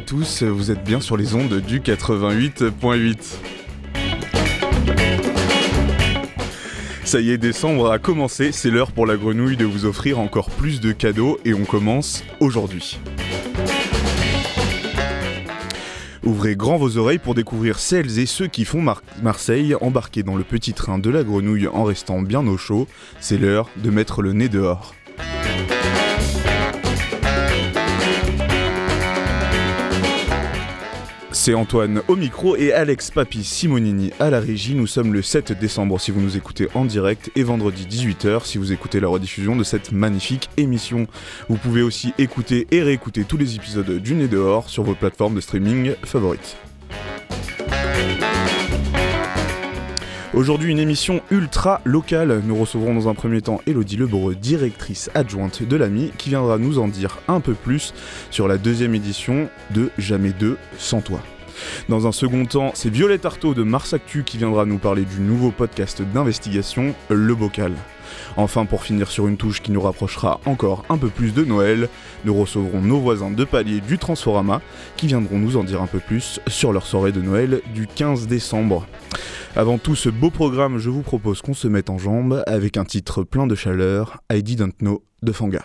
tous, 0.00 0.42
vous 0.42 0.70
êtes 0.70 0.84
bien 0.84 1.00
sur 1.00 1.16
les 1.16 1.34
ondes 1.34 1.60
du 1.60 1.80
88.8. 1.80 3.16
Ça 7.04 7.20
y 7.20 7.30
est, 7.30 7.38
décembre 7.38 7.90
a 7.90 7.98
commencé, 7.98 8.52
c'est 8.52 8.70
l'heure 8.70 8.92
pour 8.92 9.06
la 9.06 9.16
grenouille 9.16 9.56
de 9.56 9.64
vous 9.64 9.84
offrir 9.84 10.18
encore 10.18 10.50
plus 10.50 10.80
de 10.80 10.92
cadeaux 10.92 11.38
et 11.44 11.54
on 11.54 11.64
commence 11.64 12.22
aujourd'hui. 12.38 13.00
Ouvrez 16.22 16.54
grand 16.54 16.76
vos 16.76 16.98
oreilles 16.98 17.18
pour 17.18 17.34
découvrir 17.34 17.78
celles 17.78 18.18
et 18.18 18.26
ceux 18.26 18.46
qui 18.46 18.64
font 18.64 18.84
Marseille 19.22 19.74
embarquer 19.80 20.22
dans 20.22 20.36
le 20.36 20.44
petit 20.44 20.74
train 20.74 20.98
de 20.98 21.10
la 21.10 21.24
grenouille 21.24 21.66
en 21.66 21.84
restant 21.84 22.22
bien 22.22 22.46
au 22.46 22.56
chaud. 22.56 22.86
C'est 23.20 23.38
l'heure 23.38 23.68
de 23.76 23.90
mettre 23.90 24.22
le 24.22 24.32
nez 24.32 24.48
dehors. 24.48 24.94
C'est 31.42 31.54
Antoine 31.54 32.02
au 32.06 32.16
micro 32.16 32.54
et 32.54 32.74
Alex 32.74 33.10
Papi 33.12 33.44
Simonini 33.44 34.10
à 34.20 34.28
la 34.28 34.40
régie. 34.40 34.74
Nous 34.74 34.86
sommes 34.86 35.14
le 35.14 35.22
7 35.22 35.58
décembre 35.58 35.98
si 35.98 36.10
vous 36.10 36.20
nous 36.20 36.36
écoutez 36.36 36.68
en 36.74 36.84
direct 36.84 37.30
et 37.34 37.44
vendredi 37.44 37.86
18h 37.88 38.44
si 38.44 38.58
vous 38.58 38.74
écoutez 38.74 39.00
la 39.00 39.08
rediffusion 39.08 39.56
de 39.56 39.64
cette 39.64 39.90
magnifique 39.90 40.50
émission. 40.58 41.06
Vous 41.48 41.56
pouvez 41.56 41.80
aussi 41.80 42.12
écouter 42.18 42.66
et 42.70 42.82
réécouter 42.82 43.24
tous 43.24 43.38
les 43.38 43.56
épisodes 43.56 43.90
du 43.90 44.14
Nez 44.16 44.28
dehors 44.28 44.68
sur 44.68 44.82
vos 44.82 44.94
plateformes 44.94 45.34
de 45.34 45.40
streaming 45.40 45.94
favorites. 46.04 46.58
Aujourd'hui, 50.34 50.70
une 50.70 50.78
émission 50.78 51.22
ultra 51.30 51.80
locale. 51.86 52.42
Nous 52.44 52.54
recevrons 52.54 52.94
dans 52.94 53.08
un 53.08 53.14
premier 53.14 53.40
temps 53.40 53.62
Elodie 53.66 53.96
Lebreu, 53.96 54.34
directrice 54.34 55.10
adjointe 55.14 55.62
de 55.62 55.76
l'AMI, 55.76 56.12
qui 56.18 56.28
viendra 56.28 56.58
nous 56.58 56.78
en 56.78 56.86
dire 56.86 57.18
un 57.28 57.40
peu 57.40 57.54
plus 57.54 57.94
sur 58.30 58.46
la 58.46 58.58
deuxième 58.58 58.94
édition 58.94 59.48
de 59.70 59.90
Jamais 59.96 60.32
deux 60.32 60.58
sans 60.78 61.00
toi. 61.00 61.20
Dans 61.88 62.06
un 62.06 62.12
second 62.12 62.44
temps, 62.44 62.72
c'est 62.74 62.90
Violette 62.90 63.26
Artaud 63.26 63.54
de 63.54 63.62
Mars 63.62 63.92
Actu 63.92 64.24
qui 64.24 64.38
viendra 64.38 64.64
nous 64.64 64.78
parler 64.78 65.04
du 65.04 65.20
nouveau 65.20 65.50
podcast 65.50 66.02
d'investigation 66.02 66.94
Le 67.08 67.34
Bocal. 67.34 67.72
Enfin, 68.36 68.64
pour 68.64 68.82
finir 68.82 69.10
sur 69.10 69.28
une 69.28 69.36
touche 69.36 69.60
qui 69.60 69.72
nous 69.72 69.80
rapprochera 69.80 70.40
encore 70.46 70.84
un 70.88 70.98
peu 70.98 71.08
plus 71.08 71.32
de 71.32 71.44
Noël, 71.44 71.88
nous 72.24 72.34
recevrons 72.34 72.80
nos 72.80 72.98
voisins 72.98 73.30
de 73.30 73.44
palier 73.44 73.80
du 73.80 73.98
Transforama 73.98 74.60
qui 74.96 75.06
viendront 75.06 75.38
nous 75.38 75.56
en 75.56 75.64
dire 75.64 75.82
un 75.82 75.86
peu 75.86 75.98
plus 75.98 76.40
sur 76.46 76.72
leur 76.72 76.86
soirée 76.86 77.12
de 77.12 77.20
Noël 77.20 77.60
du 77.74 77.86
15 77.86 78.26
décembre. 78.26 78.86
Avant 79.56 79.78
tout 79.78 79.96
ce 79.96 80.08
beau 80.08 80.30
programme, 80.30 80.78
je 80.78 80.90
vous 80.90 81.02
propose 81.02 81.42
qu'on 81.42 81.54
se 81.54 81.68
mette 81.68 81.90
en 81.90 81.98
jambes 81.98 82.42
avec 82.46 82.76
un 82.76 82.84
titre 82.84 83.24
plein 83.24 83.46
de 83.46 83.54
chaleur, 83.54 84.22
I 84.32 84.42
Didn't 84.42 84.78
Know 84.78 85.02
de 85.22 85.32
Fanga. 85.32 85.64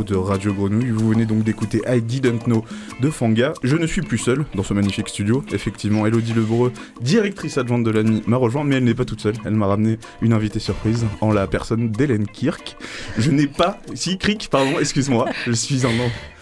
De 0.00 0.16
Radio 0.16 0.54
Grenouille, 0.54 0.88
vous 0.88 1.10
venez 1.10 1.26
donc 1.26 1.44
d'écouter 1.44 1.82
I 1.86 2.00
Didn't 2.00 2.44
Know 2.44 2.64
de 3.02 3.10
Fanga. 3.10 3.52
Je 3.64 3.76
ne 3.76 3.86
suis 3.86 4.00
plus 4.00 4.16
seul 4.16 4.46
dans 4.54 4.62
ce 4.62 4.72
magnifique 4.72 5.08
studio. 5.08 5.44
Effectivement, 5.52 6.06
Elodie 6.06 6.34
Lebreu, 6.34 6.72
directrice 7.00 7.58
adjointe 7.58 7.82
de 7.82 7.90
l'ANI, 7.90 8.22
m'a 8.26 8.36
rejoint, 8.36 8.62
mais 8.62 8.76
elle 8.76 8.84
n'est 8.84 8.94
pas 8.94 9.04
toute 9.04 9.20
seule. 9.20 9.34
Elle 9.44 9.54
m'a 9.54 9.66
ramené 9.66 9.98
une 10.22 10.32
invitée 10.32 10.60
surprise 10.60 11.04
en 11.20 11.32
la 11.32 11.48
personne 11.48 11.90
d'Hélène 11.90 12.28
Kirk. 12.28 12.76
Je 13.18 13.32
n'ai 13.32 13.48
pas. 13.48 13.78
Si, 13.94 14.18
Crick, 14.18 14.48
pardon, 14.50 14.78
excuse-moi. 14.78 15.28
Je 15.46 15.52
suis 15.52 15.84
un, 15.84 15.90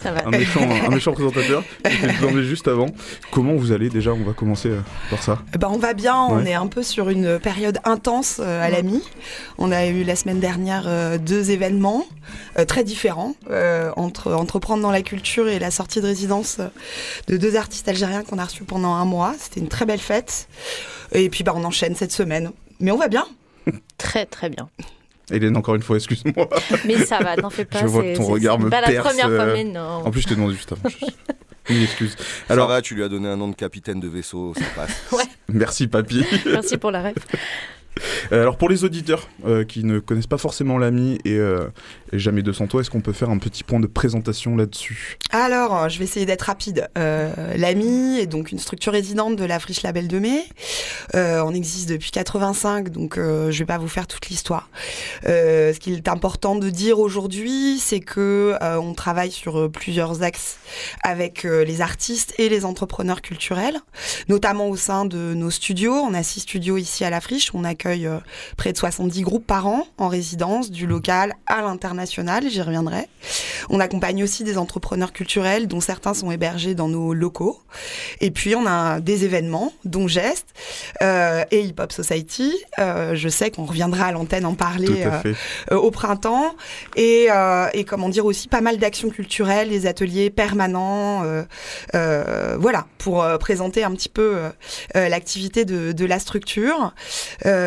Ça 0.02 0.12
va. 0.12 0.26
un, 0.26 0.30
méchant, 0.30 0.68
un 0.86 0.90
méchant 0.90 1.12
présentateur. 1.12 1.64
Je 1.84 2.42
juste 2.42 2.68
avant. 2.68 2.86
Comment 3.30 3.54
vous 3.54 3.72
allez 3.72 3.88
déjà? 3.88 4.12
On 4.12 4.22
va 4.22 4.32
commencer 4.34 4.68
euh, 4.68 4.80
par 5.08 5.22
ça. 5.22 5.38
Ben, 5.58 5.68
on 5.70 5.78
va 5.78 5.94
bien, 5.94 6.16
on 6.16 6.44
est 6.44 6.54
un 6.54 6.66
peu 6.66 6.82
sur 6.82 7.08
une 7.08 7.38
période 7.38 7.78
intense 7.84 8.40
euh, 8.40 8.62
à 8.62 8.68
l'AMI. 8.70 9.02
On 9.58 9.72
a 9.72 9.86
eu 9.86 10.04
la 10.04 10.16
semaine 10.16 10.40
dernière 10.40 10.84
euh, 10.86 11.18
deux 11.18 11.50
événements 11.50 12.04
euh, 12.58 12.64
très 12.64 12.84
différents 12.84 13.34
entre 13.96 14.32
entreprendre 14.32 14.82
dans 14.82 14.90
la 14.90 15.02
culture 15.02 15.48
et 15.48 15.58
la 15.58 15.70
sortie 15.70 16.00
de 16.00 16.06
résidence 16.06 16.49
euh, 16.58 16.68
de 17.28 17.36
deux 17.36 17.56
artistes 17.56 17.88
algériens 17.88 18.24
qu'on 18.24 18.38
a 18.38 18.44
reçus 18.44 18.64
pendant 18.64 18.94
un 18.94 19.04
mois. 19.04 19.34
C'était 19.38 19.60
une 19.60 19.68
très 19.68 19.86
belle 19.86 20.00
fête. 20.00 20.48
Et 21.12 21.28
puis 21.28 21.44
bah, 21.44 21.52
on 21.54 21.64
enchaîne 21.64 21.94
cette 21.94 22.12
semaine. 22.12 22.50
Mais 22.80 22.90
on 22.90 22.96
va 22.96 23.08
bien. 23.08 23.26
Très 23.98 24.26
très 24.26 24.48
bien. 24.48 24.68
Hélène, 25.30 25.56
encore 25.56 25.76
une 25.76 25.82
fois, 25.82 25.96
excuse-moi. 25.96 26.48
Mais 26.86 27.04
ça 27.04 27.18
va, 27.20 27.36
t'en 27.36 27.50
fais 27.50 27.64
pas. 27.64 27.80
Je 27.80 27.86
vois 27.86 28.02
que 28.02 28.16
ton 28.16 28.26
regard 28.26 28.58
me 28.58 28.68
pas 28.68 28.80
la 28.80 29.00
première 29.00 29.26
fois, 29.26 29.44
euh, 29.44 29.54
mais 29.54 29.64
non. 29.64 30.02
En 30.04 30.10
plus, 30.10 30.22
je 30.22 30.28
t'ai 30.28 30.34
demandé 30.34 30.54
juste 30.54 30.72
avant. 30.72 30.82
Une 31.68 31.82
excuse. 31.82 32.16
Alors, 32.48 32.68
ça 32.68 32.74
va, 32.74 32.82
tu 32.82 32.96
lui 32.96 33.04
as 33.04 33.08
donné 33.08 33.28
un 33.28 33.36
nom 33.36 33.46
de 33.46 33.54
capitaine 33.54 34.00
de 34.00 34.08
vaisseau, 34.08 34.54
ça 34.56 34.64
passe. 34.74 35.28
merci, 35.48 35.86
papy. 35.86 36.24
Merci 36.46 36.78
pour 36.78 36.90
la 36.90 37.02
rêve. 37.02 37.14
Euh, 38.32 38.42
Alors 38.42 38.56
pour 38.56 38.68
les 38.68 38.84
auditeurs 38.84 39.28
euh, 39.46 39.64
qui 39.64 39.84
ne 39.84 39.98
connaissent 39.98 40.26
pas 40.26 40.38
forcément 40.38 40.78
l'ami 40.78 41.18
et, 41.24 41.34
euh, 41.34 41.68
et 42.12 42.18
jamais 42.18 42.42
200 42.42 42.68
toi, 42.68 42.80
est-ce 42.80 42.90
qu'on 42.90 43.00
peut 43.00 43.12
faire 43.12 43.30
un 43.30 43.38
petit 43.38 43.64
point 43.64 43.80
de 43.80 43.86
présentation 43.86 44.56
là-dessus? 44.56 45.18
Alors, 45.32 45.88
je 45.88 45.98
vais 45.98 46.04
essayer 46.04 46.26
d'être 46.26 46.42
rapide. 46.42 46.88
Euh, 46.98 47.56
L'AMI 47.56 48.18
est 48.20 48.26
donc 48.26 48.52
une 48.52 48.58
structure 48.58 48.92
résidente 48.92 49.36
de 49.36 49.44
la 49.44 49.58
Friche 49.58 49.82
Label 49.82 50.08
de 50.08 50.18
Mai. 50.18 50.44
On 51.14 51.54
existe 51.54 51.88
depuis 51.88 52.10
85, 52.10 52.90
donc 52.90 53.16
je 53.16 53.58
vais 53.58 53.64
pas 53.64 53.78
vous 53.78 53.88
faire 53.88 54.06
toute 54.06 54.28
l'histoire. 54.28 54.68
Ce 55.24 55.78
qu'il 55.78 55.94
est 55.94 56.08
important 56.08 56.56
de 56.56 56.70
dire 56.70 56.98
aujourd'hui, 56.98 57.78
c'est 57.78 58.00
que 58.00 58.56
on 58.60 58.94
travaille 58.94 59.30
sur 59.30 59.70
plusieurs 59.70 60.22
axes 60.22 60.58
avec 61.02 61.44
les 61.44 61.80
artistes 61.80 62.34
et 62.38 62.48
les 62.48 62.64
entrepreneurs 62.64 63.22
culturels, 63.22 63.78
notamment 64.28 64.68
au 64.68 64.76
sein 64.76 65.04
de 65.04 65.34
nos 65.34 65.50
studios. 65.50 65.94
On 65.94 66.14
a 66.14 66.22
six 66.22 66.40
studios 66.40 66.76
ici 66.76 67.04
à 67.04 67.10
la 67.10 67.20
Friche. 67.20 67.50
On 67.54 67.64
accueille 67.80 68.06
euh, 68.06 68.18
près 68.56 68.72
de 68.72 68.78
70 68.78 69.22
groupes 69.22 69.46
par 69.46 69.66
an 69.66 69.86
en 69.98 70.08
résidence, 70.08 70.70
du 70.70 70.86
local 70.86 71.34
à 71.46 71.62
l'international. 71.62 72.44
J'y 72.48 72.60
reviendrai. 72.60 73.08
On 73.68 73.80
accompagne 73.80 74.22
aussi 74.22 74.44
des 74.44 74.58
entrepreneurs 74.58 75.12
culturels 75.12 75.66
dont 75.66 75.80
certains 75.80 76.14
sont 76.14 76.30
hébergés 76.30 76.74
dans 76.74 76.88
nos 76.88 77.14
locaux. 77.14 77.60
Et 78.20 78.30
puis 78.30 78.54
on 78.54 78.66
a 78.66 79.00
des 79.00 79.24
événements, 79.24 79.72
dont 79.84 80.08
Geste 80.08 80.48
euh, 81.02 81.44
et 81.50 81.60
Hip 81.60 81.74
Hop 81.78 81.92
Society. 81.92 82.52
Euh, 82.78 83.14
je 83.14 83.28
sais 83.28 83.50
qu'on 83.50 83.64
reviendra 83.64 84.06
à 84.06 84.12
l'antenne 84.12 84.46
en 84.46 84.54
parler 84.54 85.04
euh, 85.70 85.76
au 85.76 85.90
printemps. 85.90 86.54
Et, 86.96 87.28
et 87.72 87.84
comment 87.84 88.08
dire 88.08 88.26
aussi 88.26 88.48
pas 88.48 88.60
mal 88.60 88.78
d'actions 88.78 89.10
culturelles, 89.10 89.70
des 89.70 89.86
ateliers 89.86 90.30
permanents. 90.30 91.24
voilà, 91.92 92.86
pour 92.98 93.26
présenter 93.38 93.84
un 93.84 93.92
petit 93.92 94.08
peu 94.08 94.38
l'activité 94.94 95.64
de, 95.64 95.92
de 95.92 96.04
la 96.04 96.18
structure. 96.18 96.94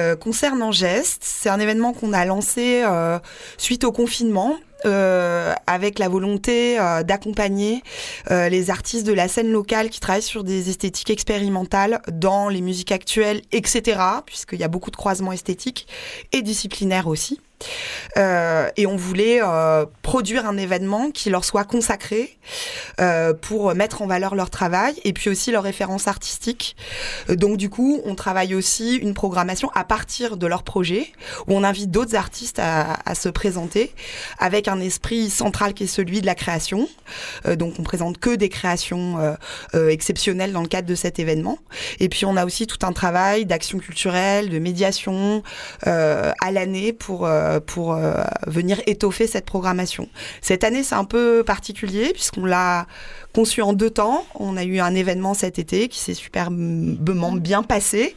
Euh, 0.03 0.15
concernant 0.15 0.71
Geste, 0.71 1.21
c'est 1.23 1.49
un 1.49 1.59
événement 1.59 1.93
qu'on 1.93 2.13
a 2.13 2.25
lancé 2.25 2.83
euh, 2.83 3.19
suite 3.57 3.83
au 3.83 3.91
confinement. 3.91 4.55
euh, 4.85 5.53
avec 5.65 5.97
la 5.97 6.09
volonté 6.09 6.77
euh, 6.77 7.03
d'accompagner 7.03 7.81
les 8.29 8.69
artistes 8.69 9.07
de 9.07 9.13
la 9.13 9.29
scène 9.29 9.49
locale 9.49 9.89
qui 9.89 10.01
travaillent 10.01 10.21
sur 10.21 10.43
des 10.43 10.69
esthétiques 10.69 11.09
expérimentales 11.09 12.01
dans 12.11 12.49
les 12.49 12.59
musiques 12.59 12.91
actuelles, 12.91 13.43
etc., 13.53 13.97
puisqu'il 14.25 14.59
y 14.59 14.63
a 14.65 14.67
beaucoup 14.67 14.91
de 14.91 14.97
croisements 14.97 15.31
esthétiques 15.31 15.87
et 16.33 16.41
disciplinaires 16.41 17.07
aussi. 17.07 17.39
Euh, 18.17 18.69
et 18.77 18.85
on 18.85 18.95
voulait 18.95 19.39
euh, 19.41 19.85
produire 20.01 20.45
un 20.47 20.57
événement 20.57 21.11
qui 21.11 21.29
leur 21.29 21.45
soit 21.45 21.63
consacré 21.63 22.37
euh, 22.99 23.33
pour 23.33 23.73
mettre 23.73 24.01
en 24.01 24.07
valeur 24.07 24.35
leur 24.35 24.49
travail 24.49 24.95
et 25.03 25.13
puis 25.13 25.29
aussi 25.29 25.51
leurs 25.51 25.63
références 25.63 26.07
artistiques. 26.07 26.75
Donc 27.29 27.57
du 27.57 27.69
coup, 27.69 28.01
on 28.05 28.15
travaille 28.15 28.55
aussi 28.55 28.95
une 28.95 29.13
programmation 29.13 29.69
à 29.73 29.83
partir 29.83 30.37
de 30.37 30.47
leur 30.47 30.63
projet 30.63 31.11
où 31.47 31.55
on 31.55 31.63
invite 31.63 31.91
d'autres 31.91 32.15
artistes 32.15 32.59
à, 32.59 32.97
se 33.15 33.29
présenter 33.29 33.91
avec 34.39 34.67
un 34.67 34.79
esprit 34.79 35.29
central 35.29 35.73
qui 35.73 35.83
est 35.83 35.87
celui 35.87 36.21
de 36.21 36.25
la 36.25 36.35
création. 36.35 36.87
Donc 37.57 37.75
on 37.79 37.83
présente 37.83 38.17
que 38.17 38.35
des 38.35 38.49
créations 38.49 39.37
exceptionnelles 39.73 40.51
dans 40.51 40.61
le 40.61 40.67
cadre 40.67 40.87
de 40.87 40.95
cet 40.95 41.19
événement. 41.19 41.57
Et 41.99 42.09
puis 42.09 42.25
on 42.25 42.35
a 42.37 42.45
aussi 42.45 42.67
tout 42.67 42.85
un 42.85 42.91
travail 42.91 43.45
d'action 43.45 43.79
culturelle, 43.79 44.49
de 44.49 44.59
médiation 44.59 45.43
à 45.83 46.51
l'année 46.51 46.93
pour 46.93 47.27
pour 47.59 47.93
euh, 47.93 48.23
venir 48.47 48.81
étoffer 48.87 49.27
cette 49.27 49.45
programmation. 49.45 50.07
Cette 50.41 50.63
année, 50.63 50.83
c'est 50.83 50.95
un 50.95 51.05
peu 51.05 51.43
particulier 51.45 52.11
puisqu'on 52.13 52.45
l'a 52.45 52.87
conçu 53.33 53.61
en 53.61 53.73
deux 53.73 53.89
temps. 53.89 54.25
On 54.35 54.57
a 54.57 54.63
eu 54.63 54.79
un 54.79 54.93
événement 54.95 55.33
cet 55.33 55.59
été 55.59 55.87
qui 55.87 55.99
s'est 55.99 56.13
superbement 56.13 57.31
bien 57.33 57.63
passé, 57.63 58.15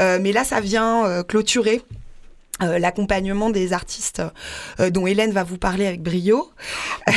Euh, 0.00 0.18
mais 0.20 0.32
là, 0.32 0.44
ça 0.44 0.60
vient 0.60 1.04
euh, 1.06 1.22
clôturer. 1.22 1.82
euh, 2.62 2.78
l'accompagnement 2.78 3.50
des 3.50 3.72
artistes 3.72 4.22
euh, 4.78 4.90
dont 4.90 5.06
Hélène 5.06 5.32
va 5.32 5.42
vous 5.42 5.58
parler 5.58 5.86
avec 5.86 6.02
brio. 6.02 6.50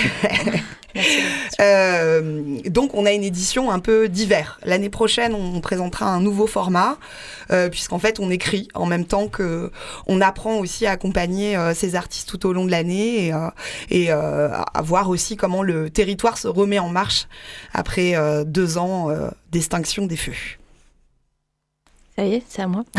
Euh, 1.62 2.60
donc 2.66 2.94
on 2.94 3.06
a 3.06 3.12
une 3.12 3.24
édition 3.24 3.72
un 3.72 3.80
peu 3.80 4.10
d'hiver. 4.10 4.60
L'année 4.64 4.90
prochaine, 4.90 5.34
on 5.34 5.62
présentera 5.62 6.08
un 6.08 6.20
nouveau 6.20 6.48
format, 6.48 6.98
euh, 7.52 7.70
puisqu'en 7.70 8.00
fait 8.00 8.20
on 8.20 8.30
écrit 8.30 8.68
en 8.74 8.86
même 8.86 9.06
temps 9.06 9.28
que 9.28 9.72
on 10.08 10.22
apprend 10.22 10.58
aussi 10.58 10.86
à 10.86 10.92
accompagner 10.92 11.56
euh, 11.58 11.74
ces 11.74 11.96
artistes 11.96 12.30
tout 12.30 12.46
au 12.46 12.54
long 12.54 12.66
de 12.66 12.72
l'année 12.72 13.28
et, 13.28 13.34
euh, 13.34 13.50
et 13.90 14.12
euh, 14.12 14.50
à 14.52 14.82
voir 14.82 15.10
aussi 15.10 15.38
comment 15.38 15.64
le 15.64 15.90
territoire 15.90 16.38
se 16.38 16.48
remet 16.48 16.80
en 16.80 16.90
marche 16.90 17.28
après 17.74 18.16
euh, 18.16 18.44
deux 18.44 18.78
ans 18.78 19.10
euh, 19.10 19.30
d'extinction 19.52 20.06
des 20.06 20.18
feux. 20.18 20.34
Ça 22.18 22.26
y 22.26 22.36
est, 22.36 22.44
c'est 22.48 22.62
à 22.62 22.68
moi. 22.68 22.84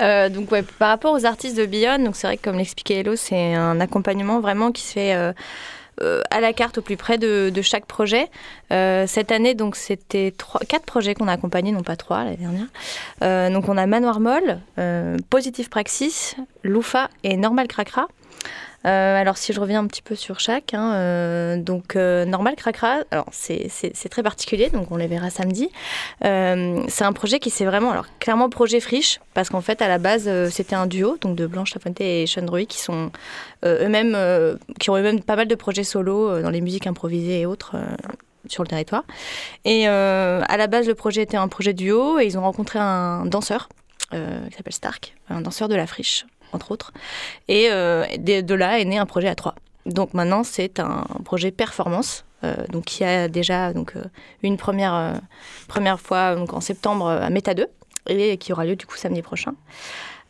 Euh, 0.00 0.28
donc 0.28 0.52
ouais, 0.52 0.62
par 0.62 0.90
rapport 0.90 1.12
aux 1.12 1.24
artistes 1.24 1.56
de 1.56 1.66
Beyond, 1.66 1.98
donc 1.98 2.14
c'est 2.14 2.28
vrai 2.28 2.36
que 2.36 2.42
comme 2.44 2.56
l'expliquait 2.56 3.00
Hello, 3.00 3.16
c'est 3.16 3.54
un 3.54 3.80
accompagnement 3.80 4.38
vraiment 4.38 4.70
qui 4.70 4.82
se 4.82 4.92
fait 4.92 5.12
euh, 5.12 5.32
à 6.30 6.40
la 6.40 6.52
carte 6.52 6.78
au 6.78 6.82
plus 6.82 6.96
près 6.96 7.18
de, 7.18 7.52
chaque 7.62 7.86
projet. 7.86 8.28
Euh, 8.72 9.06
cette 9.06 9.32
année, 9.32 9.54
donc 9.54 9.76
c'était 9.76 10.32
quatre 10.68 10.84
projets 10.84 11.14
qu'on 11.14 11.28
a 11.28 11.32
accompagnés, 11.32 11.72
non 11.72 11.82
pas 11.82 11.96
trois 11.96 12.24
l'année 12.24 12.36
dernière. 12.36 12.66
Euh, 13.22 13.50
donc 13.50 13.68
on 13.68 13.76
a 13.76 13.86
Manoir 13.86 14.20
Moll, 14.20 14.58
euh, 14.78 15.16
Positive 15.30 15.68
Praxis, 15.68 16.36
Loufa 16.62 17.08
et 17.24 17.36
Normal 17.36 17.68
Cracra. 17.68 18.06
Euh, 18.86 19.20
alors 19.20 19.36
si 19.36 19.52
je 19.52 19.60
reviens 19.60 19.80
un 19.80 19.86
petit 19.86 20.02
peu 20.02 20.14
sur 20.14 20.38
chaque, 20.38 20.72
hein, 20.72 20.94
euh, 20.94 21.56
donc 21.56 21.96
euh, 21.96 22.24
Normal 22.24 22.54
Cracra, 22.54 22.98
c'est 23.32 24.08
très 24.08 24.22
particulier, 24.22 24.70
donc 24.70 24.92
on 24.92 24.96
les 24.96 25.08
verra 25.08 25.30
samedi. 25.30 25.70
C'est 26.22 27.04
un 27.04 27.12
projet 27.12 27.40
qui 27.40 27.50
s'est 27.50 27.64
vraiment, 27.64 27.90
alors 27.90 28.06
clairement 28.20 28.48
projet 28.48 28.80
friche, 28.80 29.20
parce 29.34 29.48
qu'en 29.48 29.60
fait 29.60 29.82
à 29.82 29.88
la 29.88 29.98
base 29.98 30.30
c'était 30.50 30.76
un 30.76 30.86
duo, 30.86 31.16
donc 31.20 31.36
de 31.36 31.46
Blanche 31.46 31.74
Lafontaine 31.74 32.06
et 32.06 32.26
Sean 32.26 32.42
Druy, 32.42 32.66
qui 32.66 32.78
sont 32.78 33.10
eux-mêmes, 33.64 34.16
qui 34.78 34.90
ont 34.90 34.96
eux-mêmes 34.96 35.22
pas 35.22 35.36
mal 35.36 35.48
de 35.48 35.54
projets 35.54 35.84
solo 35.84 36.40
dans 36.40 36.50
les 36.50 36.60
musiques 36.60 36.86
improvisées 36.86 37.40
et 37.40 37.46
autres. 37.46 37.76
sur 38.48 38.62
le 38.62 38.68
territoire. 38.68 39.04
Et 39.64 39.86
à 39.86 40.56
la 40.56 40.66
base, 40.68 40.86
le 40.86 40.94
projet 40.94 41.22
était 41.22 41.36
un 41.36 41.48
projet 41.48 41.72
duo 41.72 42.18
et 42.18 42.26
ils 42.26 42.38
ont 42.38 42.42
rencontré 42.42 42.78
un 42.78 43.26
danseur 43.26 43.68
qui 44.10 44.56
s'appelle 44.56 44.72
Stark, 44.72 45.14
un 45.28 45.42
danseur 45.42 45.68
de 45.68 45.74
la 45.74 45.86
friche, 45.86 46.24
entre 46.52 46.72
autres. 46.72 46.92
Et 47.48 47.68
euh, 47.70 48.04
de, 48.18 48.54
là 48.54 48.78
est 48.78 48.84
né 48.84 48.98
un 48.98 49.06
projet 49.06 49.28
à 49.28 49.34
trois. 49.34 49.54
Donc 49.86 50.14
maintenant, 50.14 50.44
c'est 50.44 50.80
un 50.80 51.04
projet 51.24 51.50
performance 51.50 52.24
donc 52.68 52.84
qui 52.84 53.02
a 53.02 53.26
déjà 53.26 53.72
donc 53.72 53.94
une 54.44 54.56
première 54.56 55.20
première 55.66 55.98
fois 55.98 56.36
donc 56.36 56.52
en 56.52 56.60
septembre 56.60 57.08
à 57.08 57.30
Méta 57.30 57.52
2 57.52 57.66
et 58.06 58.36
qui 58.36 58.52
aura 58.52 58.64
lieu 58.64 58.76
du 58.76 58.86
coup 58.86 58.96
samedi 58.96 59.22
prochain. 59.22 59.54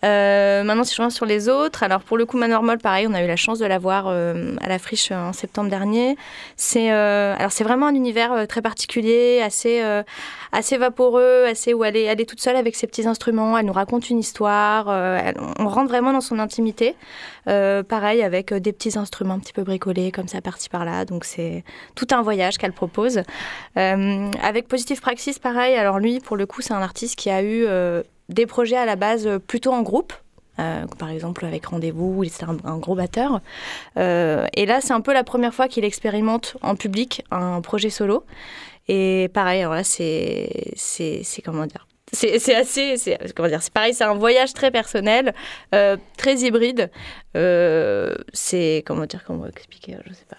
Euh, 0.04 0.62
maintenant, 0.62 0.84
si 0.84 0.94
je 0.94 1.02
reviens 1.02 1.10
sur 1.10 1.26
les 1.26 1.48
autres, 1.48 1.82
alors 1.82 2.00
pour 2.00 2.16
le 2.16 2.25
coup, 2.25 2.37
Manormol, 2.37 2.78
pareil, 2.78 3.06
on 3.08 3.14
a 3.14 3.22
eu 3.22 3.26
la 3.26 3.37
chance 3.37 3.58
de 3.58 3.66
l'avoir 3.66 4.06
euh, 4.06 4.54
à 4.60 4.68
la 4.68 4.78
friche 4.78 5.10
en 5.10 5.32
septembre 5.32 5.70
dernier. 5.70 6.16
C'est 6.56 6.92
euh, 6.92 7.34
alors 7.37 7.50
c'est 7.50 7.64
vraiment 7.64 7.87
un 7.87 7.94
univers 7.94 8.46
très 8.46 8.62
particulier, 8.62 9.42
assez 9.42 9.82
assez 10.52 10.76
vaporeux, 10.76 11.45
assez 11.47 11.75
où 11.75 11.85
elle 11.85 11.97
est, 11.97 12.26
toute 12.26 12.40
seule 12.40 12.57
avec 12.57 12.76
ses 12.76 12.87
petits 12.87 13.07
instruments. 13.07 13.57
Elle 13.59 13.67
nous 13.67 13.73
raconte 13.73 14.11
une 14.11 14.19
histoire. 14.19 14.88
on 15.59 15.69
rentre 15.69 15.88
vraiment 15.88 16.12
dans 16.12 16.21
son 16.21 16.38
intimité. 16.38 16.95
pareil 17.45 18.23
avec 18.23 18.52
des 18.52 18.73
petits 18.73 18.99
instruments 18.99 19.35
un 19.35 19.38
petit 19.38 19.52
peu 19.52 19.62
bricolés 19.62 20.11
comme 20.12 20.28
ça, 20.28 20.40
parti 20.40 20.69
par 20.69 20.85
là. 20.85 21.05
Donc 21.05 21.25
c'est 21.25 21.64
tout 21.95 22.07
un 22.12 22.23
voyage 22.23 22.59
qu'elle 22.59 22.73
propose. 22.73 23.23
avec 23.76 24.69
Positive 24.69 25.00
Praxis, 25.00 25.38
pareil. 25.38 25.76
Alors 25.76 25.99
lui, 25.99 26.21
pour 26.21 26.37
le 26.37 26.47
coup, 26.47 26.62
c'est 26.62 26.75
un 26.75 26.83
artiste 26.83 27.17
qui 27.17 27.31
a 27.31 27.43
eu 27.43 27.67
des 28.28 28.47
projets 28.47 28.76
à 28.76 28.87
la 28.87 28.97
base 28.97 29.26
euh, 29.26 29.38
plutôt 29.38 29.73
en 29.73 29.83
groupe. 29.83 30.12
Euh, 30.59 30.87
par 30.99 31.11
exemple 31.11 31.45
avec 31.45 31.67
Rendez-vous, 31.67 32.25
il 32.25 32.28
était 32.28 32.45
un, 32.45 32.78
gros 32.78 32.97
batteur. 32.97 33.40
Euh, 33.97 34.47
et 34.55 34.67
là, 34.67 34.81
c'est 34.81 34.93
un 34.93 35.00
peu 35.00 35.12
la 35.12 35.23
première 35.23 35.55
fois 35.55 35.69
qu'il 35.69 35.85
expérimente 35.85 36.57
en 36.62 36.75
public 36.75 37.25
un 37.31 37.61
projet 37.61 37.90
solo. 37.90 38.25
Et 38.88 39.28
pareil, 39.33 39.61
alors 39.61 39.75
là, 39.75 39.85
c'est, 39.85 40.73
c'est, 40.76 41.42
comment 41.45 41.66
dire 41.66 41.87
c'est, 42.11 42.54
assez, 42.54 42.97
c'est, 42.97 43.18
comment 43.35 43.49
dire, 43.49 43.62
c'est 43.62 43.73
pareil, 43.73 43.92
c'est 43.92 44.04
un 44.04 44.14
voyage 44.14 44.54
très 44.54 44.71
personnel, 44.71 45.35
très 45.71 46.37
hybride. 46.37 46.90
c'est 47.35 48.83
comment 48.87 49.04
dire, 49.04 49.23
comment 49.26 49.47
expliquer, 49.47 49.97
je 50.07 50.14
sais 50.14 50.25
pas 50.28 50.38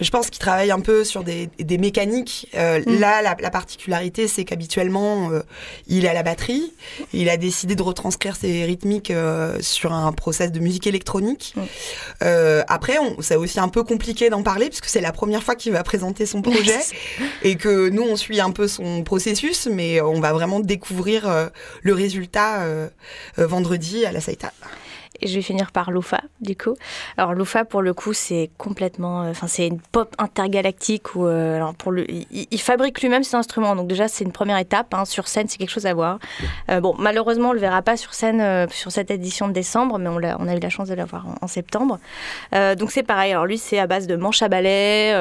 je 0.00 0.10
pense 0.10 0.30
qu'il 0.30 0.40
travaille 0.40 0.70
un 0.70 0.80
peu 0.80 1.04
sur 1.04 1.24
des, 1.24 1.48
des 1.58 1.78
mécaniques. 1.78 2.48
Euh, 2.54 2.80
mm. 2.84 2.98
Là, 2.98 3.22
la, 3.22 3.50
particularité, 3.50 4.28
c'est 4.28 4.44
qu'habituellement, 4.44 5.30
euh, 5.30 5.42
il 5.86 6.04
est 6.04 6.08
à 6.08 6.14
la 6.14 6.22
batterie. 6.22 6.72
Il 7.12 7.28
a 7.28 7.36
décidé 7.36 7.74
de 7.74 7.82
retranscrire 7.82 8.36
ses 8.36 8.64
rythmiques 8.64 9.10
euh, 9.10 9.58
sur 9.60 9.92
un 9.92 10.12
process 10.12 10.52
de 10.52 10.60
musique 10.60 10.86
électronique. 10.86 11.54
Mm. 11.56 12.62
après, 12.68 12.98
c'est 13.20 13.36
aussi 13.36 13.60
un 13.60 13.68
peu 13.68 13.82
compliqué 13.82 14.30
d'en 14.30 14.42
parler 14.42 14.68
puisque 14.68 14.86
c'est 14.86 15.00
la 15.00 15.12
première 15.12 15.42
fois 15.42 15.54
qu'il 15.54 15.72
va 15.72 15.82
présenter 15.82 16.26
son 16.26 16.42
projet 16.42 16.78
et 17.42 17.56
que 17.56 17.88
nous, 17.88 18.02
on 18.02 18.16
suit 18.16 18.40
un 18.40 18.50
peu 18.50 18.68
son 18.68 19.02
processus, 19.02 19.68
mais 19.70 20.00
on 20.00 20.20
va 20.20 20.32
vraiment 20.32 20.60
découvrir 20.60 21.50
le 21.82 21.94
résultat 21.94 22.66
vendredi 23.36 24.04
à 24.06 24.12
la 24.12 24.20
Saïta 24.20 24.52
et 25.20 25.26
je 25.28 25.34
vais 25.34 25.42
finir 25.42 25.70
par 25.72 25.90
Lufa, 25.90 26.20
du 26.40 26.56
coup. 26.56 26.74
Alors 27.16 27.34
Lufa, 27.34 27.64
pour 27.64 27.82
le 27.82 27.94
coup, 27.94 28.12
c'est 28.12 28.50
complètement, 28.58 29.22
euh, 29.22 29.30
enfin 29.30 29.46
c'est 29.46 29.66
une 29.66 29.80
pop 29.80 30.14
intergalactique 30.18 31.14
où, 31.14 31.26
euh, 31.26 31.56
alors 31.56 31.74
pour 31.74 31.92
le, 31.92 32.06
il, 32.10 32.60
fabrique 32.60 33.00
lui-même 33.02 33.22
ses 33.22 33.36
instruments. 33.36 33.76
Donc 33.76 33.88
déjà, 33.88 34.08
c'est 34.08 34.24
une 34.24 34.32
première 34.32 34.58
étape. 34.58 34.94
Hein. 34.94 35.04
Sur 35.04 35.28
scène, 35.28 35.48
c'est 35.48 35.58
quelque 35.58 35.70
chose 35.70 35.86
à 35.86 35.94
voir. 35.94 36.18
Euh, 36.70 36.80
bon, 36.80 36.94
malheureusement, 36.98 37.50
on 37.50 37.52
le 37.52 37.60
verra 37.60 37.82
pas 37.82 37.96
sur 37.96 38.14
scène 38.14 38.68
sur 38.70 38.90
cette 38.90 39.10
édition 39.10 39.48
de 39.48 39.52
décembre, 39.52 39.98
mais 39.98 40.08
on 40.08 40.22
a, 40.22 40.36
on 40.38 40.48
a 40.48 40.56
eu 40.56 40.60
la 40.60 40.70
chance 40.70 40.88
de 40.88 40.94
l'avoir 40.94 41.26
en, 41.26 41.34
en, 41.42 41.46
septembre. 41.46 41.98
donc 42.52 42.90
c'est 42.90 43.02
pareil. 43.02 43.32
Alors 43.32 43.46
lui, 43.46 43.58
c'est 43.58 43.78
à 43.78 43.86
base 43.86 44.06
de 44.06 44.16
manche 44.16 44.42
à 44.42 44.48
balai, 44.48 45.12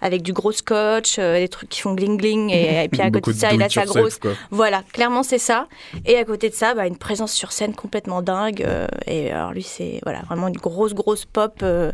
avec 0.00 0.22
du 0.22 0.32
gros 0.32 0.52
scotch, 0.52 1.18
des 1.18 1.48
trucs 1.48 1.68
qui 1.68 1.80
font 1.80 1.94
gling 1.94 2.16
gling, 2.16 2.50
et, 2.50 2.88
puis 2.88 3.00
à 3.00 3.10
côté 3.10 3.32
de 3.32 3.38
ça, 3.38 3.52
il 3.52 3.62
a 3.62 3.68
sa 3.68 3.84
grosse. 3.84 4.18
voilà, 4.50 4.82
clairement 4.92 5.22
c'est 5.22 5.38
ça. 5.38 5.66
Et 6.04 6.16
à 6.16 6.24
côté 6.24 6.50
de 6.50 6.54
ça, 6.54 6.74
bah, 6.74 6.86
une 6.86 6.98
présence 6.98 7.32
sur 7.32 7.52
scène 7.52 7.74
complètement 7.74 8.22
dingue. 8.22 8.66
et 9.06 9.32
alors 9.36 9.52
lui, 9.52 9.62
c'est 9.62 10.00
voilà, 10.04 10.22
vraiment 10.22 10.48
une 10.48 10.56
grosse, 10.56 10.94
grosse 10.94 11.24
pop 11.24 11.60
euh, 11.62 11.92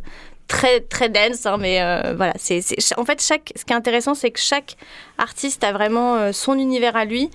très 0.48 0.80
très 0.80 1.08
dense 1.08 1.46
hein, 1.46 1.56
mais 1.58 1.80
euh, 1.80 2.14
voilà 2.14 2.34
c'est 2.36 2.62
en 2.98 3.04
fait 3.04 3.22
chaque 3.22 3.52
ce 3.56 3.64
qui 3.64 3.72
est 3.72 3.76
intéressant 3.76 4.14
c'est 4.14 4.30
que 4.30 4.40
chaque 4.40 4.76
artiste 5.16 5.64
a 5.64 5.72
vraiment 5.72 6.16
euh, 6.16 6.32
son 6.32 6.54
univers 6.54 6.96
à 6.96 7.04
lui. 7.04 7.30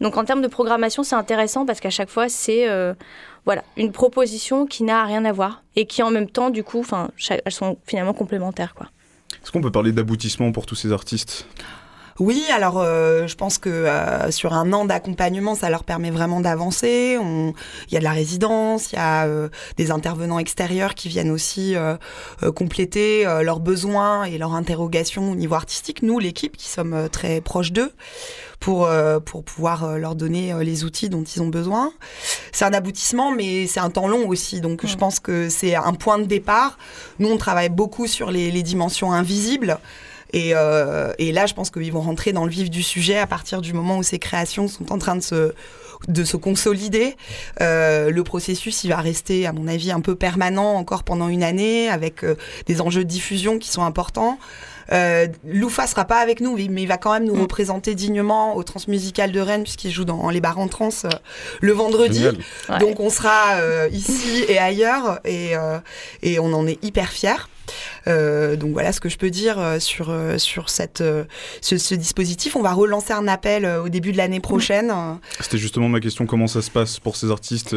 Donc 0.00 0.16
en 0.16 0.24
termes 0.24 0.42
de 0.42 0.48
programmation 0.48 1.02
c'est 1.02 1.16
intéressant 1.16 1.66
parce 1.66 1.80
qu'à 1.80 1.90
chaque 1.90 2.08
fois 2.08 2.28
c'est 2.28 2.66
voilà 3.44 3.62
une 3.76 3.92
proposition 3.92 4.66
qui 4.66 4.84
n'a 4.84 5.04
rien 5.04 5.24
à 5.24 5.32
voir 5.32 5.62
et 5.76 5.86
qui 5.86 6.02
en 6.02 6.10
même 6.10 6.28
temps 6.28 6.50
du 6.50 6.64
coup 6.64 6.84
elles 7.28 7.52
sont 7.52 7.76
finalement 7.86 8.14
complémentaires 8.14 8.74
quoi. 8.74 8.88
Est-ce 9.42 9.50
qu'on 9.50 9.60
peut 9.60 9.72
parler 9.72 9.92
d'aboutissement 9.92 10.52
pour 10.52 10.66
tous 10.66 10.76
ces 10.76 10.92
artistes? 10.92 11.46
Oui, 12.18 12.44
alors 12.52 12.78
euh, 12.78 13.26
je 13.26 13.34
pense 13.36 13.58
que 13.58 13.70
euh, 13.70 14.30
sur 14.30 14.52
un 14.52 14.72
an 14.72 14.84
d'accompagnement, 14.84 15.54
ça 15.54 15.70
leur 15.70 15.84
permet 15.84 16.10
vraiment 16.10 16.40
d'avancer. 16.40 17.18
Il 17.18 17.94
y 17.94 17.96
a 17.96 18.00
de 18.00 18.04
la 18.04 18.12
résidence, 18.12 18.92
il 18.92 18.96
y 18.96 18.98
a 18.98 19.26
euh, 19.26 19.48
des 19.76 19.90
intervenants 19.90 20.38
extérieurs 20.38 20.94
qui 20.94 21.08
viennent 21.08 21.30
aussi 21.30 21.74
compléter 22.54 23.24
leurs 23.42 23.60
besoins 23.60 24.24
et 24.24 24.38
leurs 24.38 24.54
interrogations 24.54 25.32
au 25.32 25.34
niveau 25.34 25.54
artistique. 25.54 26.02
Nous, 26.02 26.18
l'équipe, 26.18 26.56
qui 26.56 26.68
sommes 26.68 27.08
très 27.10 27.40
proches 27.40 27.72
d'eux, 27.72 27.92
pour, 28.60 28.88
pour 29.24 29.42
pouvoir 29.42 29.98
leur 29.98 30.14
donner 30.14 30.54
les 30.60 30.84
outils 30.84 31.08
dont 31.08 31.22
ils 31.22 31.42
ont 31.42 31.48
besoin. 31.48 31.92
C'est 32.52 32.64
un 32.64 32.72
aboutissement, 32.72 33.32
mais 33.32 33.66
c'est 33.66 33.80
un 33.80 33.90
temps 33.90 34.08
long 34.08 34.28
aussi. 34.28 34.60
Donc 34.60 34.86
je 34.86 34.96
pense 34.96 35.20
que 35.20 35.48
c'est 35.48 35.74
un 35.74 35.94
point 35.94 36.18
de 36.18 36.24
départ. 36.24 36.78
Nous, 37.18 37.28
on 37.28 37.38
travaille 37.38 37.70
beaucoup 37.70 38.06
sur 38.06 38.30
les, 38.30 38.50
les 38.50 38.62
dimensions 38.62 39.12
invisibles. 39.12 39.78
Et, 40.32 40.52
euh, 40.54 41.12
et 41.18 41.32
là, 41.32 41.46
je 41.46 41.54
pense 41.54 41.70
qu'ils 41.70 41.92
vont 41.92 42.00
rentrer 42.00 42.32
dans 42.32 42.44
le 42.44 42.50
vif 42.50 42.70
du 42.70 42.82
sujet 42.82 43.18
à 43.18 43.26
partir 43.26 43.60
du 43.60 43.72
moment 43.72 43.98
où 43.98 44.02
ces 44.02 44.18
créations 44.18 44.68
sont 44.68 44.92
en 44.92 44.98
train 44.98 45.16
de 45.16 45.22
se 45.22 45.52
de 46.08 46.24
se 46.24 46.36
consolider. 46.36 47.16
Euh, 47.60 48.10
le 48.10 48.24
processus, 48.24 48.84
il 48.84 48.88
va 48.88 48.96
rester, 48.96 49.46
à 49.46 49.52
mon 49.52 49.68
avis, 49.68 49.92
un 49.92 50.00
peu 50.00 50.14
permanent 50.14 50.74
encore 50.74 51.04
pendant 51.04 51.28
une 51.28 51.42
année, 51.42 51.88
avec 51.88 52.24
euh, 52.24 52.34
des 52.66 52.80
enjeux 52.80 53.04
de 53.04 53.08
diffusion 53.08 53.58
qui 53.58 53.68
sont 53.68 53.84
importants. 53.84 54.38
Euh, 54.92 55.28
Loufa 55.46 55.86
sera 55.86 56.04
pas 56.04 56.18
avec 56.18 56.40
nous, 56.40 56.56
mais 56.56 56.82
il 56.82 56.88
va 56.88 56.98
quand 56.98 57.12
même 57.12 57.24
nous 57.24 57.36
mm. 57.36 57.42
représenter 57.42 57.94
dignement 57.94 58.56
au 58.56 58.62
Transmusical 58.62 59.32
de 59.32 59.40
Rennes, 59.40 59.62
puisqu'il 59.62 59.90
joue 59.90 60.04
dans 60.04 60.28
les 60.30 60.40
bars 60.40 60.58
en 60.58 60.68
trans 60.68 60.90
euh, 61.04 61.08
le 61.60 61.72
vendredi. 61.72 62.26
Donc 62.80 63.00
on 63.00 63.08
sera 63.10 63.54
euh, 63.60 63.88
ici 63.92 64.44
et 64.48 64.58
ailleurs, 64.58 65.20
et, 65.24 65.52
et 66.22 66.38
on 66.38 66.52
en 66.52 66.66
est 66.66 66.82
hyper 66.84 67.10
fiers. 67.10 67.30
Euh, 68.08 68.56
donc 68.56 68.72
voilà 68.72 68.92
ce 68.92 69.00
que 69.00 69.08
je 69.08 69.16
peux 69.16 69.30
dire 69.30 69.58
euh, 69.58 69.78
sur, 69.78 70.10
euh, 70.10 70.38
sur 70.38 70.70
cette, 70.70 71.02
ce, 71.60 71.94
dispositif. 71.94 72.56
On 72.56 72.62
va 72.62 72.72
relancer 72.72 73.12
un 73.12 73.28
appel 73.28 73.66
au 73.66 73.88
début 73.88 74.12
de 74.12 74.16
l'année 74.16 74.40
prochaine. 74.40 74.92
C'était 75.40 75.58
justement 75.58 75.88
ma 75.88 76.00
question, 76.00 76.26
comment 76.26 76.46
ça 76.46 76.62
se 76.62 76.70
passe 76.70 76.98
pour 76.98 77.16
ces 77.16 77.30
artistes 77.30 77.76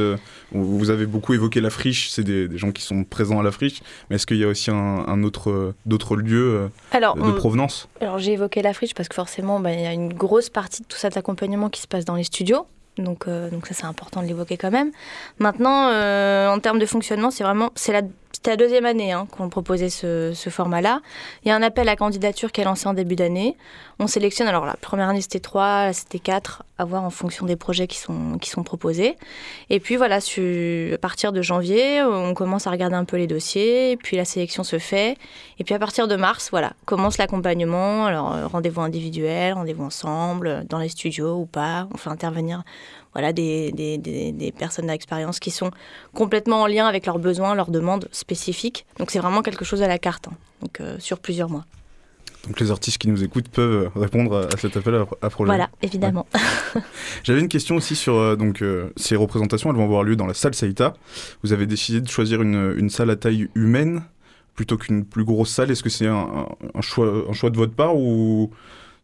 Vous 0.51 0.89
avez 0.89 1.06
beaucoup 1.06 1.34
évoqué 1.34 1.62
la 1.62 1.70
friche, 1.70 2.10
c'est 2.10 2.24
des, 2.24 2.58
gens 2.58 2.72
qui 2.72 2.84
sont 2.84 3.04
présents 3.04 3.39
à 3.39 3.44
la 3.44 3.51
friche, 3.51 3.82
mais 4.10 4.15
est-ce 4.15 4.25
qu'il 4.25 4.38
y 4.38 4.44
a 4.44 4.48
aussi 4.48 4.72
un, 4.72 5.24
autre, 5.24 5.74
d'autres 5.86 6.15
lieux 6.15 6.70
de, 6.94 7.32
provenance? 7.32 7.89
Alors 8.01 8.20
j'ai 8.20 8.34
évoqué 8.34 8.62
la 8.62 8.74
friche 8.74 8.94
parce 8.94 9.10
que 9.10 9.15
forcément, 9.15 9.60
bah, 9.60 9.74
il 9.74 9.82
y 9.82 9.88
a 9.88 9.94
une 9.94 10.13
grosse 10.13 10.50
partie 10.50 10.82
de 10.82 10.88
tout 10.88 10.98
cet 10.98 11.18
accompagnement 11.18 11.70
qui 11.70 11.82
se 11.82 11.88
passe 11.88 12.06
dans 12.06 12.15
les 12.15 12.24
studios. 12.24 12.68
Donc, 12.98 13.27
donc 13.27 13.68
ça 13.68 13.74
c'est 13.74 13.86
important 13.86 14.22
de 14.22 14.27
l'évoquer 14.27 14.56
quand 14.56 14.72
même. 14.72 14.92
Maintenant, 15.39 15.89
en 15.89 16.60
termes 16.60 16.80
de 16.80 16.86
fonctionnement, 16.86 17.30
c'est 17.30 17.44
vraiment 17.44 17.72
c'est 17.75 17.92
la 17.92 18.04
c'était 18.45 18.57
la 18.59 18.63
deuxième 18.63 18.85
année 18.85 19.11
hein, 19.11 19.27
qu'on 19.31 19.49
proposait 19.49 19.89
ce, 19.89 20.31
format-là. 20.51 21.01
Il 21.43 21.47
y 21.47 21.51
a 21.51 21.55
un 21.55 21.63
appel 21.63 21.89
à 21.89 21.95
candidature 21.95 22.51
qui 22.51 22.61
est 22.61 22.63
lancé 22.63 22.85
en 22.85 22.93
début 22.93 23.15
d'année. 23.15 23.57
On 23.97 24.05
sélectionne, 24.05 24.47
alors 24.47 24.67
la 24.67 24.75
première 24.75 25.09
année 25.09 25.21
c'était 25.21 25.39
trois, 25.39 25.93
c'était 25.93 26.19
quatre, 26.19 26.61
à 26.77 26.85
voir 26.85 27.03
en 27.03 27.09
fonction 27.09 27.47
des 27.47 27.55
projets 27.55 27.87
qui 27.87 27.97
sont, 27.97 28.37
qui 28.39 28.51
sont 28.51 28.61
proposés. 28.61 29.15
Et 29.71 29.79
puis 29.79 29.95
voilà, 29.95 30.17
à 30.17 30.97
partir 30.99 31.31
de 31.31 31.41
janvier, 31.41 32.03
on 32.03 32.35
commence 32.35 32.67
à 32.67 32.71
regarder 32.71 32.95
un 32.95 33.05
peu 33.05 33.17
les 33.17 33.25
dossiers, 33.25 33.97
puis 33.97 34.15
la 34.15 34.25
sélection 34.25 34.63
se 34.63 34.77
fait. 34.77 35.17
Et 35.57 35.63
puis 35.63 35.73
à 35.73 35.79
partir 35.79 36.07
de 36.07 36.15
mars, 36.15 36.49
voilà, 36.51 36.73
commence 36.85 37.17
l'accompagnement. 37.17 38.05
Alors 38.05 38.35
euh, 38.35 38.45
rendez-vous 38.45 38.81
individuel, 38.81 39.53
rendez-vous 39.53 39.85
ensemble, 39.85 40.65
dans 40.69 40.77
les 40.77 40.89
studios 40.89 41.37
ou 41.37 41.45
pas. 41.47 41.87
On 41.95 41.97
fait 41.97 42.11
intervenir 42.11 42.61
voilà, 43.15 43.31
des, 43.31 43.72
des, 43.72 43.98
des, 43.98 44.51
personnes 44.51 44.88
d'expérience 44.88 45.39
qui 45.39 45.50
sont 45.50 45.72
complètement 46.13 46.63
en 46.63 46.67
lien 46.67 46.86
avec 46.86 47.05
leurs 47.05 47.17
besoins, 47.17 47.55
leurs 47.55 47.72
demandes 47.72 48.10
spécifiques. 48.12 48.86
Donc 49.00 49.10
c'est 49.10 49.19
vraiment 49.19 49.41
quelque 49.41 49.63
chose 49.63 49.81
à 49.81 49.88
la 49.88 49.98
carte, 49.98 50.27
hein. 50.27 50.34
donc 50.62 50.81
euh, 50.81 50.98
sur 51.00 51.19
plusieurs 51.19 51.50
mois. 51.50 51.63
Donc 52.45 52.60
les 52.60 52.72
artistes 52.72 52.98
qui 52.98 53.07
nous 53.07 53.24
écoutent 53.24 53.48
peuvent 53.48 53.89
répondre 53.95 54.50
à 54.51 54.57
cet 54.57 54.75
appel 54.75 55.05
à, 55.22 55.29
projet. 55.29 55.48
Voilà, 55.48 55.69
évidemment. 55.81 56.27
J'avais 57.24 57.39
une 57.39 57.48
question 57.48 57.77
aussi 57.77 57.95
sur 57.95 58.17
euh, 58.17 58.36
donc 58.36 58.62
euh, 58.62 58.91
ces 58.98 59.15
représentations. 59.15 59.69
Elles 59.69 59.77
vont 59.77 59.86
avoir 59.86 60.03
lieu 60.03 60.17
dans 60.17 60.27
la 60.27 60.34
salle 60.34 60.53
Saïta. 60.53 60.93
Vous 61.41 61.53
avez 61.53 61.67
décidé 61.67 62.01
de 62.01 62.10
choisir 62.10 62.41
une, 62.41 62.75
une 62.77 62.89
salle 62.89 63.10
à 63.12 63.15
taille 63.15 63.48
humaine 63.55 64.03
plutôt 64.55 64.77
qu'une 64.77 65.05
plus 65.05 65.24
grosse 65.24 65.51
salle. 65.51 65.72
Est-ce 65.72 65.84
que 65.84 65.89
c'est 65.89 66.07
un, 66.07 66.48
un, 66.74 66.81
choix, 66.81 67.24
un 67.29 67.34
choix 67.34 67.50
de 67.50 67.55
votre 67.55 67.74
part 67.74 67.95
ou 67.95 68.51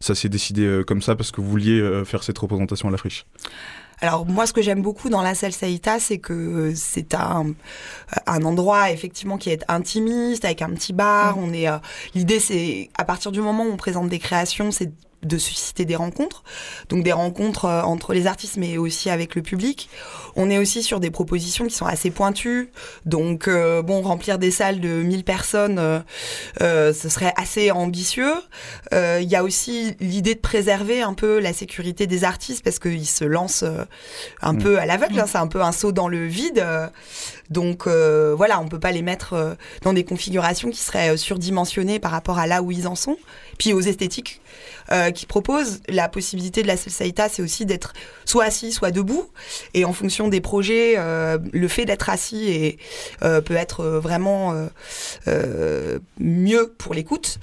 ça 0.00 0.14
s'est 0.14 0.28
décidé 0.28 0.82
comme 0.86 1.00
ça 1.00 1.16
parce 1.16 1.30
que 1.30 1.40
vous 1.40 1.48
vouliez 1.48 2.02
faire 2.04 2.24
cette 2.24 2.38
représentation 2.38 2.88
à 2.88 2.90
la 2.90 2.96
friche 2.98 3.24
alors 4.02 4.26
moi, 4.26 4.46
ce 4.46 4.52
que 4.52 4.62
j'aime 4.62 4.82
beaucoup 4.82 5.08
dans 5.08 5.22
la 5.22 5.34
salle 5.34 5.52
Saïta, 5.52 6.00
c'est 6.00 6.18
que 6.18 6.72
c'est 6.74 7.14
un, 7.14 7.54
un 8.26 8.42
endroit 8.42 8.90
effectivement 8.90 9.38
qui 9.38 9.50
est 9.50 9.64
intimiste, 9.68 10.44
avec 10.44 10.60
un 10.60 10.70
petit 10.70 10.92
bar. 10.92 11.36
Mm. 11.36 11.44
On 11.44 11.52
est, 11.52 11.68
euh, 11.68 11.78
l'idée, 12.14 12.40
c'est 12.40 12.90
à 12.98 13.04
partir 13.04 13.30
du 13.30 13.40
moment 13.40 13.64
où 13.64 13.70
on 13.70 13.76
présente 13.76 14.08
des 14.08 14.18
créations, 14.18 14.72
c'est 14.72 14.90
de 15.22 15.38
susciter 15.38 15.84
des 15.84 15.94
rencontres, 15.94 16.42
donc 16.88 17.04
des 17.04 17.12
rencontres 17.12 17.66
euh, 17.66 17.82
entre 17.82 18.12
les 18.12 18.26
artistes 18.26 18.56
mais 18.56 18.76
aussi 18.76 19.08
avec 19.08 19.34
le 19.34 19.42
public. 19.42 19.88
On 20.34 20.50
est 20.50 20.58
aussi 20.58 20.82
sur 20.82 20.98
des 20.98 21.10
propositions 21.10 21.66
qui 21.66 21.74
sont 21.74 21.86
assez 21.86 22.10
pointues, 22.10 22.70
donc 23.06 23.46
euh, 23.46 23.82
bon, 23.82 24.02
remplir 24.02 24.38
des 24.38 24.50
salles 24.50 24.80
de 24.80 24.88
1000 24.88 25.24
personnes, 25.24 26.02
euh, 26.60 26.92
ce 26.92 27.08
serait 27.08 27.32
assez 27.36 27.70
ambitieux. 27.70 28.34
Il 28.92 29.28
y 29.28 29.36
a 29.36 29.44
aussi 29.44 29.94
l'idée 30.00 30.34
de 30.34 30.40
préserver 30.40 31.02
un 31.02 31.14
peu 31.14 31.38
la 31.38 31.52
sécurité 31.52 32.06
des 32.06 32.24
artistes 32.24 32.64
parce 32.64 32.78
qu'ils 32.78 33.06
se 33.06 33.24
lancent 33.24 33.64
un 34.42 34.52
mm. 34.52 34.58
peu 34.58 34.78
à 34.78 34.86
l'aveugle, 34.86 35.20
hein, 35.20 35.26
c'est 35.26 35.38
un 35.38 35.46
peu 35.46 35.62
un 35.62 35.72
saut 35.72 35.92
dans 35.92 36.08
le 36.08 36.26
vide. 36.26 36.66
Donc 37.50 37.86
voilà, 37.86 38.60
on 38.60 38.68
peut 38.68 38.80
pas 38.80 38.92
les 38.92 39.02
mettre 39.02 39.56
dans 39.82 39.92
des 39.92 40.04
configurations 40.04 40.70
qui 40.70 40.80
seraient 40.80 41.16
surdimensionnées 41.16 41.98
par 41.98 42.10
rapport 42.10 42.38
à 42.38 42.46
là 42.46 42.62
où 42.62 42.70
ils 42.72 42.88
en 42.88 42.94
sont. 42.94 43.16
Puis 43.58 43.72
aux 43.72 43.80
esthétiques 43.80 44.40
euh, 44.90 45.11
qui 45.12 45.26
propose 45.26 45.80
la 45.88 46.08
possibilité 46.08 46.62
de 46.62 46.66
la 46.66 46.76
Salsaïta, 46.76 47.28
c'est 47.28 47.42
aussi 47.42 47.66
d'être 47.66 47.92
soit 48.24 48.44
assis, 48.44 48.72
soit 48.72 48.90
debout. 48.90 49.26
Et 49.74 49.84
en 49.84 49.92
fonction 49.92 50.28
des 50.28 50.40
projets, 50.40 50.94
euh, 50.96 51.38
le 51.52 51.68
fait 51.68 51.84
d'être 51.84 52.10
assis 52.10 52.78
euh, 53.22 53.40
peut 53.40 53.54
être 53.54 53.84
vraiment 53.84 54.54
mieux 56.18 56.74
pour 56.78 56.94
l'écoute, 56.94 57.38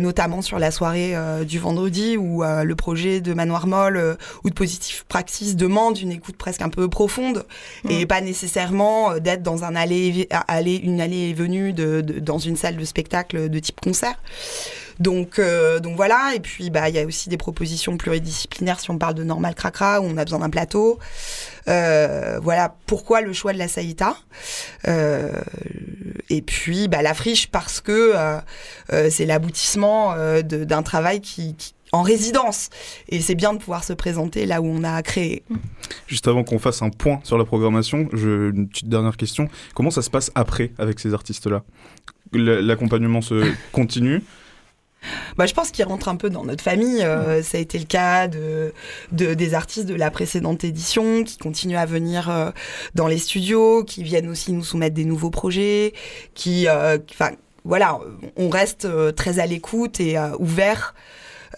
notamment 0.00 0.42
sur 0.42 0.58
la 0.58 0.70
soirée 0.70 1.14
du 1.44 1.58
vendredi 1.58 2.16
où 2.16 2.42
le 2.42 2.74
projet 2.74 3.20
de 3.20 3.34
Manoir 3.34 3.66
Molle 3.66 4.16
ou 4.44 4.50
de 4.50 4.54
Positive 4.54 5.04
Praxis 5.06 5.56
demande 5.56 5.98
une 5.98 6.12
écoute 6.12 6.36
presque 6.36 6.62
un 6.62 6.68
peu 6.68 6.88
profonde 6.88 7.44
et 7.88 8.04
mmh. 8.04 8.06
pas 8.06 8.20
nécessairement 8.20 9.18
d'être 9.18 9.42
dans 9.42 9.64
un 9.64 9.74
allée, 9.76 10.28
allée, 10.48 10.76
une 10.76 11.00
allée 11.00 11.30
et 11.30 11.34
venue 11.34 11.72
de, 11.72 12.00
dans 12.00 12.38
une 12.38 12.56
salle 12.56 12.76
de 12.76 12.84
spectacle 12.84 13.48
de 13.48 13.58
type 13.58 13.80
concert. 13.80 14.18
Donc, 15.00 15.38
euh, 15.38 15.80
donc 15.80 15.96
voilà. 15.96 16.32
Et 16.34 16.40
puis, 16.40 16.70
bah, 16.70 16.88
il 16.88 16.94
y 16.94 16.98
a 16.98 17.04
aussi 17.04 17.28
des 17.28 17.36
propositions 17.36 17.96
pluridisciplinaires 17.96 18.80
si 18.80 18.90
on 18.90 18.98
parle 18.98 19.14
de 19.14 19.24
normal 19.24 19.54
cracra, 19.54 20.00
où 20.00 20.04
on 20.04 20.16
a 20.16 20.24
besoin 20.24 20.40
d'un 20.40 20.50
plateau. 20.50 20.98
Euh, 21.68 22.38
voilà 22.42 22.74
pourquoi 22.86 23.20
le 23.20 23.32
choix 23.32 23.52
de 23.52 23.58
la 23.58 23.68
Saïta. 23.68 24.16
Euh, 24.88 25.32
et 26.30 26.42
puis, 26.42 26.88
bah, 26.88 27.02
la 27.02 27.14
friche 27.14 27.48
parce 27.48 27.80
que 27.80 28.14
c'est 29.10 29.26
l'aboutissement 29.26 30.14
d'un 30.42 30.82
travail 30.82 31.20
qui, 31.20 31.54
en 31.92 32.02
résidence. 32.02 32.70
Et 33.08 33.20
c'est 33.20 33.34
bien 33.34 33.52
de 33.52 33.58
pouvoir 33.58 33.84
se 33.84 33.92
présenter 33.92 34.46
là 34.46 34.60
où 34.60 34.66
on 34.66 34.82
a 34.82 35.02
créé. 35.02 35.44
Juste 36.06 36.26
avant 36.26 36.42
qu'on 36.42 36.58
fasse 36.58 36.82
un 36.82 36.90
point 36.90 37.20
sur 37.22 37.38
la 37.38 37.44
programmation, 37.44 38.08
je, 38.12 38.50
une 38.50 38.68
petite 38.68 38.88
dernière 38.88 39.16
question. 39.16 39.48
Comment 39.74 39.90
ça 39.90 40.02
se 40.02 40.10
passe 40.10 40.32
après 40.34 40.72
avec 40.78 40.98
ces 40.98 41.14
artistes-là? 41.14 41.62
L'accompagnement 42.32 43.20
se 43.20 43.52
continue? 43.72 44.22
Bah, 45.36 45.46
je 45.46 45.54
pense 45.54 45.70
qu'il 45.70 45.84
rentre 45.84 46.08
un 46.08 46.16
peu 46.16 46.30
dans 46.30 46.44
notre 46.44 46.62
famille. 46.62 47.02
Euh, 47.02 47.42
ça 47.42 47.58
a 47.58 47.60
été 47.60 47.78
le 47.78 47.84
cas 47.84 48.28
de, 48.28 48.72
des 49.10 49.54
artistes 49.54 49.86
de 49.86 49.94
la 49.94 50.10
précédente 50.10 50.64
édition 50.64 51.24
qui 51.24 51.38
continuent 51.38 51.76
à 51.76 51.86
venir 51.86 52.30
euh, 52.30 52.50
dans 52.94 53.06
les 53.06 53.18
studios, 53.18 53.84
qui 53.84 54.02
viennent 54.02 54.28
aussi 54.28 54.52
nous 54.52 54.64
soumettre 54.64 54.94
des 54.94 55.04
nouveaux 55.04 55.30
projets, 55.30 55.92
qui, 56.34 56.68
euh, 56.68 56.98
enfin, 57.10 57.30
voilà, 57.64 58.00
on 58.36 58.48
reste 58.48 58.88
très 59.14 59.38
à 59.38 59.46
l'écoute 59.46 60.00
et 60.00 60.16
ouvert 60.38 60.94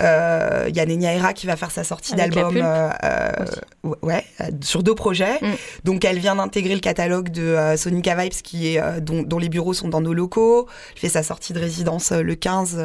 il 0.01 0.07
euh, 0.07 0.71
y 0.75 0.81
a 0.81 0.87
Nenia 0.87 1.33
qui 1.33 1.47
va 1.47 1.57
faire 1.57 1.71
sa 1.71 1.85
sortie 1.85 2.15
d'album 2.15 2.57
euh, 2.57 2.91
euh, 3.05 3.95
ouais, 4.03 4.25
sur 4.61 4.83
deux 4.83 4.95
projets. 4.95 5.39
Mm. 5.41 5.53
Donc 5.85 6.05
elle 6.05 6.19
vient 6.19 6.35
d'intégrer 6.35 6.75
le 6.75 6.81
catalogue 6.81 7.29
de 7.31 7.57
Sonica 7.77 8.17
Vibes 8.17 8.33
qui 8.33 8.75
est, 8.75 9.01
dont, 9.01 9.39
les 9.39 9.49
bureaux 9.49 9.75
sont 9.75 9.89
dans 9.89 10.01
nos 10.01 10.13
locaux. 10.13 10.67
Elle 10.95 11.01
fait 11.01 11.09
sa 11.09 11.23
sortie 11.23 11.53
de 11.53 11.61
résidence 11.61 12.11
le 12.11 12.35
15 12.35 12.85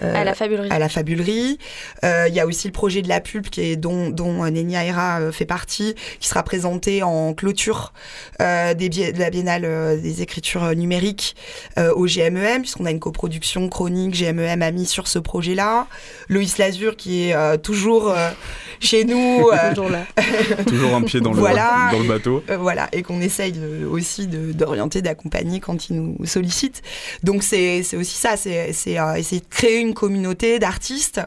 à 0.00 0.24
la 0.24 0.34
Fabulerie. 0.34 0.70
À 0.70 0.78
la 0.78 0.88
Fabulerie. 0.88 1.58
Il 2.02 2.34
y 2.34 2.40
a 2.40 2.46
aussi 2.46 2.68
le 2.68 2.72
projet 2.72 3.02
de 3.02 3.08
la 3.08 3.20
pulpe 3.20 3.50
qui 3.50 3.62
est, 3.62 3.76
dont, 3.76 4.10
dont 4.10 4.48
Nenia 4.50 5.30
fait 5.32 5.46
partie, 5.46 5.94
qui 6.20 6.28
sera 6.28 6.42
présenté 6.42 7.02
en 7.02 7.34
clôture 7.34 7.92
des, 8.38 8.74
de 8.74 9.18
la 9.18 9.30
Biennale 9.30 10.00
des 10.00 10.22
écritures 10.22 10.74
numériques 10.76 11.34
au 11.76 12.06
GMEM, 12.06 12.62
puisqu'on 12.62 12.86
a 12.86 12.90
une 12.90 13.00
coproduction 13.00 13.68
chronique 13.68 14.14
GMEM 14.14 14.62
a 14.62 14.70
mis 14.70 14.86
sur 14.86 15.08
ce 15.08 15.18
projet-là. 15.18 15.86
Loïs 16.30 16.58
Lazur 16.58 16.96
qui 16.96 17.24
est 17.24 17.34
euh, 17.34 17.56
toujours 17.56 18.08
euh, 18.10 18.30
chez 18.78 19.04
nous. 19.04 19.20
Euh, 19.50 19.74
toujours 19.74 19.90
là. 19.90 20.04
toujours 20.66 20.94
un 20.94 21.02
pied 21.02 21.20
dans 21.20 21.32
le, 21.32 21.40
dans 21.40 21.98
le 21.98 22.08
bateau. 22.08 22.44
voilà, 22.60 22.88
et 22.92 23.02
qu'on 23.02 23.20
essaye 23.20 23.54
aussi 23.90 24.28
d'orienter, 24.28 25.02
d'accompagner 25.02 25.58
quand 25.58 25.88
il 25.88 25.96
nous 25.96 26.26
sollicite. 26.26 26.82
Donc 27.24 27.42
c'est 27.42 27.80
aussi 27.96 28.16
ça, 28.16 28.36
c'est 28.36 28.68
essayer 28.68 29.00
de 29.00 29.48
créer 29.48 29.80
une 29.80 29.94
communauté 29.94 30.58
d'artistes 30.58 31.20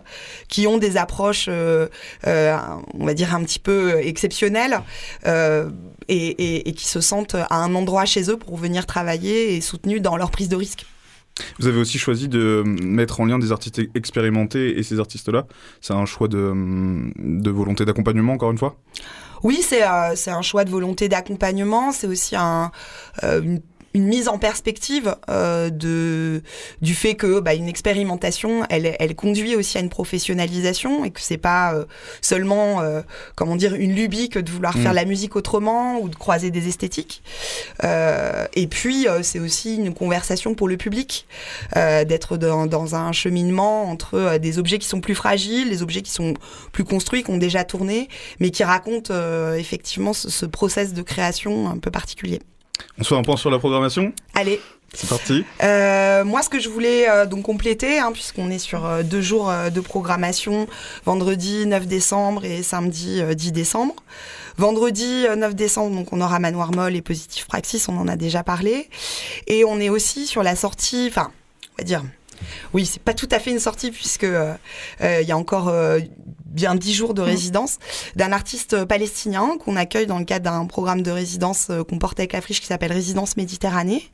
qui 0.47 0.67
ont 0.67 0.77
des 0.77 0.95
approches, 0.95 1.49
on 1.49 1.89
va 3.05 3.13
dire, 3.13 3.35
un 3.35 3.43
petit 3.43 3.59
peu 3.59 3.99
exceptionnelles. 3.99 4.79
Et, 6.09 6.69
et, 6.69 6.73
qui 6.73 6.87
se 6.87 7.01
sentent 7.01 7.35
à 7.35 7.55
un 7.55 7.75
endroit 7.75 8.05
chez 8.05 8.29
eux 8.29 8.37
pour 8.37 8.57
venir 8.57 8.85
travailler 8.85 9.55
et 9.55 9.61
soutenus 9.61 10.01
dans 10.01 10.17
leur 10.17 10.31
prise 10.31 10.49
de 10.49 10.55
risque. 10.55 10.85
Vous 11.59 11.67
avez 11.67 11.79
aussi 11.79 11.97
choisi 11.97 12.27
de 12.27 12.63
mettre 12.65 13.19
en 13.19 13.25
lien 13.25 13.39
des 13.39 13.51
artistes 13.51 13.81
expérimentés 13.95 14.77
et 14.77 14.83
ces 14.83 14.99
artistes-là. 14.99 15.47
C'est 15.81 15.93
un 15.93 16.05
choix 16.05 16.27
de, 16.27 16.53
de 17.17 17.49
volonté 17.49 17.85
d'accompagnement, 17.85 18.33
encore 18.33 18.51
une 18.51 18.57
fois? 18.57 18.77
Oui, 19.43 19.59
c'est 19.61 19.83
euh, 19.83 20.15
un 20.27 20.41
choix 20.41 20.63
de 20.63 20.69
volonté 20.69 21.09
d'accompagnement. 21.09 21.91
C'est 21.91 22.07
aussi 22.07 22.35
un, 22.35 22.71
euh, 23.23 23.41
une 23.41 23.61
une 23.93 24.05
mise 24.05 24.27
en 24.27 24.37
perspective 24.37 25.15
euh, 25.29 25.69
de 25.69 26.41
du 26.81 26.95
fait 26.95 27.15
que 27.15 27.39
bah, 27.39 27.53
une 27.53 27.67
expérimentation, 27.67 28.65
elle, 28.69 28.95
elle 28.99 29.15
conduit 29.15 29.55
aussi 29.55 29.77
à 29.77 29.81
une 29.81 29.89
professionnalisation 29.89 31.05
et 31.05 31.11
que 31.11 31.21
c'est 31.21 31.37
pas 31.37 31.73
euh, 31.73 31.85
seulement 32.21 32.81
euh, 32.81 33.01
comment 33.35 33.55
dire 33.55 33.75
une 33.75 33.93
lubie 33.93 34.29
que 34.29 34.39
de 34.39 34.49
vouloir 34.49 34.73
faire 34.73 34.91
mm. 34.91 34.95
la 34.95 35.05
musique 35.05 35.35
autrement 35.35 35.99
ou 35.99 36.09
de 36.09 36.15
croiser 36.15 36.51
des 36.51 36.67
esthétiques. 36.67 37.23
Euh, 37.83 38.45
et 38.53 38.67
puis 38.67 39.07
c'est 39.21 39.39
aussi 39.39 39.75
une 39.75 39.93
conversation 39.93 40.55
pour 40.55 40.67
le 40.67 40.77
public 40.77 41.27
d'être 41.75 42.37
dans, 42.37 42.65
dans, 42.65 42.95
un 42.95 43.11
cheminement 43.11 43.89
entre 43.89 44.37
des 44.37 44.59
objets 44.59 44.77
qui 44.77 44.87
sont 44.87 45.01
plus 45.01 45.15
fragiles, 45.15 45.69
des 45.69 45.81
objets 45.81 46.01
qui 46.01 46.11
sont 46.11 46.33
plus 46.71 46.83
construits, 46.83 47.23
qui 47.23 47.31
ont 47.31 47.37
déjà 47.37 47.63
tourné, 47.63 48.07
mais 48.39 48.49
qui 48.49 48.63
racontent 48.63 49.13
effectivement 49.55 50.13
ce, 50.13 50.29
ce 50.29 50.45
process 50.45 50.93
de 50.93 51.01
création 51.01 51.69
un 51.69 51.77
peu 51.77 51.91
particulier. 51.91 52.39
On 52.99 53.03
se 53.03 53.09
fait 53.09 53.15
un 53.15 53.23
point 53.23 53.37
sur 53.37 53.49
la 53.51 53.59
programmation 53.59 54.13
Allez. 54.33 54.59
C'est 54.93 55.09
parti. 55.09 55.43
Euh, 55.63 56.23
moi, 56.23 56.43
ce 56.43 56.49
que 56.49 56.59
je 56.59 56.69
voulais 56.69 57.09
euh, 57.09 57.25
donc 57.25 57.43
compléter, 57.43 57.97
hein, 57.97 58.11
puisqu'on 58.11 58.51
est 58.51 58.59
sur 58.59 58.85
euh, 58.85 59.01
deux 59.01 59.21
jours 59.21 59.51
de 59.73 59.81
programmation, 59.81 60.67
vendredi 61.03 61.65
9 61.65 61.87
décembre 61.87 62.45
et 62.45 62.61
samedi 62.61 63.21
10 63.23 63.51
décembre. 63.51 63.95
Vendredi 64.57 65.25
9 65.35 65.55
décembre, 65.55 65.95
donc 65.95 66.13
on 66.13 66.21
aura 66.21 66.37
Manoir 66.37 66.71
Molle 66.75 66.95
et 66.95 67.01
Positif 67.01 67.47
Praxis, 67.47 67.89
on 67.89 67.97
en 67.97 68.07
a 68.07 68.15
déjà 68.15 68.43
parlé. 68.43 68.87
Et 69.47 69.65
on 69.65 69.79
est 69.79 69.89
aussi 69.89 70.27
sur 70.27 70.43
la 70.43 70.55
sortie, 70.55 71.07
enfin, 71.09 71.31
on 71.73 71.81
va 71.81 71.83
dire, 71.83 72.03
oui, 72.73 72.85
c'est 72.85 73.01
pas 73.01 73.15
tout 73.15 73.29
à 73.31 73.39
fait 73.39 73.49
une 73.49 73.59
sortie 73.59 73.89
puisque 73.89 74.27
il 75.01 75.27
y 75.27 75.31
a 75.31 75.37
encore 75.37 75.73
bien 76.53 76.75
dix 76.75 76.93
jours 76.93 77.13
de 77.13 77.21
mmh. 77.21 77.25
résidence 77.25 77.77
d'un 78.15 78.31
artiste 78.31 78.85
palestinien 78.85 79.57
qu'on 79.63 79.75
accueille 79.75 80.07
dans 80.07 80.19
le 80.19 80.25
cadre 80.25 80.45
d'un 80.45 80.65
programme 80.65 81.01
de 81.01 81.11
résidence 81.11 81.67
euh, 81.69 81.83
qu'on 81.83 81.99
porte 81.99 82.19
avec 82.19 82.33
la 82.33 82.41
friche 82.41 82.61
qui 82.61 82.67
s'appelle 82.67 82.91
Résidence 82.91 83.37
Méditerranée. 83.37 84.09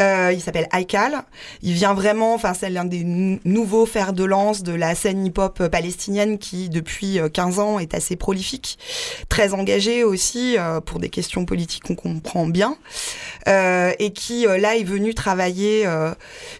Euh, 0.00 0.32
il 0.32 0.40
s'appelle 0.40 0.68
Aikal. 0.72 1.24
Il 1.62 1.72
vient 1.72 1.94
vraiment, 1.94 2.34
enfin 2.34 2.54
c'est 2.54 2.70
l'un 2.70 2.84
des 2.84 3.04
nouveaux 3.44 3.86
fers 3.86 4.12
de 4.12 4.24
lance 4.24 4.62
de 4.62 4.72
la 4.72 4.94
scène 4.94 5.24
hip-hop 5.24 5.68
palestinienne 5.68 6.38
qui 6.38 6.68
depuis 6.68 7.18
15 7.32 7.58
euh, 7.58 7.62
ans 7.62 7.78
est 7.78 7.94
assez 7.94 8.16
prolifique, 8.16 8.78
très 9.28 9.54
engagé 9.54 10.04
aussi 10.04 10.56
euh, 10.58 10.80
pour 10.80 10.98
des 11.00 11.08
questions 11.08 11.44
politiques 11.44 11.84
qu'on 11.84 11.94
comprend 11.94 12.46
bien 12.46 12.76
euh, 13.48 13.92
et 13.98 14.12
qui 14.12 14.46
là 14.46 14.76
est 14.76 14.84
venu 14.84 15.14
travailler 15.14 15.86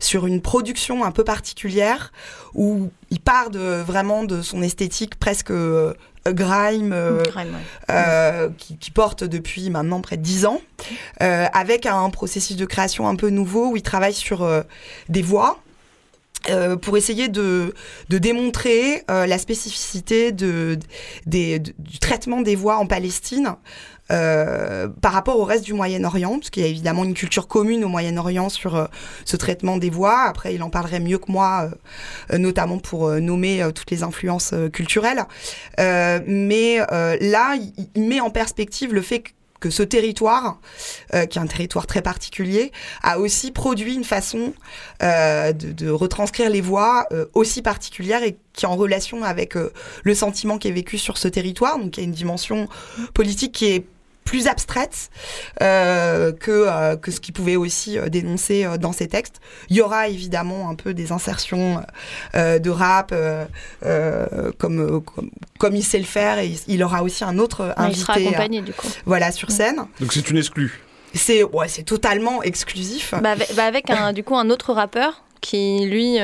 sur 0.01 0.27
une 0.27 0.41
production 0.41 1.05
un 1.05 1.11
peu 1.11 1.25
particulière 1.25 2.13
où 2.55 2.91
il 3.11 3.21
part 3.21 3.51
de 3.51 3.83
vraiment 3.83 4.25
de 4.25 4.43
son 4.43 4.63
esthétique 4.63 4.94
presque 5.19 5.53
euh, 6.27 6.33
grime, 6.33 6.93
euh, 6.93 7.23
euh, 7.91 8.49
qui, 8.57 8.91
porte 8.91 9.25
depuis 9.25 9.69
maintenant 9.71 10.01
près 10.01 10.17
de 10.17 10.23
10 10.23 10.47
ans, 10.47 10.61
avec 11.21 11.87
un 11.87 12.09
processus 12.11 12.57
de 12.57 12.65
création 12.65 13.09
un 13.09 13.17
peu 13.17 13.29
nouveau 13.29 13.73
où 13.73 13.77
il 13.77 13.83
travaille 13.83 14.15
sur 14.15 14.49
des 15.09 15.23
voix. 15.23 15.61
pour 16.83 16.97
essayer 16.97 17.29
de, 17.29 17.75
de 18.09 18.19
démontrer 18.19 19.05
la 19.09 19.39
spécificité 19.39 20.33
de, 20.33 20.79
du 21.27 21.99
traitement 22.01 22.41
des 22.41 22.57
voix 22.57 22.77
en 22.77 22.87
Palestine 22.87 23.57
euh, 24.11 24.89
par 25.01 25.13
rapport 25.13 25.39
au 25.39 25.45
reste 25.45 25.65
du 25.65 25.73
Moyen-Orient, 25.73 26.39
parce 26.39 26.51
qu'il 26.51 26.63
y 26.63 26.67
a 26.67 26.69
évidemment 26.69 27.05
une 27.05 27.15
culture 27.15 27.49
commune 27.49 27.85
au 27.85 27.89
Moyen-Orient 27.89 28.51
sur 28.51 28.77
euh, 28.77 28.85
ce 29.25 29.37
traitement 29.37 29.79
des 29.79 29.89
voix. 29.89 30.25
Après, 30.29 30.55
il 30.55 30.63
en 30.63 30.69
parlerait 30.69 31.01
mieux 31.01 31.17
que 31.17 31.33
moi, 31.33 31.71
euh, 32.31 32.37
notamment 32.37 32.79
pour 32.79 33.11
nommer 33.13 33.67
toutes 33.75 33.91
les 33.91 34.03
influences 34.03 34.55
culturelles. 34.73 35.25
mais 35.79 36.79
là, 37.21 37.57
il, 37.95 38.03
met 38.03 38.21
en 38.21 38.31
perspective 38.31 38.93
le 38.93 39.03
fait 39.03 39.25
que 39.61 39.71
ce 39.71 39.83
territoire, 39.83 40.59
qui 41.11 41.39
est 41.39 41.43
un 41.43 41.47
territoire 41.47 41.87
très 41.87 42.03
particulier, 42.03 42.73
a 43.03 43.19
aussi 43.19 43.51
produit 43.51 43.95
une 43.95 44.05
façon 44.05 44.53
de, 45.01 45.91
retranscrire 45.91 46.51
les 46.51 46.61
voix 46.61 47.07
aussi 47.33 47.63
particulières 47.63 48.23
et 48.23 48.37
qui 48.53 48.67
est 48.67 48.69
en 48.69 48.77
relation 48.77 49.23
avec 49.23 49.55
le 49.55 50.15
sentiment 50.15 50.59
qui 50.59 50.69
est 50.69 50.73
vécu 50.73 50.99
sur 50.99 51.17
ce 51.17 51.29
territoire. 51.29 51.79
Donc 51.79 51.97
il 51.97 52.01
y 52.01 52.03
a 52.03 52.07
une 52.07 52.15
dimension 52.15 52.69
politique 53.15 53.53
qui 53.53 53.67
est 53.67 53.87
plus 54.25 54.49
abstraite 54.49 55.11
euh, 55.63 56.33
que, 56.33 56.51
euh, 56.51 56.97
que 56.97 57.11
ce 57.11 57.21
qu'il 57.21 57.35
pouvait 57.35 57.57
aussi 57.57 57.99
euh, 57.99 58.09
dénoncer 58.09 58.67
dans 58.81 58.93
ses 58.93 59.07
textes. 59.07 59.41
Il 59.69 59.77
y 59.77 59.81
aura 59.81 60.09
évidemment 60.09 60.69
un 60.69 60.75
peu 60.75 60.95
des 60.95 61.13
insertions 61.13 61.83
de 62.35 62.71
rap 62.71 63.15
comme, 64.59 65.03
comme, 65.03 65.31
comme, 65.59 65.77
il 65.77 65.83
sait 65.83 65.99
le 65.99 66.05
faire 66.05 66.39
et 66.39 66.55
il 66.67 66.83
aura 66.83 67.03
aussi 67.03 67.25
un 67.25 67.39
autre 67.39 67.75
invité. 67.77 67.99
Il 67.99 68.01
sera 68.01 68.13
accompagné 68.15 68.63
du 68.63 68.73
coup. 68.73 68.89
Voilà, 69.05 69.31
sur 69.31 69.51
scène. 69.51 69.87
Donc 70.01 70.13
c'est 70.13 70.29
une 70.31 70.39
exclue. 70.39 70.81
C'est 71.15 71.45
ouais, 71.45 71.69
c'est 71.69 71.85
totalement 71.85 72.43
exclusif. 72.43 73.15
Bah 73.23 73.33
avec, 73.33 73.55
bah 73.55 73.65
avec 73.65 73.91
un, 73.91 74.13
du 74.13 74.25
coup 74.25 74.37
un 74.37 74.51
autre 74.51 74.73
rappeur 74.73 75.23
qui 75.41 75.87
lui 75.87 76.19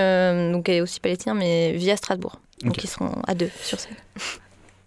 donc 0.52 0.68
est 0.68 0.80
aussi 0.80 1.00
palestinien 1.00 1.34
mais 1.34 1.72
vit 1.72 1.90
à 1.90 1.96
Strasbourg. 1.96 2.40
Donc 2.64 2.82
ils 2.82 2.88
seront 2.88 3.12
à 3.26 3.34
deux 3.34 3.50
sur 3.62 3.78
scène. 3.78 3.96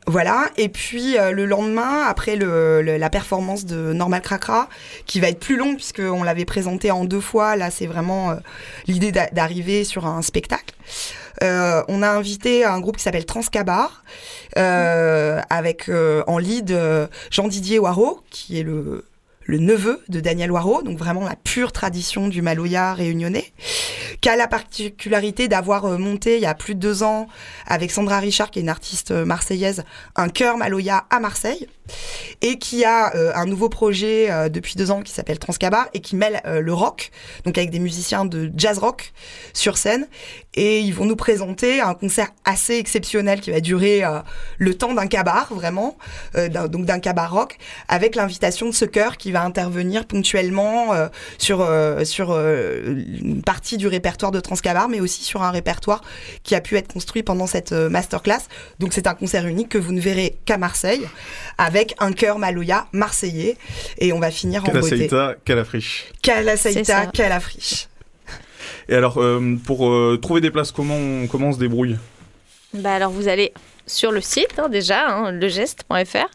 Voilà, 0.06 0.50
et 0.58 0.68
puis 0.68 1.18
euh, 1.18 1.32
le 1.32 1.46
lendemain, 1.46 2.04
après 2.06 2.36
la 2.36 3.10
performance 3.10 3.66
de 3.66 3.94
Normal 3.94 4.22
Cracra, 4.22 4.68
qui 5.06 5.22
va 5.22 5.30
être 5.30 5.39
plus 5.39 5.56
longue 5.56 5.78
puisqu'on 5.78 6.24
l'avait 6.24 6.46
présenté 6.46 6.92
en 6.92 7.06
deux 7.06 7.22
fois, 7.22 7.56
là 7.56 7.72
c'est 7.72 7.88
vraiment 7.88 8.32
euh, 8.32 8.36
l'idée 8.88 9.12
d'arriver 9.12 9.86
sur 9.86 10.06
un 10.06 10.22
spectacle. 10.22 10.76
Euh, 11.42 11.84
on 11.88 12.02
a 12.02 12.10
invité 12.10 12.66
un 12.66 12.80
groupe 12.82 12.98
qui 12.98 13.04
s'appelle 13.04 13.26
Transcabar, 13.26 14.04
avec 14.56 15.89
en 16.28 16.38
lead 16.38 16.78
Jean-Didier 17.32 17.80
Waro, 17.80 18.22
qui 18.30 18.60
est 18.60 18.63
le 18.63 19.06
le 19.46 19.58
neveu 19.58 20.02
de 20.10 20.20
Daniel 20.20 20.52
Waro, 20.52 20.82
donc 20.84 20.98
vraiment 20.98 21.24
la 21.24 21.36
pure 21.36 21.72
tradition 21.72 22.28
du 22.28 22.42
Maloya 22.42 22.94
réunionnais, 22.94 23.52
qui 24.24 24.30
a 24.30 24.38
la 24.38 24.48
particularité 24.48 25.50
d'avoir 25.50 25.84
euh, 25.84 25.98
monté 25.98 26.38
il 26.38 26.42
y 26.42 26.46
a 26.46 26.56
plus 26.56 26.76
de 26.76 26.80
deux 26.80 27.04
ans 27.04 27.28
avec 27.68 27.92
Sandra 27.92 28.20
Richard, 28.20 28.52
qui 28.52 28.60
est 28.60 28.62
une 28.62 28.70
artiste 28.70 29.12
euh, 29.12 29.26
marseillaise, 29.26 29.84
un 30.16 30.30
chœur 30.30 30.58
Maloya 30.58 31.04
à 31.10 31.20
Marseille, 31.20 31.68
et 32.42 32.58
qui 32.58 32.86
a 32.86 33.14
euh, 33.18 33.34
un 33.36 33.46
nouveau 33.46 33.68
projet 33.68 34.50
depuis 34.50 34.76
deux 34.76 34.92
ans 34.92 35.02
qui 35.02 35.12
s'appelle 35.12 35.40
Transcabar 35.40 35.90
et 35.94 36.00
qui 36.00 36.16
mêle 36.16 36.42
le 36.46 36.74
rock, 36.74 37.12
donc 37.44 37.58
avec 37.58 37.70
des 37.70 37.80
musiciens 37.80 38.24
de 38.24 38.50
jazz 38.56 38.78
rock 38.78 39.12
sur 39.54 39.78
scène, 39.78 40.08
et 40.56 40.80
ils 40.80 40.94
vont 40.94 41.06
nous 41.06 41.16
présenter 41.16 41.82
un 41.82 41.94
concert 41.94 42.30
assez 42.46 42.76
exceptionnel 42.76 43.42
qui 43.42 43.52
va 43.52 43.60
durer 43.60 44.04
le 44.58 44.74
temps 44.76 44.94
d'un 44.94 45.08
cabar, 45.08 45.54
vraiment, 45.54 45.98
donc 46.70 46.86
d'un 46.86 47.00
cabar 47.00 47.32
rock, 47.32 47.58
avec 47.88 48.16
l'invitation 48.16 48.68
de 48.68 48.74
ce 48.74 48.86
chœur 48.86 49.18
qui 49.18 49.32
va 49.32 49.44
intervenir 49.44 50.06
ponctuellement 50.06 50.94
euh, 50.94 51.08
sur, 51.38 51.62
euh, 51.62 52.04
sur 52.04 52.32
euh, 52.32 53.04
une 53.22 53.42
partie 53.42 53.78
du 53.78 53.88
répertoire 53.88 54.32
de 54.32 54.39
Transcabar, 54.39 54.89
mais 54.89 55.00
aussi 55.00 55.24
sur 55.24 55.44
un 55.44 55.52
répertoire 55.52 56.02
qui 56.44 56.56
a 56.56 56.62
pu 56.62 56.78
être 56.78 56.92
construit 56.92 57.24
pendant 57.24 57.48
cette 57.48 57.72
masterclass. 57.72 58.44
Donc 58.80 58.94
c'est 58.94 59.08
un 59.08 59.13
concert 59.13 59.46
unique 59.48 59.70
que 59.70 59.78
vous 59.78 59.92
ne 59.92 60.02
verrez 60.02 60.38
qu'à 60.46 60.58
Marseille, 60.58 61.08
avec 61.58 61.96
un 62.00 62.13
chœur 62.13 62.39
Maloya 62.39 62.88
marseillais. 62.92 63.58
Et 63.98 64.13
on 64.13 64.20
va 64.20 64.32
finir 64.32 64.63
en 64.68 64.72
beauté. 64.72 65.10
Calafriche. 65.46 66.06
Calasaïta, 66.22 67.08
Calafriche. 67.08 67.88
Et 68.90 68.96
alors, 68.96 69.22
pour 69.66 69.92
trouver 70.22 70.42
des 70.42 70.52
places, 70.52 70.72
comment 70.72 70.96
on, 70.96 71.28
comment 71.28 71.50
on 71.50 71.54
se 71.54 71.60
débrouille? 71.60 71.98
Bah 72.74 72.96
alors 72.96 73.12
vous 73.12 73.28
allez 73.28 73.54
sur 73.86 74.12
le 74.12 74.22
site 74.22 74.58
hein, 74.58 74.70
déjà, 74.70 75.08
hein, 75.08 75.32
legeste.fr, 75.32 76.28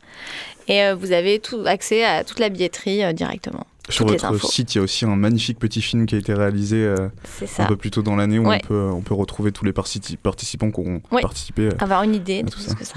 et 0.68 0.84
euh, 0.84 0.94
vous 0.94 1.12
avez 1.12 1.40
tout 1.40 1.62
accès 1.66 2.04
à 2.04 2.22
toute 2.22 2.38
la 2.38 2.48
billetterie 2.48 3.02
euh, 3.02 3.12
directement. 3.12 3.66
Sur 3.88 4.06
votre 4.06 4.44
site, 4.44 4.74
il 4.74 4.78
y 4.78 4.80
a 4.80 4.84
aussi 4.84 5.06
un 5.06 5.16
magnifique 5.16 5.58
petit 5.58 5.80
film 5.80 6.04
qui 6.04 6.14
a 6.14 6.18
été 6.18 6.34
réalisé 6.34 6.76
euh, 6.76 7.08
un 7.58 7.64
peu 7.64 7.76
plus 7.76 7.90
tôt 7.90 8.02
dans 8.02 8.16
l'année 8.16 8.38
où 8.38 8.46
on, 8.46 8.58
peut, 8.58 8.90
on 8.92 9.00
peut 9.00 9.14
retrouver 9.14 9.50
tous 9.50 9.64
les 9.64 9.72
participants 9.72 10.70
qui 10.70 10.80
ont 10.80 11.00
participé. 11.22 11.70
Avoir 11.78 12.02
une 12.02 12.14
idée 12.14 12.42
de 12.42 12.50
tout 12.50 12.60
ce 12.60 12.74
que 12.74 12.84
ça 12.84 12.96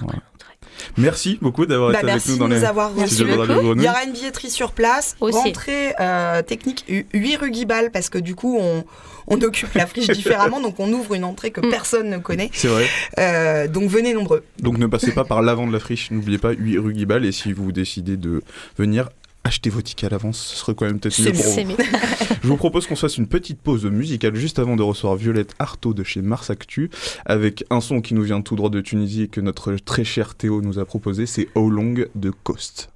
Merci 0.97 1.37
beaucoup 1.41 1.65
d'avoir 1.65 1.91
bah, 1.91 1.99
été 1.99 2.11
avec 2.11 2.27
nous 2.27 2.37
dans 2.37 2.47
les 2.47 2.59
nous 2.59 2.65
avoir 2.65 2.93
reçus. 2.93 3.23
Il 3.23 3.83
y 3.83 3.89
aura 3.89 4.03
une 4.03 4.13
billetterie 4.13 4.49
sur 4.49 4.71
place, 4.71 5.15
Aussi. 5.19 5.37
rentrée 5.37 5.93
euh, 5.99 6.41
technique 6.41 6.85
8 6.87 7.35
rue 7.37 7.51
Guibal 7.51 7.91
parce 7.91 8.09
que 8.09 8.17
du 8.17 8.35
coup 8.35 8.57
on, 8.59 8.83
on 9.27 9.41
occupe 9.41 9.73
la 9.73 9.85
friche 9.85 10.07
différemment, 10.09 10.59
donc 10.59 10.79
on 10.79 10.91
ouvre 10.91 11.13
une 11.13 11.23
entrée 11.23 11.51
que 11.51 11.61
mm. 11.61 11.69
personne 11.69 12.09
ne 12.09 12.17
connaît. 12.17 12.49
C'est 12.53 12.67
vrai. 12.67 12.85
Euh, 13.19 13.67
donc 13.67 13.89
venez 13.89 14.13
nombreux. 14.13 14.43
Donc 14.59 14.77
ne 14.77 14.87
passez 14.87 15.11
pas 15.11 15.23
par 15.23 15.41
l'avant 15.41 15.67
de 15.67 15.73
la 15.73 15.79
friche, 15.79 16.11
n'oubliez 16.11 16.37
pas 16.37 16.51
8 16.51 16.77
rue 16.77 16.93
Guibal 16.93 17.25
et 17.25 17.31
si 17.31 17.53
vous 17.53 17.71
décidez 17.71 18.17
de 18.17 18.41
venir, 18.77 19.09
achetez 19.43 19.69
vos 19.69 19.81
tickets 19.81 20.05
à 20.05 20.09
l'avance, 20.09 20.39
ce 20.39 20.55
serait 20.55 20.75
quand 20.75 20.85
même 20.85 20.99
peut-être 20.99 21.19
mieux 21.21 21.31
pour 21.31 21.43
vous. 21.43 21.83
Je 22.43 22.47
vous 22.47 22.57
propose 22.57 22.87
qu'on 22.87 22.95
fasse 22.95 23.17
une 23.17 23.27
petite 23.27 23.59
pause 23.59 23.85
musicale 23.85 24.35
juste 24.35 24.59
avant 24.59 24.75
de 24.75 24.83
recevoir 24.83 25.15
Violette 25.15 25.53
Artaud 25.59 25.93
de 25.93 26.03
chez 26.03 26.21
Mars 26.21 26.49
Actu 26.49 26.89
avec 27.25 27.63
un 27.69 27.81
son 27.81 28.01
qui 28.01 28.13
nous 28.13 28.23
vient 28.23 28.41
tout 28.41 28.55
droit 28.55 28.69
de 28.69 28.81
Tunisie 28.81 29.23
et 29.23 29.27
que 29.27 29.41
notre 29.41 29.75
très 29.75 30.03
cher 30.03 30.35
Théo 30.35 30.61
nous 30.61 30.79
a 30.79 30.85
proposé, 30.85 31.25
c'est 31.25 31.47
How 31.55 31.69
Long 31.69 31.95
de 32.15 32.29
Coast. 32.43 32.89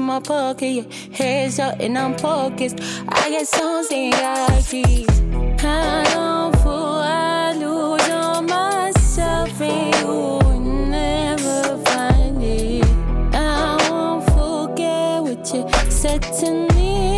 in 0.00 0.06
my 0.06 0.20
pocket, 0.20 0.66
your 0.66 0.84
head's 1.12 1.58
up 1.58 1.78
and 1.78 1.96
I'm 1.98 2.16
focused. 2.16 2.78
I 3.08 3.30
got 3.30 3.46
songs 3.46 3.90
in 3.90 4.10
got 4.10 4.62
keys. 4.62 5.20
I 5.62 6.04
don't 6.14 6.56
fool, 6.62 7.02
I 7.04 7.52
lose 7.54 8.08
on 8.08 8.46
myself 8.46 9.60
and 9.60 9.94
you. 15.52 15.68
Said 15.90 16.22
to 16.22 16.68
me 16.74 17.09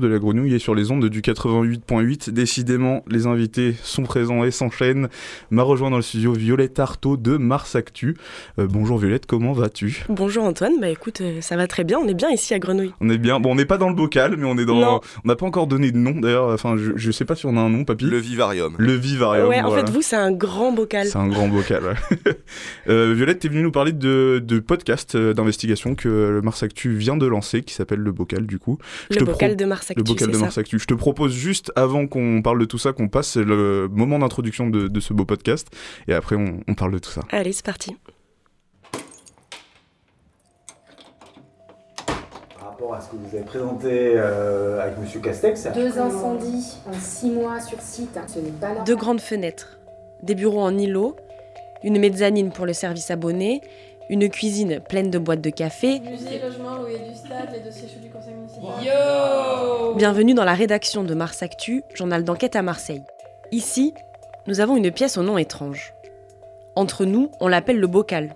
de 0.00 0.08
la 0.08 0.18
Grenouille 0.18 0.41
et 0.54 0.58
sur 0.58 0.74
les 0.74 0.90
ondes 0.90 1.04
du 1.08 1.20
88.8. 1.20 2.30
Décidément, 2.30 3.04
les 3.08 3.26
invités 3.26 3.74
sont 3.82 4.02
présents 4.02 4.44
et 4.44 4.50
s'enchaînent. 4.50 5.08
M'a 5.50 5.62
rejoint 5.62 5.90
dans 5.90 5.96
le 5.96 6.02
studio 6.02 6.32
Violette 6.32 6.78
Artaud 6.78 7.16
de 7.16 7.36
Mars 7.36 7.74
Actu. 7.76 8.16
Euh, 8.58 8.66
bonjour 8.68 8.98
Violette, 8.98 9.26
comment 9.26 9.52
vas-tu? 9.52 10.04
Bonjour 10.08 10.44
Antoine, 10.44 10.74
bah 10.80 10.88
écoute, 10.88 11.20
euh, 11.20 11.40
ça 11.40 11.56
va 11.56 11.66
très 11.66 11.84
bien, 11.84 11.98
on 11.98 12.08
est 12.08 12.14
bien 12.14 12.30
ici 12.30 12.54
à 12.54 12.58
Grenouille. 12.58 12.92
On 13.00 13.08
est 13.10 13.18
bien. 13.18 13.40
Bon, 13.40 13.52
on 13.52 13.54
n'est 13.54 13.64
pas 13.64 13.78
dans 13.78 13.88
le 13.88 13.94
bocal, 13.94 14.36
mais 14.36 14.46
on 14.46 14.56
est 14.58 14.64
dans. 14.64 14.80
Non. 14.80 15.00
On 15.24 15.28
n'a 15.28 15.36
pas 15.36 15.46
encore 15.46 15.66
donné 15.66 15.90
de 15.92 15.98
nom 15.98 16.18
d'ailleurs. 16.20 16.48
Enfin, 16.48 16.76
je, 16.76 16.92
je 16.96 17.10
sais 17.10 17.24
pas 17.24 17.34
si 17.34 17.46
on 17.46 17.56
a 17.56 17.60
un 17.60 17.68
nom, 17.70 17.84
papy. 17.84 18.04
Le 18.06 18.18
vivarium. 18.18 18.74
Le 18.78 18.92
Vivarium. 18.94 19.48
ouais, 19.48 19.60
en 19.60 19.68
voilà. 19.68 19.84
fait, 19.86 19.92
vous, 19.92 20.02
c'est 20.02 20.16
un 20.16 20.32
grand 20.32 20.72
bocal. 20.72 21.06
C'est 21.06 21.18
un 21.18 21.28
grand 21.28 21.48
bocal. 21.48 21.82
ouais. 21.84 22.32
Euh, 22.88 23.12
Violette, 23.14 23.38
t'es 23.40 23.48
venue 23.48 23.62
nous 23.62 23.70
parler 23.70 23.92
de, 23.92 24.42
de 24.44 24.58
podcast 24.58 25.14
euh, 25.14 25.32
d'investigation 25.34 25.94
que 25.94 26.08
le 26.08 26.40
Mars 26.42 26.62
Actu 26.62 26.94
vient 26.96 27.16
de 27.16 27.26
lancer, 27.26 27.62
qui 27.62 27.74
s'appelle 27.74 28.00
Le 28.00 28.10
Bocal, 28.12 28.46
du 28.46 28.58
coup. 28.58 28.78
Je 29.10 29.18
Le 29.20 29.24
bocal 29.24 29.50
pro- 29.50 29.56
de 29.56 29.64
Mars 29.64 29.90
Actu, 29.90 29.98
Le 30.00 30.04
bocal 30.04 30.26
c'est 30.28 30.32
de 30.32 30.36
ça. 30.38 30.41
Mars 30.42 30.58
Actu. 30.58 30.78
Je 30.78 30.86
te 30.86 30.94
propose 30.94 31.32
juste, 31.32 31.72
avant 31.76 32.06
qu'on 32.06 32.42
parle 32.42 32.58
de 32.58 32.64
tout 32.64 32.78
ça, 32.78 32.92
qu'on 32.92 33.08
passe 33.08 33.36
le 33.36 33.88
moment 33.90 34.18
d'introduction 34.18 34.68
de, 34.68 34.88
de 34.88 35.00
ce 35.00 35.12
beau 35.12 35.24
podcast. 35.24 35.68
Et 36.08 36.14
après, 36.14 36.36
on, 36.36 36.60
on 36.68 36.74
parle 36.74 36.92
de 36.92 36.98
tout 36.98 37.10
ça. 37.10 37.22
Allez, 37.30 37.52
c'est 37.52 37.64
parti. 37.64 37.96
Par 42.58 42.68
rapport 42.70 42.94
à 42.94 43.00
ce 43.00 43.10
que 43.10 43.16
vous 43.16 43.34
avez 43.36 43.44
présenté 43.44 44.14
euh, 44.16 44.82
avec 44.82 44.98
Monsieur 44.98 45.20
Castex, 45.20 45.68
Deux 45.74 45.98
incendies 45.98 46.76
en 46.86 46.92
six 46.94 47.30
mois 47.30 47.60
sur 47.60 47.80
site, 47.80 48.18
ce 48.26 48.38
n'est 48.38 48.50
pas 48.50 48.68
normal. 48.68 48.84
Deux 48.84 48.96
grandes 48.96 49.20
fenêtres, 49.20 49.78
des 50.22 50.34
bureaux 50.34 50.60
en 50.62 50.76
îlot, 50.76 51.16
une 51.84 51.98
mezzanine 51.98 52.50
pour 52.50 52.66
le 52.66 52.72
service 52.72 53.10
abonné, 53.10 53.60
une 54.08 54.28
cuisine 54.28 54.80
pleine 54.80 55.10
de 55.10 55.18
boîtes 55.18 55.40
de 55.40 55.50
café. 55.50 56.00
Musée, 56.00 56.40
logement, 56.42 56.76
loyer 56.76 56.98
du 56.98 57.14
stade, 57.14 57.50
les 57.52 57.60
dossiers 57.60 57.88
chauds 57.88 58.00
du 58.00 58.10
conseil 58.10 58.34
municipal. 58.34 58.74
Bienvenue 59.96 60.34
dans 60.34 60.44
la 60.44 60.54
rédaction 60.54 61.04
de 61.04 61.14
Mars 61.14 61.42
Actu, 61.42 61.82
journal 61.94 62.24
d'enquête 62.24 62.56
à 62.56 62.62
Marseille. 62.62 63.02
Ici, 63.50 63.94
nous 64.46 64.60
avons 64.60 64.76
une 64.76 64.90
pièce 64.90 65.16
au 65.18 65.22
nom 65.22 65.38
étrange. 65.38 65.94
Entre 66.74 67.04
nous, 67.04 67.30
on 67.40 67.48
l'appelle 67.48 67.78
le 67.78 67.86
bocal. 67.86 68.34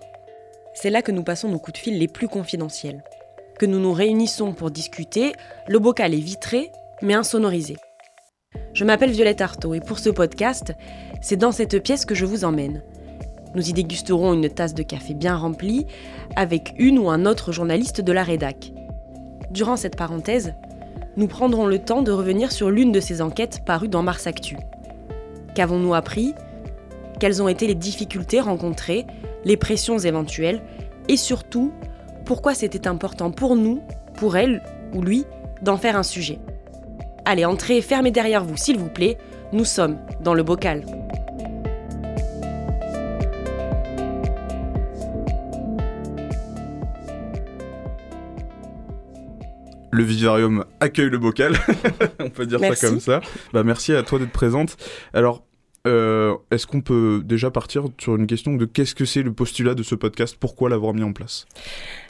C'est 0.73 0.89
là 0.89 1.01
que 1.01 1.11
nous 1.11 1.23
passons 1.23 1.49
nos 1.49 1.59
coups 1.59 1.79
de 1.79 1.83
fil 1.83 1.97
les 1.97 2.07
plus 2.07 2.27
confidentiels. 2.27 3.03
Que 3.59 3.65
nous 3.65 3.79
nous 3.79 3.93
réunissons 3.93 4.53
pour 4.53 4.69
discuter, 4.69 5.33
le 5.67 5.79
bocal 5.79 6.13
est 6.13 6.19
vitré, 6.19 6.71
mais 7.01 7.15
insonorisé. 7.15 7.77
Je 8.73 8.85
m'appelle 8.85 9.11
Violette 9.11 9.41
Artaud 9.41 9.73
et 9.73 9.79
pour 9.79 9.99
ce 9.99 10.09
podcast, 10.09 10.73
c'est 11.21 11.35
dans 11.35 11.51
cette 11.51 11.81
pièce 11.81 12.05
que 12.05 12.15
je 12.15 12.25
vous 12.25 12.45
emmène. 12.45 12.83
Nous 13.55 13.69
y 13.69 13.73
dégusterons 13.73 14.33
une 14.33 14.49
tasse 14.49 14.73
de 14.73 14.83
café 14.83 15.13
bien 15.13 15.35
remplie 15.35 15.85
avec 16.35 16.73
une 16.77 16.99
ou 16.99 17.09
un 17.09 17.25
autre 17.25 17.51
journaliste 17.51 18.01
de 18.01 18.11
la 18.11 18.23
rédac. 18.23 18.73
Durant 19.51 19.77
cette 19.77 19.95
parenthèse, 19.95 20.53
nous 21.15 21.27
prendrons 21.27 21.65
le 21.65 21.79
temps 21.79 22.03
de 22.03 22.11
revenir 22.11 22.51
sur 22.51 22.69
l'une 22.69 22.91
de 22.91 22.99
ces 22.99 23.21
enquêtes 23.21 23.63
parues 23.65 23.87
dans 23.87 24.03
Mars 24.03 24.27
Actu. 24.27 24.57
Qu'avons-nous 25.55 25.95
appris? 25.95 26.35
Quelles 27.19 27.41
ont 27.41 27.47
été 27.47 27.65
les 27.65 27.75
difficultés 27.75 28.39
rencontrées, 28.39 29.07
les 29.43 29.57
pressions 29.57 29.97
éventuelles? 29.97 30.61
Et 31.09 31.17
surtout, 31.17 31.71
pourquoi 32.25 32.53
c'était 32.53 32.87
important 32.87 33.31
pour 33.31 33.55
nous, 33.55 33.81
pour 34.15 34.37
elle 34.37 34.61
ou 34.93 35.01
lui, 35.01 35.25
d'en 35.63 35.77
faire 35.77 35.97
un 35.97 36.03
sujet? 36.03 36.39
Allez, 37.25 37.45
entrez, 37.45 37.81
fermez 37.81 38.11
derrière 38.11 38.43
vous, 38.43 38.57
s'il 38.57 38.77
vous 38.77 38.89
plaît. 38.89 39.17
Nous 39.53 39.65
sommes 39.65 39.97
dans 40.21 40.33
le 40.33 40.43
bocal. 40.43 40.85
Le 49.97 50.03
Vivarium 50.03 50.63
accueille 50.79 51.09
le 51.09 51.17
bocal. 51.17 51.57
on 52.19 52.29
peut 52.29 52.45
dire 52.45 52.59
Merci. 52.59 52.81
ça 52.81 52.87
comme 52.87 52.99
ça. 52.99 53.19
Bah, 53.51 53.63
merci 53.63 53.93
à 53.93 54.03
toi 54.03 54.19
d'être 54.19 54.31
présente. 54.31 54.77
Alors, 55.11 55.43
euh, 55.87 56.35
est-ce 56.51 56.67
qu'on 56.67 56.81
peut 56.81 57.23
déjà 57.25 57.49
partir 57.49 57.85
sur 57.99 58.15
une 58.15 58.27
question 58.27 58.53
de 58.53 58.65
qu'est-ce 58.65 58.93
que 58.93 59.05
c'est 59.05 59.23
le 59.23 59.33
postulat 59.33 59.73
de 59.73 59.81
ce 59.81 59.95
podcast? 59.95 60.37
Pourquoi 60.39 60.69
l'avoir 60.69 60.93
mis 60.93 61.01
en 61.01 61.13
place? 61.13 61.47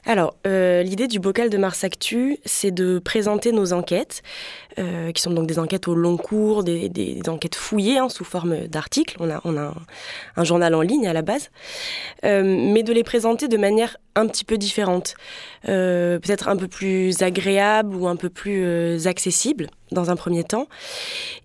Alors, 0.07 0.35
euh, 0.47 0.83
l'idée 0.83 1.07
du 1.07 1.19
bocal 1.19 1.49
de 1.49 1.57
Mars 1.57 1.83
Actu, 1.83 2.37
c'est 2.45 2.71
de 2.71 2.97
présenter 2.97 3.51
nos 3.51 3.73
enquêtes, 3.73 4.23
euh, 4.79 5.11
qui 5.11 5.21
sont 5.21 5.31
donc 5.31 5.47
des 5.47 5.59
enquêtes 5.59 5.89
au 5.89 5.95
long 5.95 6.15
cours, 6.15 6.63
des, 6.63 7.19
enquêtes 7.27 7.55
fouillées 7.55 7.97
hein, 7.97 8.07
sous 8.07 8.23
forme 8.23 8.67
d'articles. 8.67 9.17
On 9.19 9.29
a, 9.29 9.73
un, 10.37 10.43
journal 10.45 10.75
en 10.75 10.81
ligne 10.81 11.09
à 11.09 11.13
la 11.13 11.23
base, 11.23 11.49
Euh, 12.23 12.41
mais 12.73 12.83
de 12.83 12.93
les 12.93 13.03
présenter 13.03 13.49
de 13.49 13.57
manière 13.57 13.97
un 14.15 14.27
petit 14.27 14.45
peu 14.45 14.57
différente, 14.57 15.13
peut-être 15.63 16.47
un 16.47 16.55
peu 16.55 16.67
plus 16.67 17.21
agréable 17.21 17.95
ou 17.95 18.07
un 18.07 18.15
peu 18.15 18.29
plus 18.29 19.05
accessible 19.05 19.67
dans 19.91 20.09
un 20.09 20.15
premier 20.15 20.43
temps. 20.43 20.67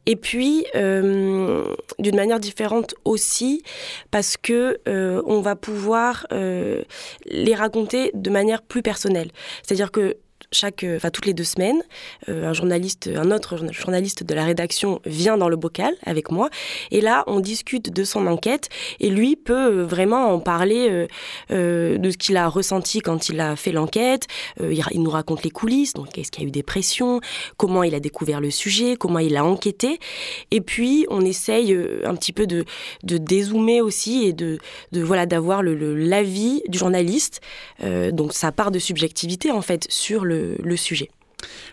Et 0.07 0.17
puis, 0.17 0.65
d'une 0.75 2.17
manière 2.17 2.41
différente 2.41 2.95
aussi, 3.05 3.63
parce 4.11 4.39
que 4.39 4.81
on 4.87 5.43
va 5.43 5.55
pouvoir 5.55 6.27
les 6.31 7.55
raconter 7.55 8.11
de 8.15 8.31
manière 8.31 8.52
plus 8.61 8.83
personnelle. 8.83 9.31
C'est-à-dire 9.63 9.91
que 9.91 10.19
chaque, 10.53 10.85
euh, 10.85 10.97
enfin 10.97 11.11
toutes 11.11 11.27
les 11.27 11.35
deux 11.35 11.45
semaines, 11.45 11.83
euh, 12.29 12.49
un 12.49 12.53
journaliste, 12.53 13.11
un 13.15 13.31
autre 13.31 13.57
journa- 13.57 13.73
journaliste 13.73 14.23
de 14.23 14.35
la 14.35 14.45
rédaction 14.45 15.01
vient 15.07 15.37
dans 15.37 15.49
le 15.49 15.57
bocal 15.57 15.95
avec 16.05 16.31
moi, 16.31 16.49
et 16.91 17.01
là 17.01 17.25
on 17.27 17.41
discute 17.41 17.93
de 17.93 18.05
son 18.05 18.27
enquête, 18.27 18.69
et 19.01 19.11
lui 19.11 19.37
peut 19.37 19.55
euh, 19.81 19.85
vraiment 19.85 20.33
en 20.33 20.39
parler 20.39 21.07
de 21.51 22.11
ce 22.11 22.17
qu'il 22.17 22.37
a 22.37 22.49
ressenti 22.49 23.01
quand 23.01 23.29
il 23.29 23.41
a 23.41 23.57
fait 23.57 23.73
l'enquête. 23.73 24.27
Il, 24.61 24.83
nous 25.03 25.11
raconte 25.11 25.43
les 25.43 25.51
coulisses, 25.51 25.95
donc 25.95 26.17
est-ce 26.19 26.31
qu'il 26.31 26.43
y 26.43 26.47
a 26.47 26.49
eu 26.49 26.53
des 26.53 26.63
pressions, 26.63 27.21
comment 27.57 27.83
il 27.83 27.95
a 27.95 28.01
découvert 28.01 28.41
le 28.41 28.51
sujet, 28.51 28.97
comment 28.97 29.19
il 29.19 29.37
a 29.37 29.45
enquêté, 29.45 29.99
et 30.51 30.61
puis 30.61 31.07
on 31.09 31.25
essaye 31.25 31.77
un 32.05 32.15
petit 32.15 32.33
peu 32.33 32.47
de, 32.47 32.65
de 33.05 33.17
dézoomer 33.19 33.81
aussi 33.81 34.25
et 34.25 34.33
de, 34.33 34.59
de 34.93 35.03
voilà 35.03 35.27
d'avoir 35.27 35.63
le 35.63 35.75
le- 35.75 35.95
l'avis 35.97 36.63
du 36.69 36.79
journaliste. 36.79 37.41
Donc 38.13 38.33
ça 38.33 38.53
part 38.53 38.71
de 38.71 38.79
subjectivité 38.79 39.51
en 39.51 39.63
fait 39.63 39.87
sur 39.89 40.25
le, 40.25 40.42
le 40.63 40.77
sujet. 40.77 41.09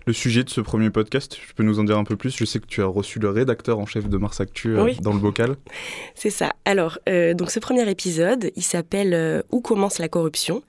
Le 0.07 0.13
sujet 0.13 0.43
de 0.43 0.49
ce 0.49 0.61
premier 0.61 0.89
podcast, 0.89 1.37
tu 1.39 1.53
peux 1.53 1.61
nous 1.61 1.79
en 1.79 1.83
dire 1.83 1.97
un 1.97 2.03
peu 2.03 2.15
plus? 2.15 2.35
Je 2.35 2.43
sais 2.43 2.59
que 2.59 2.65
tu 2.65 2.81
as 2.81 2.87
reçu 2.87 3.19
le 3.19 3.29
rédacteur 3.29 3.77
en 3.77 3.85
chef 3.85 4.09
de 4.09 4.17
Mars 4.17 4.41
Actu 4.41 4.75
euh, 4.75 4.83
Oui. 4.83 4.97
dans 5.01 5.13
le 5.13 5.19
bocal. 5.19 5.57
C'est 6.15 6.31
ça. 6.31 6.53
Alors, 6.65 6.97
euh, 7.07 7.35
donc 7.35 7.51
ce 7.51 7.59
premier 7.59 7.87
épisode, 7.87 8.51
il 8.55 8.63
s'appelle 8.63 9.13
euh, 9.13 9.43
Où 9.51 9.61
commence 9.61 9.99
la 9.99 10.07
corruption? 10.07 10.63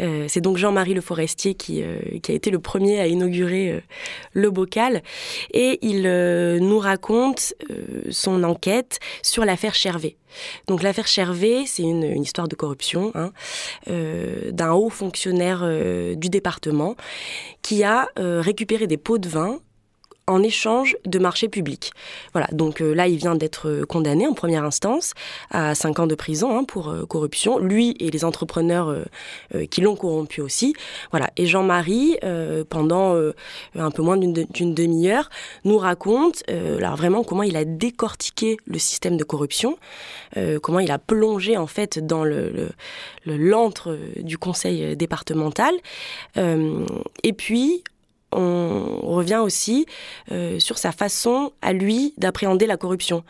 Euh, 0.00 0.24
C'est 0.28 0.40
donc 0.40 0.56
Jean-Marie 0.56 0.94
Le 0.94 1.02
Forestier 1.02 1.54
qui, 1.54 1.82
qui 2.22 2.32
a 2.32 2.34
été 2.34 2.50
le 2.50 2.58
premier 2.58 3.00
à 3.00 3.06
inaugurer 3.06 3.82
le 4.32 4.50
bocal. 4.50 5.02
Et 5.52 5.78
il 5.82 6.02
nous 6.60 6.78
raconte 6.78 7.52
son 8.10 8.42
enquête 8.44 8.98
sur 9.22 9.44
l'affaire 9.44 9.74
Chervé. 9.74 10.16
Donc 10.66 10.82
l'affaire 10.82 11.06
Chervé, 11.06 11.66
c'est 11.66 11.82
une, 11.82 12.22
histoire 12.22 12.48
de 12.48 12.54
corruption 12.54 13.12
hein, 13.14 13.32
euh, 13.88 14.50
d'un 14.52 14.72
haut 14.72 14.90
fonctionnaire 14.90 15.60
euh, 15.62 16.14
du 16.14 16.28
département 16.28 16.96
qui 17.62 17.84
a 17.84 18.08
euh, 18.18 18.40
récupéré 18.40 18.86
des 18.86 18.96
pots 18.96 19.18
de 19.18 19.28
vin 19.28 19.60
en 20.28 20.42
échange 20.42 20.96
de 21.06 21.18
marchés 21.18 21.48
publics. 21.48 21.92
Voilà, 22.32 22.48
donc 22.52 22.80
euh, 22.80 22.94
là, 22.94 23.08
il 23.08 23.16
vient 23.16 23.34
d'être 23.34 23.84
condamné 23.88 24.26
en 24.26 24.34
première 24.34 24.64
instance 24.64 25.14
à 25.50 25.74
5 25.74 26.00
ans 26.00 26.06
de 26.06 26.14
prison 26.14 26.56
hein, 26.56 26.64
pour 26.64 26.90
euh, 26.90 27.06
corruption, 27.06 27.58
lui 27.58 27.96
et 27.98 28.10
les 28.10 28.24
entrepreneurs 28.24 28.88
euh, 29.54 29.66
qui 29.66 29.80
l'ont 29.80 29.96
corrompu 29.96 30.40
aussi. 30.40 30.74
Voilà, 31.10 31.30
et 31.36 31.46
Jean-Marie, 31.46 32.18
pendant 32.68 33.16
un 33.74 33.90
peu 33.90 34.02
moins 34.02 34.16
d'une 34.18 34.74
demi-heure, 34.74 35.30
nous 35.64 35.78
raconte 35.78 36.42
alors 36.48 36.96
vraiment 36.96 37.24
comment 37.24 37.42
il 37.42 37.56
a 37.56 37.64
décortiqué 37.64 38.58
le 38.66 38.78
système 38.78 39.16
de 39.16 39.24
corruption, 39.24 39.78
comment 40.62 40.80
il 40.80 40.90
a 40.90 40.98
plongé 40.98 41.56
en 41.56 41.66
fait 41.66 42.04
dans 42.04 42.24
l'antre 43.24 43.98
du 44.18 44.36
conseil 44.36 44.96
départemental. 44.96 45.74
et 46.36 47.32
puis, 47.32 47.82
on 48.32 49.00
revient 49.02 49.40
aussi 49.42 49.86
euh, 50.32 50.58
sur 50.58 50.78
sa 50.78 50.92
façon 50.92 51.52
à 51.62 51.72
lui 51.72 52.14
d'appréhender 52.18 52.66
la 52.66 52.76
corruption. 52.76 53.24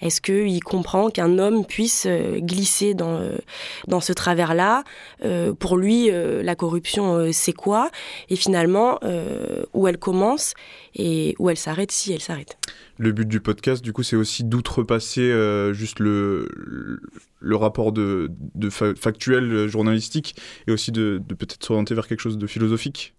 Est-ce 0.00 0.22
qu'il 0.22 0.64
comprend 0.64 1.10
qu'un 1.10 1.38
homme 1.38 1.66
puisse 1.66 2.06
euh, 2.08 2.40
glisser 2.40 2.94
dans, 2.94 3.18
euh, 3.18 3.36
dans 3.86 4.00
ce 4.00 4.14
travers-là? 4.14 4.82
Pour 5.58 5.76
lui, 5.76 6.10
la 6.10 6.54
corruption, 6.54 7.30
c'est 7.32 7.52
quoi? 7.52 7.90
Et 8.30 8.36
finalement, 8.36 8.98
où 9.74 9.86
elle 9.86 9.98
commence 9.98 10.54
et 10.94 11.36
où 11.38 11.50
elle 11.50 11.58
s'arrête, 11.58 11.92
si 11.92 12.12
elle 12.12 12.22
s'arrête? 12.22 12.56
Le 12.96 13.12
but 13.12 13.28
du 13.28 13.40
podcast, 13.40 13.84
du 13.84 13.92
coup, 13.92 14.02
c'est 14.02 14.16
aussi 14.16 14.44
d'outrepasser 14.44 15.30
juste 15.72 15.98
le, 15.98 16.48
le 17.38 17.56
rapport 17.56 17.92
de, 17.92 18.30
de 18.54 18.70
factuel 18.70 19.68
journalistique 19.68 20.34
et 20.66 20.72
aussi 20.72 20.90
de, 20.90 21.20
de 21.22 21.34
peut-être 21.34 21.64
s'orienter 21.64 21.94
vers 21.94 22.08
quelque 22.08 22.20
chose 22.20 22.38
de 22.38 22.46
philosophique 22.46 23.14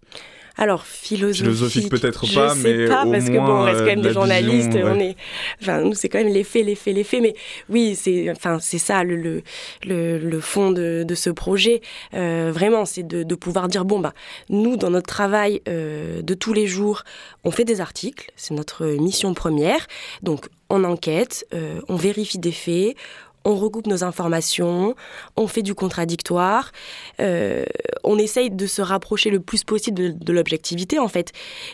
alors 0.56 0.84
philosophique, 0.84 1.44
philosophique 1.44 1.90
peut-être 1.90 2.26
pas, 2.34 2.54
sais 2.54 2.74
mais 2.74 2.86
pas 2.86 3.04
au 3.04 3.10
parce 3.10 3.24
moins, 3.24 3.32
que 3.32 3.46
bon, 3.46 3.52
on 3.52 3.62
reste 3.62 3.78
quand 3.80 3.86
même 3.86 4.00
euh, 4.00 4.02
des 4.02 4.12
journalistes, 4.12 4.72
vision, 4.72 4.92
on 4.92 5.00
est, 5.00 5.16
enfin 5.62 5.80
nous 5.80 5.94
c'est 5.94 6.08
quand 6.08 6.18
même 6.18 6.32
les 6.32 6.44
faits, 6.44 6.64
les 6.66 6.74
faits, 6.74 6.94
les 6.94 7.04
faits, 7.04 7.22
mais 7.22 7.34
oui 7.68 7.96
c'est, 7.96 8.30
enfin 8.30 8.58
ça 8.60 9.04
le 9.04 9.16
le, 9.16 9.42
le, 9.84 10.18
le 10.18 10.40
fond 10.40 10.70
de, 10.70 11.04
de 11.06 11.14
ce 11.14 11.30
projet, 11.30 11.80
euh, 12.14 12.50
vraiment 12.52 12.84
c'est 12.84 13.02
de, 13.02 13.22
de 13.22 13.34
pouvoir 13.34 13.68
dire 13.68 13.84
bon 13.84 13.98
bah 14.00 14.12
nous 14.48 14.76
dans 14.76 14.90
notre 14.90 15.06
travail 15.06 15.62
euh, 15.68 16.22
de 16.22 16.34
tous 16.34 16.52
les 16.52 16.66
jours, 16.66 17.02
on 17.44 17.50
fait 17.50 17.64
des 17.64 17.80
articles, 17.80 18.30
c'est 18.36 18.54
notre 18.54 18.84
mission 18.86 19.34
première, 19.34 19.86
donc 20.22 20.48
on 20.68 20.84
enquête, 20.84 21.46
euh, 21.54 21.80
on 21.88 21.96
vérifie 21.96 22.38
des 22.38 22.52
faits, 22.52 22.96
on 23.44 23.56
regroupe 23.56 23.86
nos 23.86 24.04
informations, 24.04 24.94
on 25.36 25.46
fait 25.46 25.62
du 25.62 25.74
contradictoire, 25.74 26.72
euh, 27.20 27.64
on 28.04 28.18
essaye 28.18 28.50
de 28.50 28.66
se 28.66 28.82
rapprocher 28.82 29.30
le 29.30 29.40
plus 29.40 29.64
possible 29.64 30.18
de, 30.18 30.32
l'objectivité 30.32 30.98
en 30.98 31.08
fait. 31.08 31.32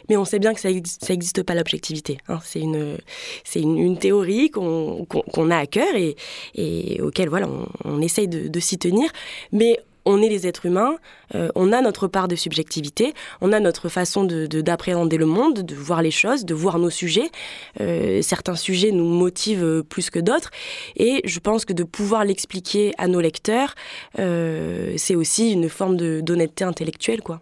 Mais 0.08 0.16
on 0.16 0.24
sait 0.24 0.38
bien 0.38 0.54
que 0.54 0.60
ça 0.60 0.70
n'existe 0.70 1.42
pas 1.42 1.54
l'objectivité. 1.54 2.18
Hein. 2.28 2.40
C'est 2.44 2.60
une, 2.60 2.98
c'est 3.44 3.60
une, 3.60 3.98
théorie 3.98 4.50
qu'on 4.50 5.06
qu'on 5.06 5.50
a 5.50 5.56
à 5.56 5.66
cœur 5.66 5.88
et, 5.96 7.00
auquel 7.02 7.28
voilà, 7.28 7.48
on, 7.48 7.66
on 7.84 8.00
essaye 8.00 8.28
de, 8.28 8.48
de 8.48 8.60
s'y 8.60 8.78
tenir. 8.78 9.10
Mais 9.52 9.80
on 10.10 10.22
est 10.24 10.28
les 10.28 10.46
êtres 10.46 10.66
humains, 10.66 10.94
euh, 11.34 11.48
on 11.54 11.72
a 11.72 11.80
notre 11.88 12.06
part 12.08 12.28
de 12.28 12.36
subjectivité, 12.44 13.06
on 13.40 13.52
a 13.52 13.60
notre 13.60 13.88
façon 13.88 14.24
de, 14.24 14.46
de- 14.46 14.62
d'appréhender 14.62 15.18
le 15.18 15.26
monde, 15.26 15.56
de 15.72 15.74
voir 15.88 16.00
les 16.02 16.10
choses, 16.22 16.44
de 16.44 16.54
voir 16.54 16.78
nos 16.78 16.90
sujets. 16.90 17.30
Euh, 17.80 18.22
certains 18.22 18.56
sujets 18.56 18.90
nous 18.90 19.04
motivent 19.24 19.64
euh, 19.64 19.82
plus 19.82 20.08
que 20.10 20.18
d'autres, 20.28 20.50
et 20.96 21.20
je 21.24 21.38
pense 21.46 21.64
que 21.64 21.74
de 21.74 21.84
pouvoir 21.84 22.24
l'expliquer 22.24 22.92
à 22.98 23.06
nos 23.06 23.20
lecteurs, 23.20 23.74
euh, 24.18 24.94
c'est 24.96 25.14
aussi 25.14 25.52
une 25.52 25.68
forme 25.68 25.96
de, 25.96 26.20
d'honnêteté 26.20 26.64
intellectuelle, 26.64 27.22
quoi. 27.22 27.40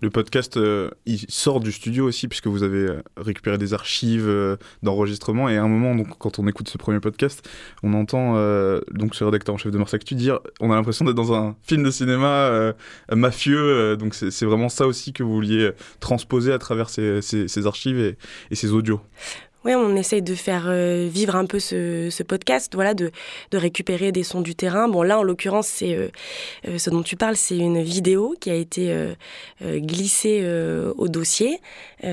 Le 0.00 0.10
podcast, 0.10 0.56
euh, 0.56 0.90
il 1.06 1.20
sort 1.28 1.60
du 1.60 1.72
studio 1.72 2.06
aussi, 2.06 2.28
puisque 2.28 2.46
vous 2.46 2.62
avez 2.62 2.78
euh, 2.86 3.02
récupéré 3.16 3.58
des 3.58 3.74
archives 3.74 4.28
euh, 4.28 4.56
d'enregistrement. 4.82 5.48
Et 5.48 5.56
à 5.56 5.62
un 5.62 5.68
moment, 5.68 5.94
donc, 5.94 6.08
quand 6.18 6.38
on 6.38 6.46
écoute 6.46 6.68
ce 6.68 6.78
premier 6.78 7.00
podcast, 7.00 7.48
on 7.82 7.94
entend 7.94 8.34
donc 8.92 9.14
ce 9.14 9.24
rédacteur 9.24 9.54
en 9.54 9.58
chef 9.58 9.72
de 9.72 9.78
Mars 9.78 9.94
Actu 9.94 10.14
dire 10.14 10.40
on 10.60 10.70
a 10.70 10.74
l'impression 10.74 11.04
d'être 11.04 11.14
dans 11.16 11.32
un 11.32 11.56
film 11.62 11.82
de 11.82 11.90
cinéma 11.90 12.74
mafieux. 13.14 13.96
donc 13.96 14.14
c'est 14.14 14.44
vraiment 14.44 14.68
ça 14.68 14.86
aussi 14.86 15.12
que 15.12 15.22
vous 15.22 15.32
vouliez 15.32 15.70
transposer 16.00 16.52
à 16.52 16.58
travers 16.58 16.88
ces, 16.90 17.22
ces- 17.22 17.48
ces 17.48 17.66
archives 17.66 17.98
et, 17.98 18.16
et 18.50 18.54
ces 18.54 18.72
audios. 18.72 19.00
Oui, 19.64 19.74
on 19.74 19.96
essaye 19.96 20.22
de 20.22 20.34
faire 20.36 20.66
euh, 20.68 21.08
vivre 21.10 21.34
un 21.34 21.44
peu 21.44 21.58
ce, 21.58 22.08
ce 22.10 22.22
podcast, 22.22 22.72
voilà, 22.74 22.94
de, 22.94 23.10
de 23.50 23.58
récupérer 23.58 24.12
des 24.12 24.22
sons 24.22 24.40
du 24.40 24.54
terrain. 24.54 24.88
Bon, 24.88 25.02
là, 25.02 25.18
en 25.18 25.22
l'occurrence, 25.24 25.66
c'est 25.66 25.94
euh, 25.94 26.08
euh, 26.68 26.78
ce 26.78 26.90
dont 26.90 27.02
tu 27.02 27.16
parles, 27.16 27.36
c'est 27.36 27.56
une 27.58 27.82
vidéo 27.82 28.36
qui 28.40 28.50
a 28.50 28.54
été 28.54 28.90
euh, 28.92 29.14
glissée 29.80 30.40
euh, 30.42 30.92
au 30.96 31.08
dossier, 31.08 31.58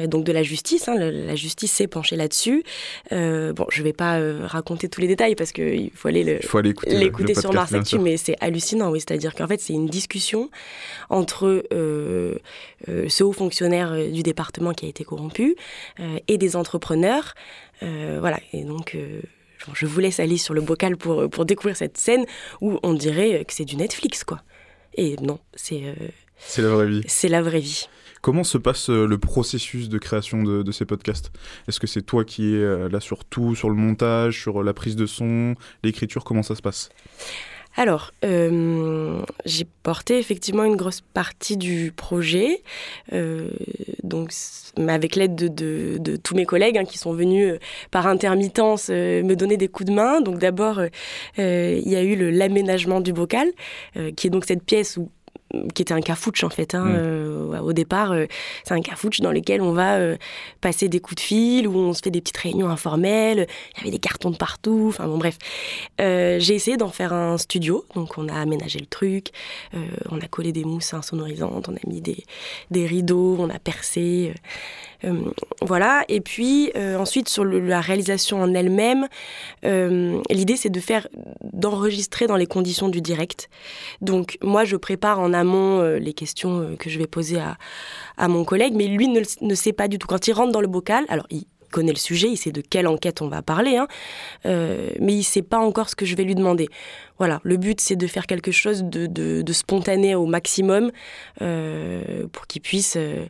donc 0.08 0.24
de 0.24 0.32
la 0.32 0.42
justice. 0.42 0.88
hein. 0.88 0.96
La 0.98 1.36
justice 1.36 1.72
s'est 1.72 1.88
penchée 1.88 2.16
là-dessus. 2.16 2.64
Bon, 3.12 3.66
je 3.70 3.84
vais 3.84 3.94
pas 3.94 4.20
raconter 4.48 4.90
tous 4.90 5.00
les 5.02 5.08
détails 5.08 5.36
parce 5.36 5.52
qu'il 5.52 5.92
faut 5.94 6.08
aller 6.08 6.40
l'écouter 6.88 7.36
sur 7.36 7.54
Mars 7.54 7.72
Actu, 7.74 8.00
mais 8.00 8.18
c'est 8.18 8.36
hallucinant, 8.42 8.90
oui. 8.90 9.00
C'est-à-dire 9.00 9.36
qu'en 9.36 9.48
fait, 9.48 9.62
c'est 9.62 9.74
une 9.74 9.86
discussion 9.86 10.50
entre 11.10 11.64
ce 13.08 13.24
haut 13.24 13.32
fonctionnaire 13.32 13.92
euh, 13.94 14.10
du 14.10 14.24
département 14.24 14.74
qui 14.74 14.86
a 14.86 14.90
été 14.90 15.04
corrompu 15.04 15.56
euh, 16.00 16.18
et 16.28 16.38
des 16.38 16.56
entrepreneurs. 16.56 17.34
Euh, 17.84 18.18
voilà, 18.20 18.40
et 18.54 18.64
donc 18.64 18.96
euh, 18.96 19.22
je 19.74 19.86
vous 19.86 20.00
laisse 20.00 20.20
aller 20.20 20.38
sur 20.38 20.54
le 20.54 20.62
bocal 20.62 20.98
pour, 20.98 21.30
pour 21.30 21.46
découvrir 21.46 21.76
cette 21.76 21.98
scène 21.98 22.26
où 22.62 22.80
on 22.84 22.94
dirait 22.94 23.44
que 23.46 23.54
c'est 23.54 23.66
du 23.66 23.76
Netflix, 23.76 24.24
quoi. 24.24 24.42
Et 24.96 25.16
non, 25.22 25.40
c'est 25.56 25.84
euh, 25.84 25.94
C'est 26.38 26.62
la 26.62 26.70
vraie 26.70 26.88
vie. 26.88 27.04
c'est 27.08 27.28
la 27.28 27.42
vraie 27.42 27.60
vie. 27.60 27.88
Comment 28.22 28.44
se 28.44 28.58
passe 28.58 28.90
euh, 28.90 29.06
le 29.06 29.18
processus 29.20 29.88
de 29.88 30.00
création 30.00 30.42
de, 30.42 30.64
de 30.64 30.72
ces 30.72 30.86
podcasts? 30.86 31.32
Est-ce 31.68 31.80
que 31.80 31.86
c'est 31.86 32.02
toi 32.02 32.24
qui 32.26 32.56
es 32.56 32.58
euh, 32.58 32.90
là 32.90 33.00
sur 33.00 33.24
tout, 33.24 33.54
sur 33.56 33.70
le 33.70 33.76
montage, 33.76 34.42
sur 34.42 34.62
euh, 34.62 34.64
la 34.64 34.74
prise 34.74 34.96
de 34.96 35.06
son, 35.06 35.56
l'écriture? 35.84 36.24
Comment 36.24 36.42
ça 36.42 36.56
se 36.56 36.62
passe? 36.62 36.90
Alors, 37.78 38.12
euh, 38.24 39.22
j'ai 39.46 39.66
porté 39.84 40.18
effectivement 40.18 40.64
une 40.64 40.78
grosse 40.78 41.02
partie 41.02 41.58
du 41.58 41.92
projet, 41.96 42.62
euh, 43.12 43.50
donc 44.04 44.32
avec 44.88 45.16
l'aide 45.16 45.36
de, 45.36 46.16
tous 46.18 46.36
mes 46.36 46.46
collègues 46.46 46.78
hein, 46.78 46.86
qui 46.86 46.98
sont 46.98 47.14
venus 47.14 47.54
euh, 47.54 47.60
par 47.92 48.08
intermittence 48.08 48.90
me 48.90 49.34
donner 49.34 49.58
des 49.58 49.68
coups 49.68 49.90
de 49.90 49.96
main. 49.96 50.22
Donc 50.22 50.40
d'abord, 50.40 50.82
il 51.38 51.90
y 51.90 51.96
a 51.96 52.04
eu 52.04 52.32
l'aménagement 52.32 53.02
du 53.02 53.12
bocal, 53.12 53.48
qui 54.16 54.28
est 54.28 54.30
donc 54.30 54.46
cette 54.46 54.64
pièce 54.64 54.98
où 54.98 55.10
qui 55.74 55.84
était 55.84 55.94
un 55.94 56.02
cafouche 56.02 56.44
en 56.44 56.50
fait. 56.50 56.76
Hein, 56.76 56.86
Mm. 56.86 56.96
euh, 56.96 57.60
au 57.60 57.72
départ, 57.74 58.12
euh, 58.12 58.26
c'est 58.64 58.74
un 58.74 58.82
cafouche 58.82 59.22
dans 59.22 59.32
lequel 59.32 59.62
on 59.62 59.72
va 59.74 59.96
euh, 59.96 60.18
passer 60.60 60.90
des 60.90 61.00
coups 61.00 61.16
de 61.16 61.22
fil, 61.22 61.68
où 61.68 61.78
on 61.78 61.94
se 61.94 62.02
fait 62.02 62.12
des 62.12 62.20
petites 62.22 62.38
réunions 62.38 62.68
informelles. 62.70 63.48
Il 63.76 63.78
y 63.78 63.82
avait 63.82 63.92
des 63.92 64.00
cartons 64.00 64.32
de 64.32 64.38
partout. 64.38 64.88
Enfin 64.90 65.08
bon, 65.08 65.18
bref. 65.18 65.38
J'ai 66.00 66.56
essayé 66.56 66.78
d'en 66.78 66.90
faire 66.90 67.14
un 67.14 67.38
studio, 67.38 67.86
donc 67.96 68.18
on 68.18 68.28
a 68.28 68.34
aménagé 68.34 68.80
le 68.80 68.86
truc, 68.86 69.30
on 70.10 70.20
a 70.20 70.28
collé 70.28 70.52
des 70.52 70.64
mousses 70.66 70.94
insonorisantes, 70.94 71.70
on 71.70 71.76
a 71.76 71.80
mis 71.88 72.02
des, 72.02 72.24
des 72.72 72.86
rideaux, 72.86 73.38
on 73.40 73.50
a 73.50 73.60
percé, 73.60 74.34
voilà. 75.62 76.04
Et 76.10 76.22
puis 76.22 76.72
euh, 76.76 76.98
ensuite 76.98 77.30
sur 77.30 77.46
la 77.46 77.82
réalisation 77.82 78.42
en 78.42 78.54
elle-même, 78.54 79.08
euh, 79.64 80.20
l'idée 80.30 80.56
c'est 80.56 80.70
de 80.70 80.80
faire, 80.80 81.08
d'enregistrer 81.54 82.28
dans 82.28 82.36
les 82.36 82.48
conditions 82.48 82.90
du 82.90 83.02
direct. 83.02 83.50
Donc 84.02 84.38
moi 84.42 84.66
je 84.66 84.76
prépare 84.76 85.20
en 85.20 85.34
amont 85.34 85.82
euh, 85.82 85.98
les 85.98 86.14
questions 86.14 86.60
euh, 86.60 86.76
que 86.76 86.90
je 86.90 87.00
vais 87.00 87.08
poser 87.08 87.40
à, 87.40 87.58
à 88.18 88.28
mon 88.28 88.46
collègue, 88.46 88.74
mais 88.76 88.88
lui 88.88 89.08
ne, 89.08 89.22
ne 89.42 89.56
sait 89.56 89.74
pas 89.74 89.88
du 89.88 89.98
tout. 89.98 90.08
Quand 90.08 90.28
il 90.28 90.34
rentre 90.34 90.52
dans 90.52 90.62
le 90.62 90.68
bocal, 90.68 91.06
alors 91.10 91.28
il 91.30 91.46
connaît 91.76 91.92
le 92.00 92.06
sujet, 92.12 92.30
il 92.30 92.38
sait 92.38 92.52
de 92.54 92.62
quelle 92.62 92.88
enquête 92.88 93.22
on 93.22 93.28
va 93.28 93.42
parler, 93.42 93.76
hein, 93.76 93.88
euh, 94.46 94.90
mais 95.00 95.14
il 95.14 95.24
sait 95.24 95.42
pas 95.54 95.60
encore 95.60 95.90
ce 95.90 95.96
que 96.00 96.06
je 96.06 96.16
vais 96.16 96.24
lui 96.24 96.36
demander. 96.36 96.68
Voilà, 97.20 97.40
le 97.44 97.58
but 97.58 97.80
c'est 97.82 97.96
de 97.98 98.08
faire 98.08 98.26
quelque 98.28 98.52
chose 98.52 98.84
de, 98.84 99.08
de- 99.08 99.42
de 99.42 99.54
spontané 99.54 100.16
au 100.16 100.26
maximum 100.26 100.92
euh, 101.42 102.28
pour 102.32 102.48
qu'il 102.48 102.62
puisse, 102.62 102.96
euh, 102.98 103.26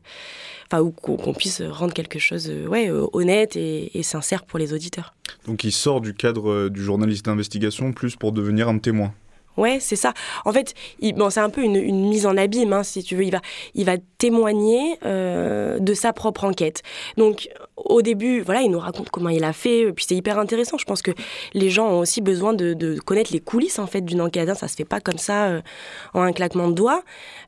enfin, 0.67 0.81
ou 0.81 0.91
qu'on 0.91 1.33
puisse 1.33 1.61
rendre 1.61 1.93
quelque 1.93 2.19
chose, 2.19 2.51
ouais, 2.69 2.89
honnête 3.13 3.55
et, 3.55 3.97
et 3.97 4.03
sincère 4.03 4.43
pour 4.45 4.59
les 4.59 4.73
auditeurs. 4.73 5.13
Donc 5.47 5.63
il 5.63 5.71
sort 5.71 5.99
du 6.01 6.13
cadre 6.13 6.69
du 6.69 6.83
journaliste 6.83 7.25
d'investigation 7.25 7.93
plus 7.93 8.15
pour 8.15 8.31
devenir 8.31 8.69
un 8.69 8.77
témoin. 8.77 9.11
Ouais, 9.57 9.77
c'est 9.79 9.95
ça. 9.95 10.13
En 10.43 10.51
fait, 10.51 10.73
il- 10.99 11.13
bon, 11.15 11.29
c'est 11.29 11.39
un 11.39 11.49
peu 11.49 11.63
une, 11.63 11.77
une 11.77 12.09
mise 12.09 12.25
en 12.25 12.35
abîme, 12.35 12.73
hein, 12.73 12.83
si 12.83 13.01
tu 13.03 13.15
veux. 13.15 13.23
Il 13.23 13.31
va, 13.31 13.39
il 13.73 13.85
va 13.85 13.95
témoigner 14.17 14.97
euh, 15.05 15.79
de 15.79 15.93
sa 15.93 16.11
propre 16.11 16.43
enquête. 16.43 16.83
Donc, 17.15 17.47
au 17.77 18.01
début, 18.01 18.39
voilà, 18.41 18.61
il 18.61 18.71
nous 18.71 18.79
raconte 18.79 19.09
comment 19.09 19.29
il 19.29 19.43
a 19.43 19.51
fait. 19.53 19.91
Puis 19.93 20.05
c'est 20.07 20.15
hyper 20.15 20.39
intéressant. 20.39 20.77
Je 20.77 20.85
pense 20.85 21.01
que 21.01 21.11
les 21.53 21.69
gens 21.69 21.87
ont 21.89 21.99
aussi 21.99 22.21
besoin 22.21 22.53
de, 22.53 22.73
de 22.73 22.97
connaître 22.99 23.33
les 23.33 23.41
coulisses 23.41 23.79
en 23.79 23.87
fait 23.87 24.01
d'une 24.01 24.21
enquête. 24.21 24.47
hein. 24.49 24.55
Ça 24.55 24.67
se 24.67 24.75
fait 24.75 24.85
pas 24.85 25.01
comme 25.01 25.17
ça 25.17 25.45
euh, 25.47 25.61
en 26.13 26.21
un 26.21 26.31
claquement 26.31 26.69
de 26.69 26.73
doigts. 26.73 27.03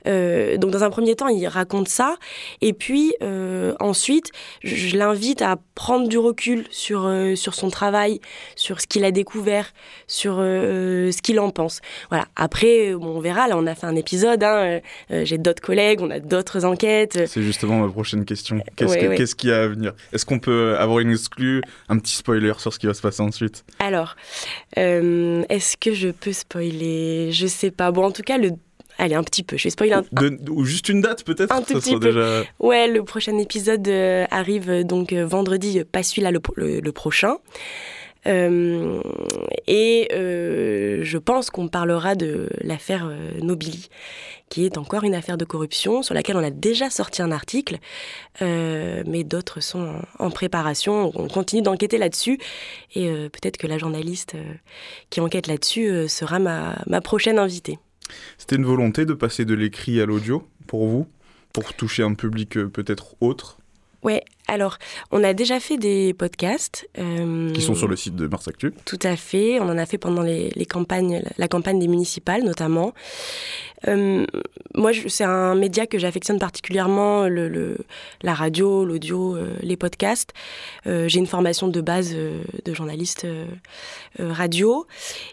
Euh, 0.06 0.58
donc, 0.58 0.72
dans 0.72 0.84
un 0.84 0.90
premier 0.90 1.16
temps, 1.16 1.28
il 1.30 1.48
raconte 1.48 1.88
ça. 1.88 2.16
Et 2.62 2.74
puis 2.74 3.14
euh, 3.22 3.74
ensuite, 3.80 4.32
je, 4.64 4.76
je 4.76 4.98
l'invite 4.98 5.42
à 5.42 5.58
prendre 5.76 6.08
du 6.08 6.18
recul 6.18 6.66
sur 6.72 7.10
sur 7.36 7.54
son 7.54 7.70
travail, 7.70 8.20
sur 8.56 8.82
ce 8.82 8.88
qu'il 8.88 9.06
a 9.06 9.12
découvert, 9.12 9.72
sur 10.08 10.36
ce 10.38 11.22
qu'il 11.22 11.40
en 11.40 11.52
pense. 11.52 11.80
voilà. 12.10 12.26
Après, 12.36 12.94
on 12.96 13.20
verra. 13.20 13.48
Là, 13.48 13.56
on 13.58 13.66
a 13.68 13.76
fait 13.76 13.88
un 13.88 13.96
épisode. 13.96 14.44
Hein, 14.44 14.82
J'ai 15.10 15.38
d'autres 15.38 15.62
collègues, 15.62 16.02
on 16.02 16.10
a 16.12 16.20
d'autres 16.20 16.66
enquêtes. 16.66 17.28
C'est 17.28 17.42
justement 17.44 17.80
ma 17.80 17.92
prochaine 17.92 18.26
question. 18.26 18.62
Qu'est-ce 18.76 19.36
qu'il 19.36 19.50
y 19.50 19.54
a 19.54 19.62
à 19.64 19.68
venir? 19.68 19.94
Est-ce 20.18 20.26
qu'on 20.26 20.40
peut 20.40 20.76
avoir 20.80 20.98
une 20.98 21.12
exclue, 21.12 21.62
un 21.90 22.00
petit 22.00 22.16
spoiler 22.16 22.54
sur 22.58 22.74
ce 22.74 22.80
qui 22.80 22.88
va 22.88 22.96
se 22.96 23.04
passer 23.04 23.22
ensuite? 23.22 23.64
Alors, 23.78 24.16
est-ce 24.76 25.78
que 25.78 25.94
je 25.94 26.10
peux 26.10 26.34
spoiler? 26.34 27.30
Je 27.32 27.46
sais 27.46 27.70
pas. 27.70 27.92
Bon, 27.92 28.06
en 28.06 28.12
tout 28.12 28.24
cas, 28.24 28.40
le 28.40 28.54
Allez, 29.00 29.16
un 29.16 29.24
petit 29.24 29.44
peu. 29.44 29.58
Je 29.58 29.66
vais 29.66 29.70
spoiler 29.70 29.94
un, 29.94 30.04
Ou 30.50 30.66
juste 30.66 30.90
une 30.90 31.02
date 31.02 31.24
peut-être? 31.24 31.54
Un 31.54 31.62
tout 31.62 31.76
petit 31.76 31.98
peu. 31.98 32.44
Ouais, 32.60 32.88
le 32.88 33.04
prochain 33.04 33.38
épisode 33.38 33.88
euh, 33.88 34.26
arrive 34.32 34.70
euh, 34.70 34.84
donc 34.84 35.14
euh, 35.14 35.26
vendredi, 35.26 35.84
pas 35.84 36.04
celui-là, 36.04 36.32
le, 36.32 36.92
prochain. 36.92 37.38
Et 38.26 40.08
je 40.12 41.18
pense 41.18 41.50
qu'on 41.50 41.68
parlera 41.68 42.16
de 42.16 42.50
l'affaire 42.62 43.10
Nobili, 43.42 43.90
qui 44.50 44.66
est 44.66 44.78
encore 44.78 45.04
une 45.04 45.16
affaire 45.16 45.38
de 45.38 45.46
corruption 45.46 46.02
sur 46.04 46.14
laquelle 46.14 46.38
on 46.38 46.44
a 46.44 46.50
déjà 46.50 46.90
sorti 46.90 47.22
un 47.22 47.32
article, 47.32 47.78
mais 48.42 49.24
d'autres 49.24 49.62
sont 49.62 50.02
en, 50.20 50.30
préparation. 50.30 51.12
On 51.16 51.28
continue 51.28 51.62
d'enquêter 51.62 51.98
là-dessus, 51.98 52.38
et 52.96 53.08
peut-être 53.08 53.58
que 53.58 53.68
la 53.68 53.78
journaliste 53.78 54.36
qui 55.10 55.22
enquête 55.22 55.48
là-dessus 55.48 56.08
sera 56.08 56.40
ma, 56.40 56.76
ma 56.88 57.02
prochaine 57.02 57.40
invitée. 57.40 57.80
C'était 58.38 58.56
une 58.56 58.66
volonté 58.66 59.06
de 59.06 59.14
passer 59.14 59.46
de 59.46 59.54
l'écrit 59.54 60.02
à 60.02 60.06
l'audio 60.06 60.48
pour 60.68 60.88
vous, 60.88 61.08
pour 61.54 61.74
toucher 61.74 62.04
un 62.04 62.14
public 62.14 62.58
euh, 62.58 62.68
peut-être 62.68 63.16
autre? 63.22 63.58
Ouais, 64.04 64.24
alors, 64.48 64.78
on 65.12 65.24
a 65.24 65.34
déjà 65.34 65.60
fait 65.60 65.78
des 65.78 66.14
podcasts. 66.14 66.88
Euh, 66.98 67.52
qui 67.52 67.62
sont 67.62 67.76
sur 67.76 67.88
le 67.88 67.98
site 67.98 68.16
de 68.16 68.28
Mars 68.28 68.48
Actu. 68.48 68.74
Tout 68.86 69.00
à 69.04 69.18
fait. 69.18 69.60
On 69.60 69.66
en 69.66 69.78
a 69.78 69.86
fait 69.86 69.98
pendant 69.98 70.22
les, 70.22 70.52
campagnes, 70.66 71.22
la 71.38 71.48
campagne 71.50 71.80
des 71.80 71.88
municipales 71.88 72.44
notamment. 72.44 72.94
Euh, 73.88 74.26
moi, 74.74 74.92
c'est 75.08 75.24
un 75.24 75.54
média 75.54 75.86
que 75.86 76.00
j'affectionne 76.00 76.40
particulièrement, 76.40 77.28
le, 77.28 77.78
la 78.22 78.34
radio, 78.34 78.86
l'audio, 78.86 79.36
euh, 79.36 79.54
les 79.62 79.76
podcasts. 79.76 80.34
J'ai 80.86 81.20
une 81.20 81.28
formation 81.28 81.68
de 81.68 81.82
base 81.82 82.16
de 82.16 82.74
journaliste 82.74 83.28
radio. 84.18 84.88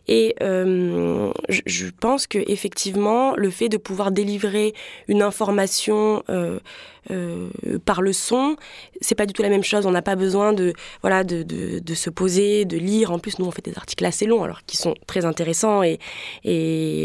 Et 0.08 0.34
je, 0.40 1.60
je, 1.64 1.86
pense 1.88 2.26
que 2.26 2.38
effectivement, 2.50 3.36
le 3.36 3.50
fait 3.50 3.68
de 3.68 3.76
pouvoir 3.76 4.10
délivrer 4.10 4.74
une 5.06 5.22
information 5.22 6.24
par 7.84 8.02
le 8.02 8.12
son, 8.12 8.56
c'est 9.04 9.14
pas 9.14 9.26
du 9.26 9.32
tout 9.32 9.42
la 9.42 9.48
même 9.48 9.62
chose. 9.62 9.86
On 9.86 9.90
n'a 9.90 10.02
pas 10.02 10.16
besoin 10.16 10.52
de, 10.52 10.72
voilà, 11.02 11.24
de, 11.24 11.42
de, 11.42 11.94
se 11.94 12.10
poser, 12.10 12.64
de 12.64 12.76
lire. 12.76 13.12
En 13.12 13.18
plus, 13.18 13.38
nous, 13.38 13.44
on 13.44 13.50
fait 13.50 13.64
des 13.64 13.76
articles 13.76 14.04
assez 14.04 14.26
longs, 14.26 14.42
alors 14.42 14.64
qui 14.66 14.76
sont 14.76 14.94
très 15.06 15.24
intéressants 15.24 15.82
et, 15.82 15.98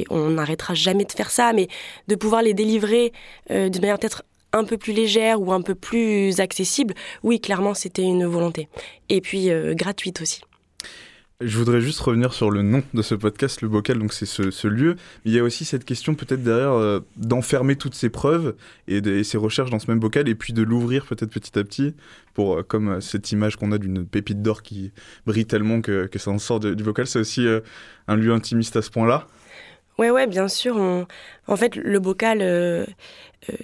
on 0.10 0.30
n'arrêtera 0.30 0.74
jamais 0.74 1.06
de 1.06 1.12
faire 1.12 1.30
ça, 1.30 1.54
mais 1.54 1.68
de 2.08 2.16
pouvoir 2.16 2.42
les 2.42 2.54
délivrer 2.54 3.12
euh, 3.52 3.70
de 3.70 3.80
manière 3.80 4.00
peut-être 4.00 4.24
un 4.54 4.64
peu 4.64 4.78
plus 4.78 4.94
légère 4.94 5.42
ou 5.42 5.52
un 5.52 5.62
peu 5.62 5.76
plus 5.76 6.40
accessible, 6.40 6.94
oui, 7.24 7.40
clairement, 7.40 7.74
c'était 7.74 8.04
une 8.04 8.26
volonté. 8.26 8.68
Et 9.10 9.22
puis, 9.22 9.50
euh, 9.50 9.74
gratuite 9.76 10.22
aussi. 10.22 10.42
Je 11.42 11.58
voudrais 11.58 11.80
juste 11.80 12.02
revenir 12.02 12.34
sur 12.34 12.52
le 12.52 12.64
nom 12.64 12.84
de 12.94 13.02
ce 13.02 13.16
podcast, 13.16 13.62
le 13.62 13.70
bocal, 13.70 13.98
donc 13.98 14.12
c'est 14.12 14.26
ce, 14.26 14.68
lieu. 14.68 14.98
il 15.24 15.32
y 15.32 15.40
a 15.40 15.44
aussi 15.44 15.64
cette 15.64 15.86
question 15.86 16.14
peut-être 16.14 16.44
derrière 16.44 16.74
euh, 16.74 17.00
d'enfermer 17.16 17.78
toutes 17.78 17.96
ces 17.96 18.10
preuves 18.10 18.58
et, 18.90 19.24
ces 19.24 19.38
recherches 19.38 19.70
dans 19.70 19.80
ce 19.80 19.90
même 19.90 20.02
bocal 20.02 20.28
et 20.28 20.36
puis 20.36 20.52
de 20.52 20.62
l'ouvrir 20.64 21.06
peut-être 21.06 21.30
petit 21.30 21.58
à 21.58 21.64
petit 21.64 21.96
pour, 22.34 22.58
euh, 22.58 22.64
comme 22.64 22.90
euh, 22.90 23.00
cette 23.00 23.32
image 23.32 23.56
qu'on 23.56 23.72
a 23.72 23.78
d'une 23.78 24.06
pépite 24.06 24.42
d'or 24.42 24.62
qui 24.64 24.92
brille 25.26 25.46
tellement 25.46 25.80
que, 25.80 26.10
ça 26.18 26.30
en 26.30 26.40
sort 26.40 26.60
du 26.60 26.84
bocal. 26.84 27.08
C'est 27.08 27.20
aussi 27.20 27.48
un 28.10 28.16
lieu 28.18 28.34
intimiste 28.34 28.76
à 28.76 28.82
ce 28.82 28.90
point-là 28.90 29.26
Ouais, 29.98 30.10
ouais, 30.10 30.28
bien 30.28 30.50
sûr. 30.50 30.76
En 30.76 31.56
fait, 31.56 31.78
le 31.78 32.00
bocal, 32.00 32.40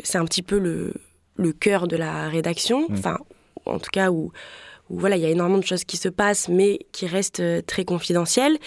c'est 0.02 0.18
un 0.18 0.26
petit 0.26 0.44
peu 0.44 0.60
le, 0.60 0.94
le 1.36 1.52
cœur 1.52 1.90
de 1.90 1.98
la 1.98 2.30
rédaction. 2.30 2.88
Mmh. 2.88 2.94
Enfin, 2.94 3.18
en 3.66 3.80
tout 3.80 3.92
cas, 3.92 4.12
où 4.12 4.16
où 4.26 4.32
voilà, 4.90 5.16
il 5.16 5.24
y 5.24 5.26
a 5.26 5.30
énormément 5.30 5.58
de 5.58 5.66
choses 5.66 5.84
qui 5.84 5.98
se 5.98 6.10
passent, 6.10 6.48
mais 6.48 6.80
qui 6.92 7.08
restent 7.08 7.40
euh, 7.40 7.62
très 7.66 7.86
confidentielles. 7.86 8.58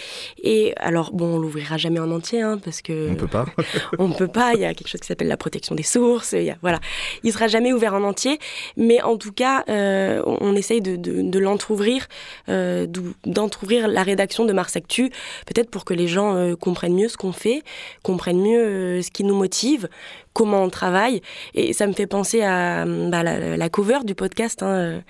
Et 0.42 0.74
alors, 0.76 1.12
bon, 1.12 1.36
on 1.36 1.38
l'ouvrira 1.38 1.76
jamais 1.76 2.00
en 2.00 2.10
entier, 2.10 2.42
hein, 2.42 2.58
parce 2.62 2.82
que 2.82 3.10
on 3.10 3.14
peut 3.14 3.28
pas. 3.28 3.46
on 3.98 4.10
peut 4.10 4.28
pas. 4.28 4.54
Il 4.54 4.60
y 4.60 4.64
a 4.64 4.74
quelque 4.74 4.88
chose 4.88 5.00
qui 5.00 5.06
s'appelle 5.06 5.28
la 5.28 5.36
protection 5.36 5.74
des 5.74 5.82
sources. 5.84 6.32
Il 6.32 6.44
y 6.44 6.50
a, 6.50 6.56
voilà, 6.60 6.80
il 7.22 7.32
sera 7.32 7.46
jamais 7.46 7.72
ouvert 7.72 7.94
en 7.94 8.02
entier, 8.02 8.38
mais 8.76 9.00
en 9.02 9.16
tout 9.16 9.32
cas, 9.32 9.64
euh, 9.68 10.22
on 10.26 10.56
essaye 10.56 10.80
de, 10.80 10.96
de, 10.96 11.22
de 11.22 11.38
l'entrouvrir, 11.38 12.06
euh, 12.48 12.86
d'entrouvrir 13.24 13.86
la 13.88 14.02
rédaction 14.02 14.44
de 14.44 14.52
Mars 14.52 14.76
Actu, 14.76 15.10
peut-être 15.46 15.70
pour 15.70 15.84
que 15.84 15.94
les 15.94 16.08
gens 16.08 16.34
euh, 16.34 16.56
comprennent 16.56 16.94
mieux 16.94 17.08
ce 17.08 17.16
qu'on 17.16 17.32
fait, 17.32 17.62
comprennent 18.02 18.42
mieux 18.42 19.02
ce 19.02 19.10
qui 19.10 19.24
nous 19.24 19.36
motive, 19.36 19.88
comment 20.32 20.62
on 20.62 20.70
travaille. 20.70 21.22
Et 21.54 21.72
ça 21.72 21.86
me 21.86 21.92
fait 21.92 22.06
penser 22.06 22.42
à 22.42 22.84
bah, 22.84 23.22
la, 23.22 23.56
la, 23.56 23.68
cover 23.68 23.98
du 24.04 24.14
podcast. 24.14 24.62
Hein, 24.62 25.02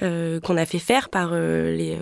euh, 0.00 0.40
qu'on 0.40 0.56
a 0.56 0.64
fait 0.64 0.78
faire 0.78 1.10
par 1.10 1.32
euh, 1.32 1.76
euh, 1.78 1.96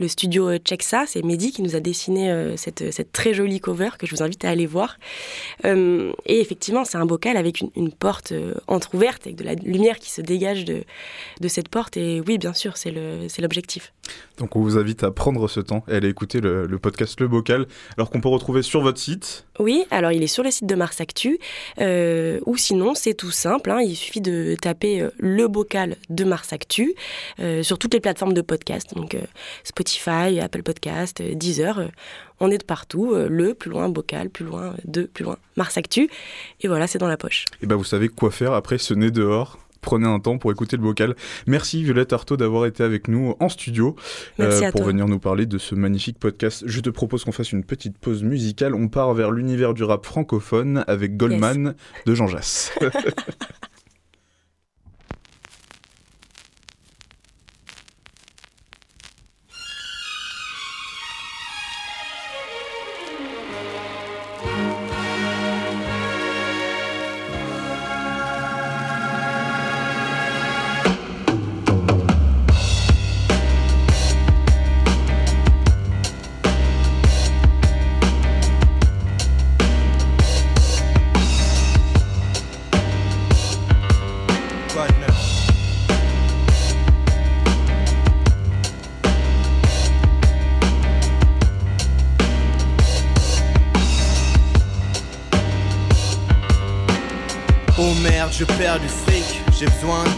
le 0.00 0.08
studio 0.08 0.50
Chexa. 0.64 1.04
C'est 1.06 1.24
Mehdi 1.24 1.52
qui 1.52 1.62
nous 1.62 1.76
a 1.76 1.80
dessiné 1.80 2.54
cette, 2.56 3.12
très 3.12 3.32
jolie 3.32 3.60
cover 3.60 3.90
que 3.98 4.06
je 4.06 4.14
vous 4.14 4.22
invite 4.22 4.44
à 4.44 4.50
aller 4.50 4.66
voir. 4.66 4.98
et 5.64 6.10
effectivement, 6.26 6.84
c'est 6.84 6.98
un 6.98 7.06
bocal 7.06 7.36
avec 7.36 7.60
une, 7.60 7.92
porte 7.92 8.32
entrouverte, 8.66 9.26
avec 9.26 9.36
de 9.36 9.44
la 9.44 9.54
lumière 9.54 9.98
qui 9.98 10.10
se 10.10 10.20
dégage 10.20 10.64
de, 10.64 10.84
cette 11.48 11.68
porte. 11.68 11.96
Et 11.96 12.20
oui, 12.26 12.38
bien 12.38 12.52
sûr, 12.52 12.76
c'est 12.76 12.92
l'objectif. 13.40 13.92
Donc 14.38 14.56
on 14.56 14.62
vous 14.62 14.78
invite 14.78 15.04
à 15.04 15.10
prendre 15.10 15.48
ce 15.48 15.60
temps 15.60 15.84
et 15.88 15.92
à 15.92 15.96
aller 15.96 16.08
écouter 16.08 16.40
le 16.40 16.78
podcast 16.78 17.20
Le 17.20 17.28
Bocal, 17.28 17.66
alors 17.96 18.10
qu'on 18.10 18.20
peut 18.20 18.28
retrouver 18.28 18.62
sur 18.62 18.80
votre 18.80 18.98
site. 18.98 19.46
Oui, 19.58 19.84
alors 19.90 20.12
il 20.12 20.22
est 20.22 20.28
sur 20.28 20.42
le 20.42 20.50
site 20.50 20.66
de 20.66 20.74
Mars 20.74 21.00
Actu, 21.00 21.38
ou 21.78 22.56
sinon 22.56 22.94
c'est 22.94 23.14
tout 23.14 23.30
simple, 23.30 23.70
hein, 23.70 23.80
il 23.80 23.96
suffit 23.96 24.20
de 24.20 24.56
taper 24.60 25.06
Le 25.18 25.48
Bocal 25.48 25.96
de 26.10 26.24
Mars 26.24 26.52
Actu. 26.52 26.94
Euh, 27.40 27.62
sur 27.62 27.78
toutes 27.78 27.94
les 27.94 28.00
plateformes 28.00 28.32
de 28.32 28.40
podcast, 28.40 28.94
donc 28.94 29.14
euh, 29.14 29.20
Spotify, 29.64 30.40
Apple 30.40 30.62
Podcast, 30.62 31.20
euh, 31.20 31.34
Deezer. 31.34 31.90
on 32.40 32.50
est 32.50 32.58
de 32.58 32.64
partout, 32.64 33.14
le, 33.14 33.54
plus 33.54 33.70
loin, 33.70 33.88
Bocal, 33.88 34.30
plus 34.30 34.44
loin, 34.44 34.74
de, 34.84 35.02
plus 35.02 35.24
loin, 35.24 35.36
Mars 35.56 35.76
Actu. 35.76 36.08
Et 36.60 36.68
voilà, 36.68 36.86
c'est 36.86 36.98
dans 36.98 37.08
la 37.08 37.16
poche. 37.16 37.44
Et 37.62 37.66
ben 37.66 37.76
vous 37.76 37.84
savez 37.84 38.08
quoi 38.08 38.30
faire 38.30 38.52
après 38.52 38.78
ce 38.78 38.94
nez 38.94 39.10
dehors? 39.10 39.58
Prenez 39.80 40.06
un 40.06 40.20
temps 40.20 40.38
pour 40.38 40.52
écouter 40.52 40.76
le 40.76 40.82
bocal. 40.82 41.14
Merci 41.46 41.82
Violette 41.82 42.12
Artaud 42.12 42.36
d'avoir 42.36 42.66
été 42.66 42.82
avec 42.82 43.08
nous 43.08 43.34
en 43.40 43.48
studio 43.48 43.96
pour 44.36 44.82
venir 44.84 45.06
nous 45.06 45.18
parler 45.18 45.46
de 45.46 45.58
ce 45.58 45.74
magnifique 45.74 46.18
podcast. 46.18 46.64
Je 46.66 46.80
te 46.80 46.90
propose 46.90 47.24
qu'on 47.24 47.32
fasse 47.32 47.52
une 47.52 47.64
petite 47.64 47.98
pause 47.98 48.22
musicale. 48.22 48.74
On 48.74 48.88
part 48.88 49.14
vers 49.14 49.30
l'univers 49.30 49.74
du 49.74 49.84
rap 49.84 50.04
francophone 50.04 50.84
avec 50.86 51.16
Goldman 51.16 51.74
de 52.06 52.14
Jean 52.14 52.26
Jass. 52.26 52.72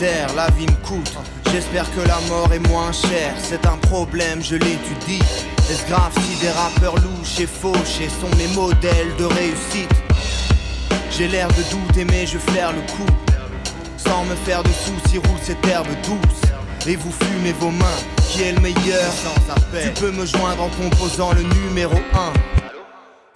d'air, 0.01 0.35
la 0.35 0.49
vie 0.51 0.67
me 0.67 0.87
coûte. 0.87 1.13
J'espère 1.53 1.85
que 1.95 2.01
la 2.01 2.19
mort 2.29 2.53
est 2.53 2.67
moins 2.69 2.91
chère, 2.93 3.35
c'est 3.43 3.67
un 3.67 3.77
problème, 3.77 4.43
je 4.43 4.57
l'étudie. 4.57 5.23
Est-ce 5.71 5.87
grave 5.89 6.13
si 6.25 6.41
des 6.41 6.51
rappeurs 6.51 6.97
louches 6.97 7.39
et 7.41 7.47
fauchés 7.47 8.09
sont 8.21 8.35
mes 8.37 8.49
modèles 8.49 9.15
de 9.19 9.25
réussite? 9.25 9.95
J'ai 11.11 11.29
l'air 11.29 11.49
de 11.49 11.63
douter 11.71 12.05
mais 12.05 12.27
je 12.27 12.39
flaire 12.39 12.73
le 12.73 12.81
coup. 12.93 13.13
Sans 13.97 14.25
me 14.25 14.35
faire 14.35 14.63
de 14.63 14.71
soucis, 14.71 15.19
roule 15.19 15.39
cette 15.43 15.65
herbe 15.67 15.87
douce. 16.05 16.51
Et 16.87 16.97
vous 16.97 17.13
fumez 17.13 17.53
vos 17.53 17.71
mains, 17.71 18.01
qui 18.29 18.43
est 18.43 18.53
le 18.53 18.61
meilleur? 18.61 19.13
Sans 19.13 19.53
appel 19.53 19.93
Tu 19.93 20.01
peux 20.01 20.11
me 20.11 20.25
joindre 20.25 20.63
en 20.63 20.71
composant 20.83 21.33
le 21.33 21.43
numéro 21.43 21.97
1 22.15 22.33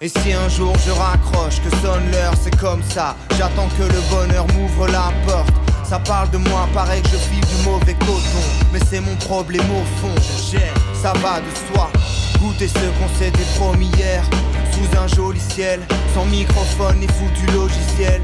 et 0.01 0.09
si 0.09 0.33
un 0.33 0.49
jour 0.49 0.75
je 0.85 0.91
raccroche, 0.91 1.61
que 1.61 1.69
sonne 1.77 2.11
l'heure, 2.11 2.33
c'est 2.43 2.55
comme 2.57 2.83
ça. 2.83 3.15
J'attends 3.37 3.69
que 3.77 3.83
le 3.83 4.01
bonheur 4.11 4.45
m'ouvre 4.53 4.87
la 4.87 5.09
porte. 5.25 5.64
Ça 5.87 5.99
parle 5.99 6.31
de 6.31 6.37
moi, 6.37 6.67
pareil 6.73 7.01
que 7.03 7.09
je 7.09 7.17
file 7.17 7.45
du 7.45 7.63
mauvais 7.63 7.93
coton. 7.93 8.45
Mais 8.73 8.79
c'est 8.89 8.99
mon 8.99 9.15
problème 9.17 9.69
au 9.71 9.85
fond, 10.01 10.15
je 10.17 10.57
gère, 10.57 10.73
ça 10.93 11.13
va 11.13 11.39
de 11.39 11.73
soi. 11.73 11.91
Goûter 12.39 12.67
ce 12.67 12.73
qu'on 12.73 13.07
s'était 13.19 13.45
promis 13.57 13.89
hier. 13.95 14.23
sous 14.71 14.97
un 14.97 15.07
joli 15.07 15.39
ciel, 15.39 15.79
sans 16.13 16.25
microphone 16.25 16.97
ni 16.99 17.07
foutu 17.07 17.45
logiciel. 17.53 18.21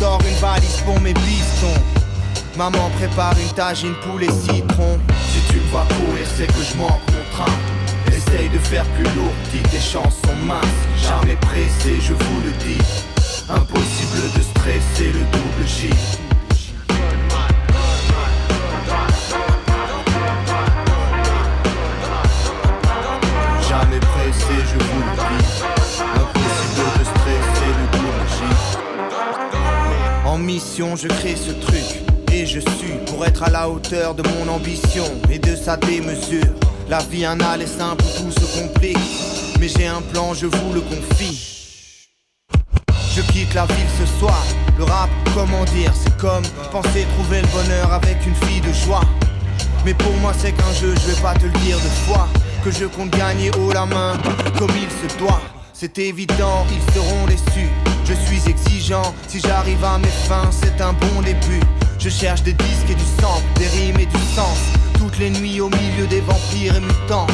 Sors 0.00 0.20
une 0.26 0.36
valise 0.36 0.78
pour 0.84 0.98
mes 1.00 1.14
pistons. 1.14 1.80
Maman 2.56 2.90
prépare 2.98 3.34
une 3.38 3.52
tagine 3.54 3.94
poulet 4.02 4.26
citron. 4.26 4.98
Si 5.30 5.40
tu 5.52 5.56
me 5.56 5.70
vois 5.70 5.86
courir, 5.88 6.26
c'est 6.36 6.46
que 6.46 6.62
je 6.62 6.76
manque 6.76 7.00
mon. 7.12 7.46
Essaye 8.08 8.48
de 8.48 8.58
faire 8.58 8.84
plus 8.96 9.04
lourd, 9.14 9.32
dis 9.52 9.62
tes 9.70 9.78
chances 9.78 10.16
sont 10.24 10.46
minces. 10.46 10.64
Jamais 10.96 11.36
pressé, 11.36 12.00
je 12.00 12.12
vous 12.12 12.40
le 12.44 12.52
dis. 12.64 12.82
Impossible 13.48 14.32
de 14.36 14.42
stresser 14.42 15.12
le 15.12 15.20
double 15.32 15.66
J. 15.66 15.90
je 30.58 31.06
crée 31.06 31.36
ce 31.36 31.52
truc. 31.52 32.02
Et 32.32 32.44
je 32.44 32.58
suis 32.58 32.98
pour 33.06 33.24
être 33.24 33.44
à 33.44 33.50
la 33.50 33.68
hauteur 33.68 34.14
de 34.14 34.22
mon 34.22 34.52
ambition 34.52 35.04
et 35.30 35.38
de 35.38 35.54
sa 35.54 35.76
démesure. 35.76 36.54
La 36.88 36.98
vie 36.98 37.24
un 37.24 37.38
aller 37.40 37.66
simple 37.66 38.02
tout 38.16 38.30
se 38.32 38.60
complique. 38.60 38.98
Mais 39.60 39.68
j'ai 39.68 39.86
un 39.86 40.00
plan, 40.00 40.34
je 40.34 40.46
vous 40.46 40.72
le 40.72 40.80
confie. 40.80 41.76
Je 43.14 43.22
quitte 43.32 43.54
la 43.54 43.66
ville 43.66 43.90
ce 43.98 44.18
soir. 44.18 44.42
Le 44.76 44.84
rap, 44.84 45.10
comment 45.34 45.64
dire, 45.66 45.92
c'est 45.94 46.16
comme 46.16 46.42
penser 46.72 47.06
trouver 47.14 47.42
le 47.42 47.48
bonheur 47.48 47.92
avec 47.92 48.16
une 48.26 48.34
fille 48.46 48.60
de 48.60 48.72
joie. 48.72 49.04
Mais 49.84 49.94
pour 49.94 50.12
moi, 50.14 50.32
c'est 50.36 50.52
qu'un 50.52 50.72
jeu, 50.80 50.94
je 50.94 51.12
vais 51.12 51.22
pas 51.22 51.34
te 51.34 51.44
le 51.44 51.58
dire 51.64 51.76
de 51.76 51.90
fois. 52.06 52.28
Que 52.64 52.70
je 52.70 52.86
compte 52.86 53.10
gagner 53.10 53.50
haut 53.56 53.72
la 53.72 53.86
main, 53.86 54.14
comme 54.58 54.72
il 54.76 54.90
se 54.90 55.16
doit. 55.18 55.40
C'est 55.72 55.98
évident, 55.98 56.66
ils 56.70 56.94
seront 56.94 57.26
déçus. 57.26 57.70
Je 58.10 58.16
suis 58.26 58.50
exigeant, 58.50 59.14
si 59.28 59.38
j'arrive 59.38 59.84
à 59.84 59.96
mes 59.96 60.08
fins, 60.08 60.50
c'est 60.50 60.80
un 60.80 60.92
bon 60.92 61.22
début. 61.22 61.60
Je 62.00 62.08
cherche 62.08 62.42
des 62.42 62.54
disques 62.54 62.90
et 62.90 62.96
du 62.96 63.04
sang, 63.20 63.40
des 63.54 63.68
rimes 63.68 64.00
et 64.00 64.06
du 64.06 64.18
sens. 64.34 64.58
Toutes 64.98 65.16
les 65.18 65.30
nuits 65.30 65.60
au 65.60 65.68
milieu 65.68 66.08
des 66.08 66.20
vampires 66.20 66.74
et 66.74 66.80
mutants. 66.80 67.28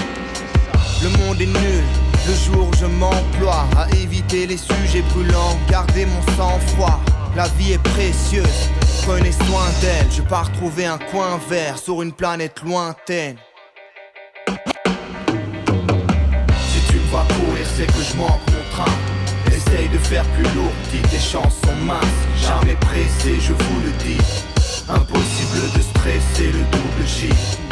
Le 1.03 1.09
monde 1.17 1.41
est 1.41 1.47
nul, 1.47 1.85
le 2.27 2.35
jour 2.35 2.71
je 2.79 2.85
m'emploie 2.85 3.65
à 3.75 3.89
éviter 4.03 4.47
les 4.47 4.59
sujets 4.59 5.01
brûlants, 5.15 5.57
garder 5.71 6.05
mon 6.05 6.37
sang-froid. 6.37 7.01
La 7.35 7.49
vie 7.57 7.73
est 7.73 7.83
précieuse, 7.83 8.69
prenez 9.07 9.33
soin 9.33 9.65
d'elle. 9.81 10.13
Je 10.15 10.21
pars 10.21 10.53
trouver 10.53 10.85
un 10.85 10.99
coin 10.99 11.41
vert 11.49 11.79
sur 11.79 12.03
une 12.03 12.13
planète 12.13 12.61
lointaine. 12.63 13.37
Si 16.69 16.81
tu 16.91 16.97
me 16.97 17.11
vois 17.11 17.25
courir, 17.29 17.67
c'est 17.75 17.87
que 17.87 18.03
je 18.03 18.17
manque 18.19 18.56
mon 19.77 19.85
train. 19.85 19.87
Essaye 19.87 19.89
de 19.89 19.99
faire 19.99 20.25
plus 20.25 20.45
lourd, 20.55 20.73
dis 20.93 21.01
tes 21.09 21.19
chances 21.19 21.55
sont 21.65 21.85
minces. 21.85 22.05
Jamais 22.37 22.77
pressé, 22.77 23.39
je 23.41 23.53
vous 23.53 23.81
le 23.85 23.93
dis. 24.05 24.19
Impossible 24.89 25.73
de 25.75 25.83
stresser 25.83 26.53
le 26.53 26.61
double 26.71 27.07
J. 27.07 27.66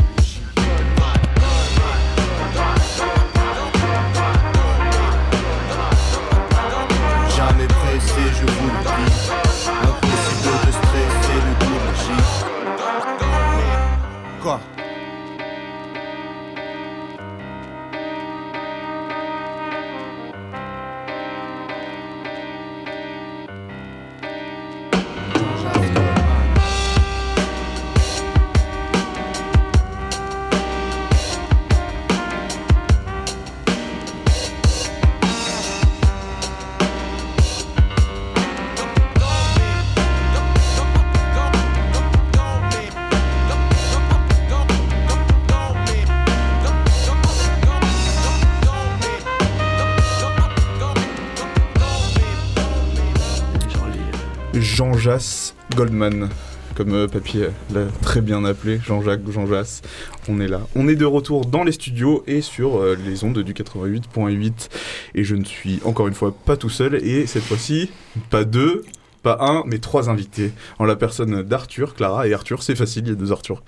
Jass 55.04 55.54
Goldman, 55.76 56.30
comme 56.74 56.94
euh, 56.94 57.06
Papy 57.06 57.42
euh, 57.42 57.50
l'a 57.74 57.84
très 58.00 58.22
bien 58.22 58.42
appelé, 58.46 58.80
Jean-Jacques 58.82 59.30
Jean 59.30 59.46
Jass. 59.46 59.82
On 60.30 60.40
est 60.40 60.48
là. 60.48 60.62
On 60.74 60.88
est 60.88 60.94
de 60.94 61.04
retour 61.04 61.44
dans 61.44 61.62
les 61.62 61.72
studios 61.72 62.24
et 62.26 62.40
sur 62.40 62.78
euh, 62.78 62.96
les 63.04 63.22
ondes 63.22 63.38
du 63.38 63.52
88.8. 63.52 64.70
Et 65.14 65.22
je 65.22 65.36
ne 65.36 65.44
suis 65.44 65.78
encore 65.84 66.08
une 66.08 66.14
fois 66.14 66.34
pas 66.34 66.56
tout 66.56 66.70
seul. 66.70 66.94
Et 67.06 67.26
cette 67.26 67.42
fois-ci, 67.42 67.90
pas 68.30 68.44
deux, 68.44 68.82
pas 69.24 69.38
un, 69.40 69.64
mais 69.66 69.78
trois 69.78 70.10
invités. 70.10 70.52
En 70.78 70.84
la 70.84 70.94
personne 70.94 71.42
d'Arthur, 71.42 71.94
Clara 71.94 72.28
et 72.28 72.34
Arthur. 72.34 72.62
C'est 72.62 72.76
facile, 72.76 73.04
il 73.06 73.08
y 73.08 73.12
a 73.12 73.16
deux 73.16 73.32
Arthur. 73.32 73.62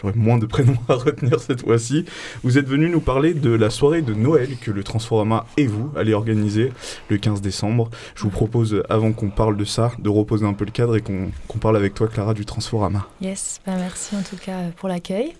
J'aurais 0.00 0.14
moins 0.14 0.38
de 0.38 0.46
prénoms 0.46 0.78
à 0.88 0.94
retenir 0.94 1.40
cette 1.40 1.62
fois-ci. 1.62 2.06
Vous 2.44 2.56
êtes 2.56 2.68
venus 2.68 2.90
nous 2.90 3.00
parler 3.00 3.34
de 3.34 3.50
la 3.50 3.68
soirée 3.68 4.02
de 4.02 4.14
Noël 4.14 4.56
que 4.60 4.70
le 4.70 4.82
Transforama 4.84 5.44
et 5.56 5.66
vous 5.66 5.90
allez 5.96 6.14
organiser 6.14 6.72
le 7.08 7.18
15 7.18 7.42
décembre. 7.42 7.90
Je 8.14 8.22
vous 8.22 8.30
propose, 8.30 8.82
avant 8.88 9.12
qu'on 9.12 9.30
parle 9.30 9.56
de 9.56 9.64
ça, 9.64 9.92
de 9.98 10.08
reposer 10.08 10.46
un 10.46 10.54
peu 10.54 10.64
le 10.64 10.70
cadre 10.70 10.96
et 10.96 11.02
qu'on 11.02 11.58
parle 11.60 11.76
avec 11.76 11.92
toi, 11.94 12.06
Clara, 12.08 12.32
du 12.32 12.46
Transforama. 12.46 13.06
Yes, 13.20 13.60
bah 13.66 13.74
merci 13.76 14.14
en 14.14 14.22
tout 14.22 14.36
cas 14.36 14.70
pour 14.76 14.88
l'accueil. 14.88 15.34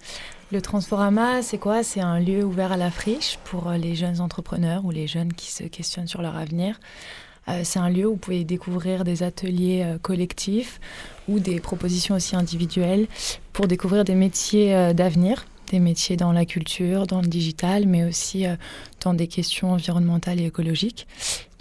Le 0.53 0.61
Transforama, 0.61 1.43
c'est 1.43 1.59
quoi? 1.59 1.85
C'est 1.85 2.01
un 2.01 2.19
lieu 2.19 2.43
ouvert 2.43 2.73
à 2.73 2.77
la 2.77 2.91
friche 2.91 3.39
pour 3.45 3.69
euh, 3.69 3.77
les 3.77 3.95
jeunes 3.95 4.21
entrepreneurs 4.21 4.85
ou 4.85 4.91
les 4.91 5.07
jeunes 5.07 5.33
qui 5.33 5.53
se 5.53 5.63
questionnent 5.63 6.09
sur 6.09 6.23
leur 6.23 6.37
avenir. 6.37 6.81
Euh, 7.49 7.61
c'est 7.65 7.79
un 7.79 7.89
lieu 7.89 8.07
où 8.07 8.13
vous 8.13 8.17
pouvez 8.17 8.45
découvrir 8.45 9.05
des 9.05 9.23
ateliers 9.23 9.83
euh, 9.85 9.99
collectifs 9.99 10.81
ou 11.29 11.39
des 11.39 11.61
propositions 11.61 12.15
aussi 12.15 12.37
individuelles 12.37 13.07
pour 13.53 13.67
découvrir 13.67 14.05
des 14.05 14.15
métiers 14.15 14.75
euh, 14.75 14.93
d'avenir, 14.93 15.47
des 15.71 15.79
métiers 15.79 16.17
dans 16.17 16.33
la 16.33 16.45
culture, 16.45 17.07
dans 17.07 17.21
le 17.21 17.29
digital, 17.29 17.87
mais 17.87 18.05
aussi 18.05 18.45
dans 19.03 19.15
des 19.15 19.29
questions 19.29 19.71
environnementales 19.71 20.41
et 20.41 20.47
écologiques. 20.47 21.07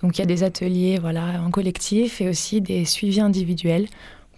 Donc 0.01 0.17
il 0.17 0.21
y 0.21 0.23
a 0.23 0.25
des 0.25 0.41
ateliers 0.41 0.97
voilà, 0.99 1.39
en 1.45 1.51
collectif 1.51 2.19
et 2.19 2.27
aussi 2.27 2.59
des 2.59 2.85
suivis 2.85 3.21
individuels 3.21 3.87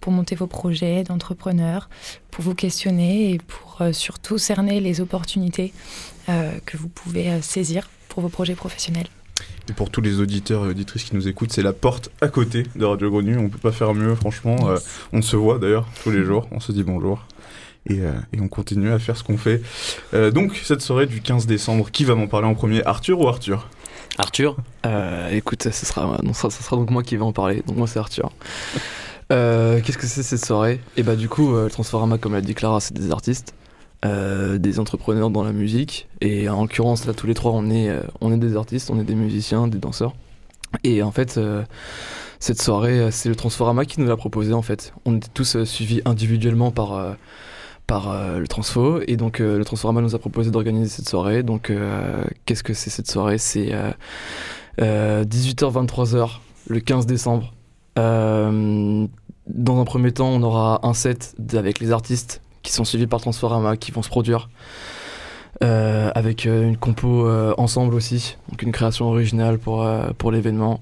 pour 0.02 0.12
monter 0.12 0.34
vos 0.34 0.46
projets 0.46 1.04
d'entrepreneurs, 1.04 1.88
pour 2.30 2.44
vous 2.44 2.54
questionner 2.54 3.30
et 3.30 3.38
pour 3.38 3.80
surtout 3.92 4.36
cerner 4.36 4.78
les 4.80 5.00
opportunités 5.00 5.72
que 6.26 6.76
vous 6.76 6.88
pouvez 6.88 7.40
saisir 7.40 7.88
pour 8.10 8.22
vos 8.22 8.28
projets 8.28 8.56
professionnels. 8.56 9.08
Et 9.70 9.72
pour 9.72 9.90
tous 9.90 10.00
les 10.00 10.20
auditeurs 10.20 10.64
et 10.66 10.68
auditrices 10.68 11.04
qui 11.04 11.14
nous 11.14 11.28
écoutent, 11.28 11.52
c'est 11.52 11.62
la 11.62 11.72
porte 11.72 12.10
à 12.20 12.28
côté 12.28 12.64
de 12.74 12.84
Radio 12.84 13.10
Grenouille. 13.10 13.36
On 13.38 13.48
peut 13.48 13.58
pas 13.58 13.72
faire 13.72 13.94
mieux, 13.94 14.14
franchement. 14.14 14.68
Euh, 14.68 14.78
on 15.12 15.22
se 15.22 15.36
voit 15.36 15.58
d'ailleurs 15.58 15.86
tous 16.02 16.10
les 16.10 16.24
jours, 16.24 16.48
on 16.50 16.60
se 16.60 16.72
dit 16.72 16.82
bonjour. 16.82 17.26
Et, 17.88 18.00
euh, 18.00 18.12
et 18.32 18.40
on 18.40 18.48
continue 18.48 18.92
à 18.92 18.98
faire 18.98 19.16
ce 19.16 19.24
qu'on 19.24 19.36
fait. 19.38 19.60
Euh, 20.14 20.30
donc, 20.30 20.54
cette 20.62 20.82
soirée 20.82 21.06
du 21.06 21.20
15 21.20 21.46
décembre, 21.46 21.90
qui 21.90 22.04
va 22.04 22.14
m'en 22.14 22.28
parler 22.28 22.46
en 22.46 22.54
premier? 22.54 22.84
Arthur 22.86 23.20
ou 23.20 23.28
Arthur? 23.28 23.68
Arthur, 24.18 24.56
euh, 24.86 25.30
écoute, 25.30 25.64
ce 25.70 25.86
sera, 25.86 26.18
non, 26.22 26.32
ça, 26.32 26.50
ça 26.50 26.62
sera 26.62 26.76
donc 26.76 26.90
moi 26.90 27.02
qui 27.02 27.16
vais 27.16 27.22
en 27.22 27.32
parler. 27.32 27.62
Donc 27.66 27.76
moi 27.76 27.86
c'est 27.86 27.98
Arthur. 27.98 28.30
Euh, 29.32 29.80
Qu'est-ce 29.82 29.96
que 29.98 30.06
c'est 30.06 30.22
cette 30.22 30.44
soirée? 30.44 30.80
Et 30.96 31.02
bah 31.02 31.16
du 31.16 31.28
coup, 31.28 31.54
euh, 31.54 31.64
le 31.64 31.70
Transforama, 31.70 32.18
comme 32.18 32.34
l'a 32.34 32.40
dit 32.42 32.54
Clara, 32.54 32.80
c'est 32.80 32.92
des 32.94 33.10
artistes, 33.10 33.54
euh, 34.04 34.58
des 34.58 34.80
entrepreneurs 34.80 35.30
dans 35.30 35.44
la 35.44 35.52
musique. 35.52 36.08
Et 36.20 36.48
en 36.48 36.62
l'occurrence, 36.62 37.06
là, 37.06 37.14
tous 37.14 37.26
les 37.26 37.34
trois, 37.34 37.52
on 37.52 37.70
est, 37.70 37.88
euh, 37.88 38.00
on 38.20 38.32
est 38.32 38.36
des 38.36 38.56
artistes, 38.56 38.90
on 38.90 38.98
est 38.98 39.04
des 39.04 39.14
musiciens, 39.14 39.68
des 39.68 39.78
danseurs. 39.78 40.14
Et 40.82 41.02
en 41.02 41.12
fait, 41.12 41.38
euh, 41.38 41.62
cette 42.40 42.60
soirée, 42.60 43.10
c'est 43.12 43.28
le 43.28 43.36
Transforama 43.36 43.84
qui 43.84 44.00
nous 44.00 44.06
l'a 44.06 44.16
proposé 44.16 44.52
en 44.54 44.62
fait. 44.62 44.92
On 45.04 45.16
était 45.16 45.28
tous 45.32 45.62
suivis 45.64 46.02
individuellement 46.04 46.70
par, 46.72 47.16
par 47.86 48.38
le 48.38 48.48
Transfo. 48.48 49.00
Et 49.06 49.16
donc, 49.16 49.38
le 49.38 49.64
Transforama 49.64 50.00
nous 50.00 50.16
a 50.16 50.18
proposé 50.18 50.50
d'organiser 50.50 50.88
cette 50.88 51.08
soirée. 51.08 51.42
Donc, 51.44 51.70
qu'est-ce 52.44 52.64
que 52.64 52.74
c'est 52.74 52.90
cette 52.90 53.08
soirée? 53.08 53.38
C'est 53.38 53.72
euh, 53.72 53.92
euh, 54.80 55.24
18h-23h 55.24 56.38
le 56.68 56.80
15 56.80 57.06
décembre. 57.06 57.52
Dans 57.96 59.80
un 59.80 59.84
premier 59.84 60.12
temps, 60.12 60.28
on 60.28 60.42
aura 60.42 60.80
un 60.86 60.94
set 60.94 61.34
avec 61.54 61.80
les 61.80 61.92
artistes 61.92 62.40
qui 62.62 62.72
sont 62.72 62.84
suivis 62.84 63.06
par 63.06 63.20
Transforama, 63.20 63.76
qui 63.76 63.92
vont 63.92 64.02
se 64.02 64.08
produire. 64.08 64.48
Euh, 65.62 66.10
avec 66.14 66.46
euh, 66.46 66.66
une 66.66 66.76
compo 66.76 67.26
euh, 67.26 67.54
ensemble 67.56 67.94
aussi, 67.94 68.36
donc 68.48 68.62
une 68.62 68.72
création 68.72 69.06
originale 69.06 69.58
pour, 69.58 69.86
pour 70.18 70.32
l'événement. 70.32 70.80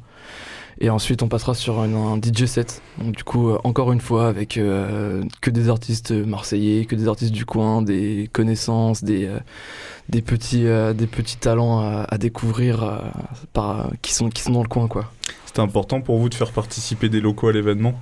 Et 0.82 0.88
ensuite, 0.88 1.22
on 1.22 1.28
passera 1.28 1.52
sur 1.52 1.80
un, 1.80 2.18
DJ 2.18 2.46
set. 2.46 2.80
Donc, 2.96 3.14
du 3.14 3.22
coup, 3.22 3.52
encore 3.64 3.92
une 3.92 4.00
fois, 4.00 4.28
avec 4.28 4.54
que 4.54 5.50
des 5.50 5.68
artistes 5.68 6.10
marseillais, 6.10 6.86
que 6.86 6.94
des 6.94 7.06
artistes 7.06 7.32
du 7.32 7.44
coin, 7.44 7.82
des 7.82 8.30
connaissances, 8.32 9.04
des, 9.04 9.28
des, 10.08 10.22
petits, 10.22 10.64
des 10.94 11.06
petits 11.06 11.36
talents 11.36 11.80
à, 11.80 12.16
découvrir 12.16 13.02
par, 13.52 13.90
qui, 14.00 14.14
sont, 14.14 14.30
qui 14.30 14.40
sont 14.40 14.52
dans 14.52 14.62
le 14.62 14.68
coin. 14.68 14.88
C'était 15.44 15.60
important 15.60 16.00
pour 16.00 16.16
vous 16.16 16.30
de 16.30 16.34
faire 16.34 16.50
participer 16.50 17.10
des 17.10 17.20
locaux 17.20 17.48
à 17.48 17.52
l'événement? 17.52 18.00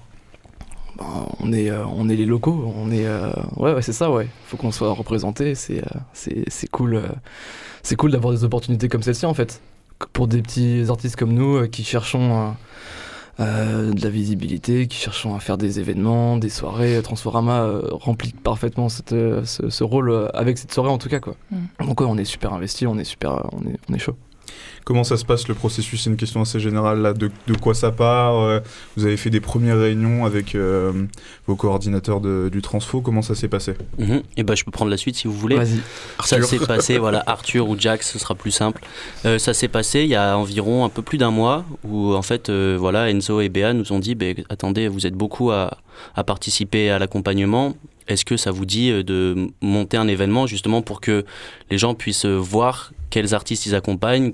Ben, 0.98 1.04
on, 1.40 1.52
est, 1.52 1.70
euh, 1.70 1.84
on 1.86 2.08
est 2.08 2.16
les 2.16 2.26
locaux, 2.26 2.72
on 2.76 2.90
est. 2.90 3.06
euh, 3.06 3.30
ouais, 3.56 3.72
ouais 3.74 3.82
c'est 3.82 3.92
ça, 3.92 4.10
ouais. 4.10 4.28
Faut 4.46 4.56
qu'on 4.56 4.72
soit 4.72 4.92
représenté, 4.92 5.54
c'est 5.54 5.78
euh, 5.78 5.98
c'est 6.12 6.44
c'est 6.48 6.68
cool. 6.70 7.02
c'est 7.82 7.96
cool 7.96 8.10
d'avoir 8.12 8.32
des 8.34 8.44
opportunités 8.44 8.88
comme 8.88 9.02
celle-ci, 9.02 9.26
en 9.26 9.34
fait. 9.34 9.60
Pour 10.12 10.28
des 10.28 10.42
petits 10.42 10.84
artistes 10.88 11.16
comme 11.16 11.32
nous 11.34 11.68
qui 11.68 11.84
cherchons. 11.84 12.54
euh, 13.40 13.92
de 13.92 14.02
la 14.02 14.10
visibilité, 14.10 14.88
qui 14.88 14.98
cherchons 14.98 15.34
à 15.36 15.40
faire 15.40 15.58
des 15.58 15.78
événements, 15.78 16.36
des 16.38 16.48
soirées. 16.48 17.00
Transforama 17.02 17.62
euh, 17.62 17.82
remplit 17.92 18.32
parfaitement 18.32 18.88
cette, 18.88 19.12
euh, 19.12 19.44
ce, 19.44 19.70
ce 19.70 19.84
rôle 19.84 20.28
avec 20.34 20.58
cette 20.58 20.72
soirée 20.72 20.90
en 20.90 20.98
tout 20.98 21.08
cas 21.08 21.20
quoi. 21.20 21.36
Mm. 21.52 21.86
Donc 21.86 22.00
ouais, 22.00 22.06
on 22.08 22.18
est 22.18 22.24
super 22.24 22.52
investi, 22.52 22.86
on 22.86 22.98
est 22.98 23.04
super, 23.04 23.46
on 23.52 23.60
est, 23.68 23.78
on 23.88 23.94
est 23.94 23.98
chaud. 23.98 24.16
Comment 24.84 25.04
ça 25.04 25.16
se 25.16 25.24
passe 25.24 25.48
le 25.48 25.54
processus? 25.54 26.02
C'est 26.04 26.10
une 26.10 26.16
question 26.16 26.40
assez 26.40 26.60
générale 26.60 27.00
là. 27.02 27.12
De, 27.12 27.30
de 27.46 27.54
quoi 27.56 27.74
ça 27.74 27.90
part? 27.90 28.38
Euh, 28.38 28.60
Vous 28.96 29.04
avez 29.04 29.16
fait 29.16 29.30
des 29.30 29.40
premières 29.40 29.78
réunions 29.78 30.24
avec 30.24 30.54
euh, 30.54 30.92
vos 31.46 31.56
coordinateurs 31.56 32.20
de- 32.20 32.48
du 32.50 32.62
Transfo. 32.62 33.00
Comment 33.00 33.22
ça 33.22 33.34
s'est 33.34 33.48
passé? 33.48 33.74
Mhm. 33.98 34.22
Et 34.36 34.42
ben 34.42 34.54
je 34.54 34.64
peux 34.64 34.70
prendre 34.70 34.90
la 34.90 34.96
suite 34.96 35.16
si 35.16 35.26
vous 35.28 35.34
voulez. 35.34 35.56
Vas-y. 35.56 35.80
Ça 36.24 36.36
Arthur. 36.36 36.44
s'est 36.48 36.66
passé, 36.66 36.98
voilà, 36.98 37.22
Arthur 37.26 37.68
ou 37.68 37.78
Jax, 37.78 38.10
ce 38.12 38.18
sera 38.18 38.34
plus 38.34 38.50
simple. 38.50 38.82
Euh, 39.24 39.38
ça 39.38 39.52
s'est 39.54 39.68
passé 39.68 40.00
il 40.02 40.08
y 40.08 40.14
a 40.16 40.36
environ 40.38 40.84
un 40.84 40.88
peu 40.88 41.02
plus 41.02 41.18
d'un 41.18 41.30
mois 41.30 41.64
où 41.84 42.14
en 42.14 42.22
fait, 42.22 42.48
euh, 42.48 42.76
voilà, 42.78 43.10
Enzo 43.10 43.40
et 43.40 43.48
Béa 43.48 43.72
nous 43.74 43.92
ont 43.92 43.98
dit, 43.98 44.14
Ben, 44.14 44.34
attendez, 44.48 44.88
vous 44.88 45.06
êtes 45.06 45.14
beaucoup 45.14 45.50
à, 45.50 45.78
à 46.14 46.24
participer 46.24 46.90
à 46.90 46.98
l'accompagnement. 46.98 47.74
Est-ce 48.08 48.24
que 48.24 48.38
ça 48.38 48.50
vous 48.50 48.64
dit 48.64 48.90
de 49.04 49.48
monter 49.60 49.98
un 49.98 50.08
événement 50.08 50.46
justement 50.46 50.80
pour 50.80 51.00
que 51.02 51.26
les 51.70 51.76
gens 51.76 51.92
puissent 51.94 52.24
voir 52.24 52.92
quels 53.10 53.34
artistes 53.34 53.66
ils 53.66 53.74
accompagnent, 53.74 54.32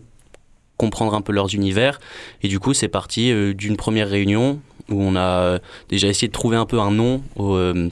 comprendre 0.77 1.15
un 1.15 1.21
peu 1.21 1.33
leurs 1.33 1.55
univers 1.55 2.01
Et 2.43 2.49
du 2.49 2.59
coup, 2.59 2.75
c'est 2.75 2.89
parti 2.89 3.31
euh, 3.31 3.55
d'une 3.55 3.77
première 3.77 4.09
réunion 4.09 4.61
où 4.91 5.01
on 5.01 5.17
a 5.17 5.41
euh, 5.41 5.59
déjà 5.89 6.09
essayé 6.09 6.29
de 6.29 6.33
trouver 6.33 6.57
un 6.57 6.67
peu 6.67 6.79
un 6.79 6.91
nom 6.91 7.23
au, 7.37 7.55
euh, 7.55 7.89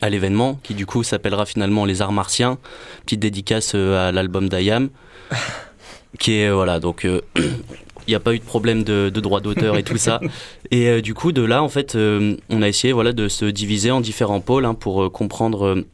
à 0.00 0.10
l'événement, 0.10 0.58
qui 0.62 0.74
du 0.74 0.86
coup 0.86 1.04
s'appellera 1.04 1.46
finalement 1.46 1.84
Les 1.84 2.02
Arts 2.02 2.12
Martiens. 2.12 2.58
Petite 3.04 3.20
dédicace 3.20 3.74
à 3.74 4.10
l'album 4.10 4.48
d'Ayam, 4.48 4.88
qui 6.18 6.34
est, 6.34 6.50
voilà, 6.50 6.80
donc 6.80 7.06
il 7.36 8.08
n'y 8.08 8.14
a 8.16 8.20
pas 8.20 8.34
eu 8.34 8.40
de 8.40 8.44
problème 8.44 8.82
de, 8.82 9.10
de 9.10 9.20
droit 9.20 9.40
d'auteur 9.40 9.76
et 9.76 9.84
tout 9.84 9.98
ça. 9.98 10.20
Et 10.72 11.00
du 11.02 11.14
coup, 11.14 11.30
de 11.30 11.42
là, 11.42 11.62
en 11.62 11.68
fait, 11.68 11.96
on 11.96 12.62
a 12.62 12.68
essayé 12.68 12.92
voilà, 12.92 13.12
de 13.12 13.28
se 13.28 13.44
diviser 13.44 13.90
en 13.92 14.00
différents 14.00 14.40
pôles 14.40 14.64
hein, 14.64 14.74
pour 14.74 15.12
comprendre. 15.12 15.84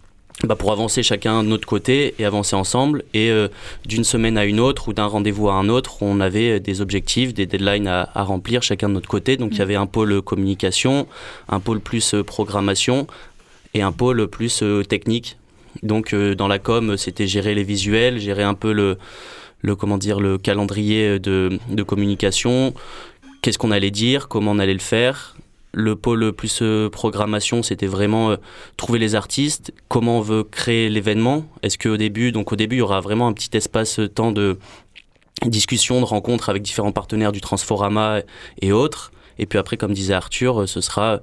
Euh, 0.45 0.47
bah, 0.47 0.55
pour 0.57 0.71
avancer 0.73 1.03
chacun 1.03 1.43
de 1.43 1.49
notre 1.49 1.67
côté 1.67 2.15
et 2.19 2.25
avancer 2.25 2.55
ensemble. 2.57 3.05
Et 3.15 3.31
euh, 3.31 3.49
d'une 3.87 4.05
semaine 4.05 4.39
à 4.39 4.45
une 4.45 4.61
autre 4.61 4.89
ou 4.89 4.93
d'un 4.93 5.07
rendez-vous 5.07 5.49
à 5.49 5.55
un 5.55 5.69
autre, 5.69 6.03
on 6.03 6.21
avait 6.21 6.61
des 6.61 6.81
objectifs, 6.81 7.35
des 7.35 7.47
deadlines 7.47 7.89
à, 7.89 8.11
à 8.15 8.23
remplir 8.23 8.63
chacun 8.63 8.89
de 8.89 8.95
notre 8.95 9.09
côté. 9.09 9.37
Donc 9.37 9.53
il 9.53 9.59
y 9.59 9.63
avait 9.63 9.75
un 9.75 9.87
pôle 9.87 10.23
communication, 10.23 11.07
un 11.49 11.61
pôle 11.61 11.81
plus 11.81 12.15
euh, 12.15 12.23
programmation 12.23 13.07
et 13.75 13.83
un 13.83 13.93
pôle 13.93 14.29
plus 14.29 14.63
euh, 14.63 14.85
technique. 14.85 15.37
Donc 15.83 16.13
euh, 16.13 16.35
dans 16.35 16.49
la 16.49 16.59
com, 16.59 16.97
c'était 16.97 17.27
gérer 17.27 17.55
les 17.55 17.65
visuels, 17.65 18.19
gérer 18.21 18.45
un 18.45 18.55
peu 18.55 18.73
le, 18.73 18.97
le 19.63 19.75
comment 19.75 19.99
dire 19.99 20.21
le 20.21 20.39
calendrier 20.39 21.19
de, 21.19 21.59
de 21.69 21.83
communication, 21.83 22.75
qu'est-ce 23.43 23.59
qu'on 23.59 23.73
allait 23.73 23.91
dire, 23.91 24.29
comment 24.29 24.53
on 24.53 24.61
allait 24.61 24.73
le 24.73 24.79
faire? 24.79 25.35
Le 25.77 25.97
pôle 25.97 26.33
plus 26.33 26.61
euh, 26.63 26.89
programmation, 26.89 27.65
c'était 27.65 27.89
vraiment 27.89 28.31
euh, 28.31 28.37
trouver 28.77 29.01
les 29.01 29.17
artistes, 29.17 29.75
comment 29.89 30.19
on 30.19 30.21
veut 30.21 30.45
créer 30.45 30.89
l'événement. 30.89 31.45
Est-ce 31.63 31.79
qu'au 31.79 31.97
début, 31.97 32.31
donc 32.31 32.53
au 32.53 32.57
début, 32.57 32.77
il 32.77 32.79
y 32.79 32.83
aura 32.83 33.01
vraiment 33.01 33.27
un 33.27 33.33
petit 33.33 33.57
espace 33.57 33.99
euh, 33.99 34.09
temps 34.09 34.31
de 34.31 34.57
discussion, 35.47 35.99
de 35.99 36.05
rencontre 36.05 36.49
avec 36.49 36.63
différents 36.63 36.93
partenaires 36.93 37.33
du 37.33 37.41
Transforama 37.41 38.21
et 38.63 38.71
autres. 38.71 39.11
Et 39.41 39.47
puis 39.47 39.59
après, 39.59 39.77
comme 39.77 39.93
disait 39.93 40.15
Arthur, 40.15 40.69
ce 40.69 40.81
sera 40.81 41.19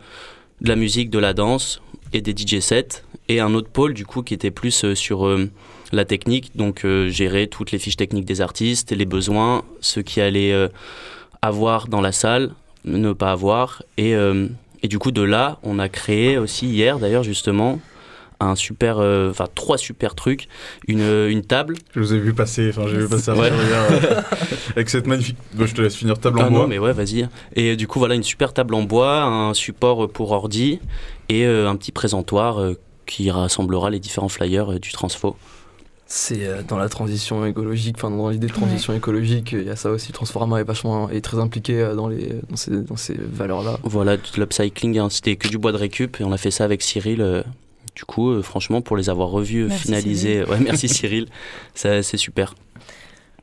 de 0.60 0.68
la 0.68 0.76
musique, 0.76 1.10
de 1.10 1.20
la 1.20 1.34
danse 1.34 1.82
et 2.12 2.20
des 2.20 2.36
DJ 2.36 2.60
sets. 2.60 3.04
Et 3.30 3.40
un 3.40 3.54
autre 3.54 3.70
pôle, 3.70 3.94
du 3.94 4.06
coup, 4.06 4.22
qui 4.22 4.34
était 4.34 4.52
plus 4.52 4.94
sur 4.96 5.34
la 5.94 6.04
technique, 6.04 6.58
donc 6.58 6.86
gérer 7.08 7.48
toutes 7.48 7.72
les 7.72 7.80
fiches 7.80 7.96
techniques 7.96 8.26
des 8.26 8.42
artistes, 8.42 8.92
les 8.92 9.06
besoins, 9.06 9.64
ce 9.80 10.02
qui 10.02 10.20
allait 10.20 10.54
avoir 11.42 11.88
dans 11.88 12.02
la 12.02 12.12
salle, 12.12 12.52
ne 12.86 13.14
pas 13.14 13.32
avoir. 13.32 13.84
Et, 13.98 14.16
euh, 14.16 14.48
et 14.84 14.88
du 14.88 15.00
coup, 15.00 15.12
de 15.12 15.22
là, 15.22 15.60
on 15.64 15.80
a 15.80 15.90
créé 15.90 16.38
aussi 16.38 16.68
hier, 16.68 17.00
d'ailleurs, 17.00 17.24
justement, 17.24 17.80
un 18.40 18.56
super, 18.56 18.98
euh, 18.98 19.30
enfin 19.30 19.46
trois 19.54 19.78
super 19.78 20.16
trucs, 20.16 20.48
une, 20.88 21.02
une 21.30 21.44
table. 21.44 21.76
Je 21.96 22.00
vous 22.00 22.14
ai 22.16 22.18
vu 22.18 22.34
passer, 22.34 22.70
enfin 22.70 22.88
j'ai 22.88 22.98
vu 22.98 23.08
passer 23.08 23.32
Ouais. 23.34 23.50
Hier, 23.50 23.88
euh, 23.92 24.22
avec 24.76 24.90
cette 24.90 25.06
magnifique. 25.06 25.38
Bon, 25.54 25.68
je 25.68 25.76
te 25.76 25.82
laisse 25.82 25.96
finir 25.96 26.18
table 26.20 26.40
en 26.40 26.46
Ah 26.46 26.50
bois. 26.50 26.66
mais 26.68 26.80
ouais, 26.80 26.92
vas-y. 26.94 27.28
Et 27.56 27.74
euh, 27.74 27.76
du 27.76 27.88
coup, 27.88 28.00
voilà, 28.00 28.16
une 28.16 28.24
super 28.24 28.52
table 28.54 28.74
en 28.74 28.82
bois, 28.82 29.22
un 29.22 29.54
support 29.54 30.06
euh, 30.06 30.08
pour 30.08 30.32
ordi 30.32 30.80
et 31.30 31.46
euh, 31.46 31.70
un 31.70 31.76
petit 31.76 31.92
présentoir 31.92 32.60
euh, 32.60 32.74
qui 33.06 33.30
rassemblera 33.30 33.92
les 33.92 34.00
différents 34.00 34.30
flyers 34.30 34.72
euh, 34.72 34.80
du 34.80 34.92
Transfo. 34.92 35.36
C'est 36.14 36.46
euh, 36.46 36.62
dans 36.62 36.78
la 36.78 36.90
transition 36.90 37.46
écologique, 37.46 37.96
enfin 37.98 38.12
dans 38.12 38.28
l'idée 38.28 38.48
de 38.48 38.52
transition 38.52 38.92
écologique, 38.94 39.54
il 39.54 39.64
y 39.64 39.70
a 39.70 39.78
ça 39.78 39.90
aussi. 39.92 40.12
Transforma 40.12 40.60
est 40.60 40.66
vachement 40.66 41.10
est 41.10 41.22
très 41.22 41.40
impliqué 41.40 41.80
euh, 41.80 41.96
dans 41.96 42.10
les 42.10 42.34
dans 42.50 42.58
ces, 42.58 42.82
dans 42.82 42.98
ces 42.98 43.16
valeurs-là. 43.18 43.80
Voilà, 43.84 44.18
de 44.18 44.24
l'upcycling, 44.38 45.00
hein, 45.00 45.08
c'était 45.10 45.38
que 45.38 45.48
du 45.48 45.58
bois 45.58 45.72
de 45.72 45.78
récup 45.78 46.20
et 46.20 46.26
on 46.26 46.34
a 46.34 46.38
fait 46.38 46.52
ça 46.52 46.66
avec 46.66 46.82
Cyril. 46.82 47.22
euh, 47.22 47.44
du 47.96 48.04
coup, 48.04 48.30
euh, 48.30 48.42
franchement, 48.42 48.82
pour 48.82 48.98
les 48.98 49.10
avoir 49.10 49.30
revus, 49.30 49.68
Merci, 49.68 49.84
finalisés, 49.84 50.44
ouais, 50.44 50.60
merci 50.60 50.90
Cyril, 50.90 51.28
Ça, 51.76 52.04
c'est 52.04 52.18
super. 52.18 52.56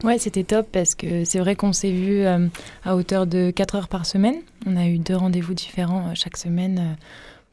Ouais, 0.04 0.18
c'était 0.18 0.44
top 0.44 0.68
parce 0.70 0.94
que 0.94 1.24
c'est 1.24 1.38
vrai 1.38 1.56
qu'on 1.56 1.72
s'est 1.72 1.90
vu 1.90 2.20
euh, 2.20 2.46
à 2.84 2.96
hauteur 2.96 3.26
de 3.26 3.50
4 3.50 3.74
heures 3.74 3.88
par 3.88 4.06
semaine. 4.06 4.36
On 4.66 4.76
a 4.76 4.86
eu 4.86 4.98
deux 4.98 5.16
rendez-vous 5.16 5.54
différents 5.54 6.08
euh, 6.08 6.12
chaque 6.14 6.36
semaine 6.36 6.78
euh, 6.78 6.94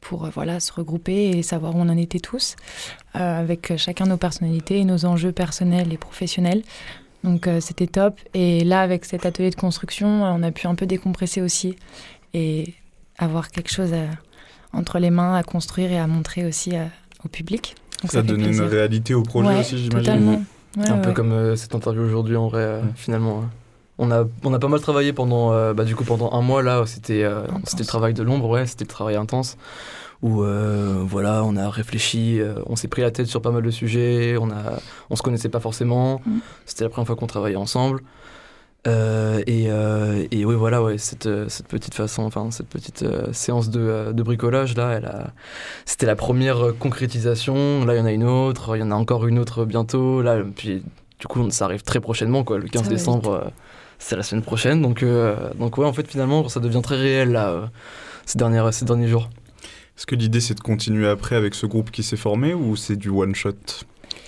pour 0.07 0.25
euh, 0.25 0.29
voilà, 0.33 0.59
se 0.59 0.71
regrouper 0.71 1.29
et 1.31 1.43
savoir 1.43 1.75
où 1.75 1.79
on 1.79 1.89
en 1.89 1.97
était 1.97 2.19
tous, 2.19 2.55
euh, 3.15 3.39
avec 3.39 3.73
chacun 3.77 4.05
nos 4.05 4.17
personnalités 4.17 4.79
et 4.79 4.85
nos 4.85 5.05
enjeux 5.05 5.31
personnels 5.31 5.91
et 5.91 5.97
professionnels. 5.97 6.61
Donc 7.23 7.47
euh, 7.47 7.59
c'était 7.59 7.87
top. 7.87 8.19
Et 8.33 8.63
là, 8.63 8.81
avec 8.81 9.05
cet 9.05 9.25
atelier 9.25 9.49
de 9.49 9.55
construction, 9.55 10.07
on 10.23 10.43
a 10.43 10.51
pu 10.51 10.67
un 10.67 10.75
peu 10.75 10.85
décompresser 10.85 11.41
aussi 11.41 11.75
et 12.33 12.73
avoir 13.17 13.49
quelque 13.49 13.71
chose 13.71 13.93
à- 13.93 14.77
entre 14.77 14.99
les 14.99 15.09
mains 15.09 15.35
à 15.35 15.43
construire 15.43 15.91
et 15.91 15.97
à 15.97 16.05
montrer 16.05 16.45
aussi 16.45 16.75
à- 16.75 16.89
au 17.23 17.27
public. 17.29 17.75
Donc 18.01 18.11
Ça 18.11 18.19
a 18.19 18.21
fait 18.21 18.27
donné 18.27 18.47
une 18.47 18.61
réalité 18.61 19.13
au 19.15 19.23
projet 19.23 19.47
Ouais, 19.49 19.59
aussi, 19.61 19.77
j'imagine. 19.81 20.45
Ouais, 20.77 20.87
un 20.87 20.97
peu 20.99 21.13
comme 21.13 21.31
euh, 21.31 21.55
cette 21.55 21.73
interview 21.73 22.03
aujourd'hui 22.03 22.35
en 22.35 22.47
vrai, 22.49 22.61
euh, 22.61 22.81
finalement. 22.95 23.39
hein. 23.43 23.49
On 23.97 24.11
a, 24.11 24.25
on 24.43 24.53
a 24.53 24.59
pas 24.59 24.67
mal 24.67 24.81
travaillé 24.81 25.13
pendant, 25.13 25.53
euh, 25.53 25.73
bah, 25.73 25.85
du 25.85 25.95
coup, 25.95 26.03
pendant 26.03 26.31
un 26.33 26.41
mois 26.41 26.61
là, 26.61 26.83
c'était 26.85 27.23
euh, 27.23 27.43
c'était 27.63 27.83
le 27.83 27.87
travail 27.87 28.13
de 28.13 28.23
l'ombre, 28.23 28.49
ouais, 28.49 28.65
c'était 28.65 28.83
le 28.83 28.89
travail 28.89 29.15
intense. 29.15 29.57
Où 30.21 30.43
euh, 30.43 31.01
voilà, 31.05 31.43
on 31.45 31.55
a 31.55 31.69
réfléchi, 31.69 32.41
on 32.65 32.75
s'est 32.75 32.87
pris 32.87 33.01
la 33.03 33.11
tête 33.11 33.27
sur 33.27 33.41
pas 33.41 33.51
mal 33.51 33.61
de 33.61 33.69
sujets, 33.69 34.37
on, 34.39 34.49
a, 34.49 34.79
on 35.09 35.15
se 35.15 35.21
connaissait 35.21 35.49
pas 35.49 35.59
forcément, 35.59 36.21
Mm. 36.25 36.39
c'était 36.65 36.83
la 36.83 36.89
première 36.89 37.07
fois 37.07 37.15
qu'on 37.15 37.27
travaillait 37.27 37.57
ensemble. 37.57 38.01
Et, 38.87 39.65
et 39.65 40.45
oui, 40.45 40.55
voilà, 40.55 40.83
ouais, 40.83 40.97
cette, 40.97 41.27
cette 41.49 41.67
petite 41.67 41.95
façon, 41.95 42.23
enfin, 42.23 42.51
cette 42.51 42.67
petite 42.67 43.03
séance 43.33 43.69
de, 43.69 44.11
de 44.13 44.23
bricolage 44.23 44.75
là, 44.75 44.91
elle 44.91 45.05
a, 45.05 45.33
c'était 45.85 46.05
la 46.05 46.15
première 46.15 46.73
concrétisation. 46.79 47.83
Là, 47.85 47.95
il 47.95 47.97
y 47.97 48.01
en 48.01 48.05
a 48.05 48.11
une 48.11 48.23
autre, 48.25 48.75
il 48.75 48.79
y 48.79 48.83
en 48.83 48.91
a 48.91 48.95
encore 48.95 49.25
une 49.25 49.39
autre 49.39 49.65
bientôt. 49.65 50.21
Là, 50.21 50.37
puis 50.55 50.83
du 51.19 51.27
coup, 51.27 51.49
ça 51.49 51.65
arrive 51.65 51.81
très 51.81 51.99
prochainement, 51.99 52.43
quoi. 52.43 52.57
Le 52.57 52.67
15 52.67 52.83
va 52.83 52.89
décembre, 52.89 53.51
c'est 53.99 54.15
la 54.15 54.23
semaine 54.23 54.43
prochaine. 54.43 54.81
Donc, 54.81 55.03
euh, 55.03 55.35
donc 55.59 55.77
ouais, 55.77 55.85
en 55.85 55.93
fait, 55.93 56.07
finalement, 56.07 56.47
ça 56.49 56.59
devient 56.59 56.81
très 56.83 56.97
réel 56.97 57.31
là, 57.31 57.49
euh, 57.49 57.65
ces, 58.25 58.37
dernières, 58.37 58.73
ces 58.73 58.85
derniers 58.85 59.07
jours. 59.07 59.29
Est-ce 59.97 60.05
que 60.05 60.15
l'idée 60.15 60.41
c'est 60.41 60.55
de 60.55 60.59
continuer 60.59 61.07
après 61.07 61.35
avec 61.35 61.55
ce 61.55 61.65
groupe 61.65 61.89
qui 61.91 62.03
s'est 62.03 62.17
formé 62.17 62.53
ou 62.53 62.75
c'est 62.75 62.97
du 62.97 63.09
one 63.09 63.33
shot? 63.35 63.53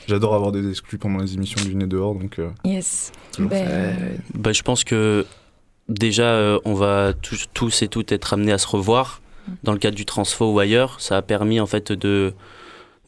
J'adore 0.07 0.33
avoir 0.35 0.51
des 0.53 0.69
exclus 0.69 0.97
pendant 0.97 1.19
les 1.19 1.33
émissions 1.33 1.61
du 1.65 1.75
Nez 1.75 1.85
dehors, 1.87 2.15
donc. 2.15 2.39
euh, 2.39 2.49
Yes. 2.63 3.11
Ben, 3.37 3.93
ça. 3.95 4.03
Bah, 4.33 4.53
je 4.53 4.61
pense 4.61 4.85
que 4.85 5.25
déjà, 5.89 6.23
euh, 6.23 6.59
on 6.63 6.73
va 6.73 7.11
tous, 7.13 7.47
tous 7.53 7.81
et 7.81 7.89
toutes 7.89 8.13
être 8.13 8.33
amenés 8.33 8.53
à 8.53 8.57
se 8.57 8.67
revoir 8.67 9.21
dans 9.63 9.73
le 9.73 9.77
cadre 9.79 9.95
du 9.97 10.05
transfo 10.05 10.53
ou 10.53 10.59
ailleurs. 10.59 11.01
Ça 11.01 11.17
a 11.17 11.21
permis 11.21 11.59
en 11.59 11.65
fait 11.65 11.91
de 11.91 12.33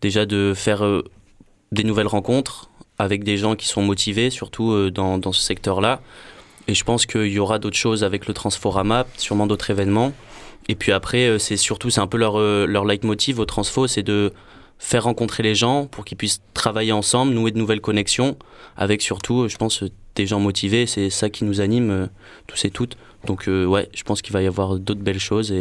déjà 0.01 0.25
de 0.25 0.53
faire 0.55 0.83
euh, 0.83 1.03
des 1.71 1.85
nouvelles 1.85 2.07
rencontres 2.07 2.69
avec 2.97 3.23
des 3.23 3.37
gens 3.37 3.55
qui 3.55 3.67
sont 3.67 3.81
motivés, 3.81 4.29
surtout 4.29 4.71
euh, 4.73 4.91
dans, 4.91 5.17
dans 5.17 5.31
ce 5.31 5.41
secteur-là. 5.41 6.01
Et 6.69 6.75
je 6.75 6.83
pense 6.83 7.07
qu'il 7.07 7.31
y 7.31 7.39
aura 7.39 7.57
d'autres 7.57 7.77
choses 7.77 8.03
avec 8.03 8.27
le 8.27 8.33
Transforama, 8.35 9.07
sûrement 9.17 9.47
d'autres 9.47 9.71
événements. 9.71 10.13
Et 10.67 10.75
puis 10.75 10.91
après, 10.91 11.25
euh, 11.25 11.39
c'est 11.39 11.57
surtout, 11.57 11.89
c'est 11.89 11.99
un 11.99 12.05
peu 12.05 12.17
leur, 12.17 12.39
euh, 12.39 12.67
leur 12.67 12.85
leitmotiv 12.85 13.39
au 13.39 13.45
Transfo, 13.45 13.87
c'est 13.87 14.03
de 14.03 14.31
faire 14.77 15.05
rencontrer 15.05 15.41
les 15.41 15.55
gens 15.55 15.87
pour 15.87 16.05
qu'ils 16.05 16.15
puissent 16.15 16.43
travailler 16.53 16.91
ensemble, 16.91 17.33
nouer 17.33 17.49
de 17.49 17.57
nouvelles 17.57 17.81
connexions, 17.81 18.37
avec 18.77 19.01
surtout, 19.01 19.47
je 19.47 19.57
pense, 19.57 19.83
des 20.13 20.27
gens 20.27 20.39
motivés. 20.39 20.85
C'est 20.85 21.09
ça 21.09 21.31
qui 21.31 21.43
nous 21.43 21.59
anime, 21.59 22.07
tous 22.45 22.63
et 22.65 22.69
toutes. 22.69 22.97
Donc, 23.25 23.47
ouais, 23.47 23.89
je 23.91 24.03
pense 24.03 24.21
qu'il 24.21 24.33
va 24.33 24.43
y 24.43 24.47
avoir 24.47 24.77
d'autres 24.77 25.01
belles 25.01 25.19
choses 25.19 25.51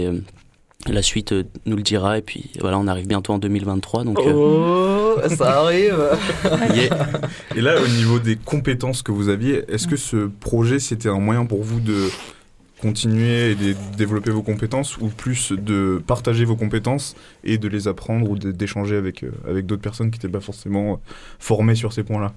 la 0.86 1.02
suite 1.02 1.34
nous 1.66 1.76
le 1.76 1.82
dira. 1.82 2.18
Et 2.18 2.22
puis 2.22 2.50
voilà, 2.60 2.78
on 2.78 2.86
arrive 2.86 3.06
bientôt 3.06 3.32
en 3.32 3.38
2023. 3.38 4.04
Donc, 4.04 4.18
oh, 4.24 5.16
ça 5.28 5.60
arrive 5.60 5.98
Et 7.56 7.60
là, 7.60 7.80
au 7.80 7.88
niveau 7.88 8.18
des 8.18 8.36
compétences 8.36 9.02
que 9.02 9.12
vous 9.12 9.28
aviez, 9.28 9.64
est-ce 9.68 9.86
que 9.86 9.96
ce 9.96 10.28
projet, 10.28 10.78
c'était 10.78 11.08
un 11.08 11.20
moyen 11.20 11.46
pour 11.46 11.62
vous 11.62 11.80
de 11.80 12.08
continuer 12.80 13.50
et 13.50 13.54
de 13.56 13.74
développer 13.96 14.30
vos 14.30 14.42
compétences 14.42 14.98
ou 14.98 15.08
plus 15.08 15.52
de 15.52 16.00
partager 16.06 16.44
vos 16.44 16.54
compétences 16.54 17.16
et 17.42 17.58
de 17.58 17.66
les 17.66 17.88
apprendre 17.88 18.30
ou 18.30 18.38
d'échanger 18.38 18.96
avec, 18.96 19.24
euh, 19.24 19.32
avec 19.48 19.66
d'autres 19.66 19.82
personnes 19.82 20.12
qui 20.12 20.18
n'étaient 20.18 20.28
pas 20.28 20.40
forcément 20.40 20.92
euh, 20.92 20.96
formées 21.40 21.74
sur 21.74 21.92
ces 21.92 22.04
points-là? 22.04 22.32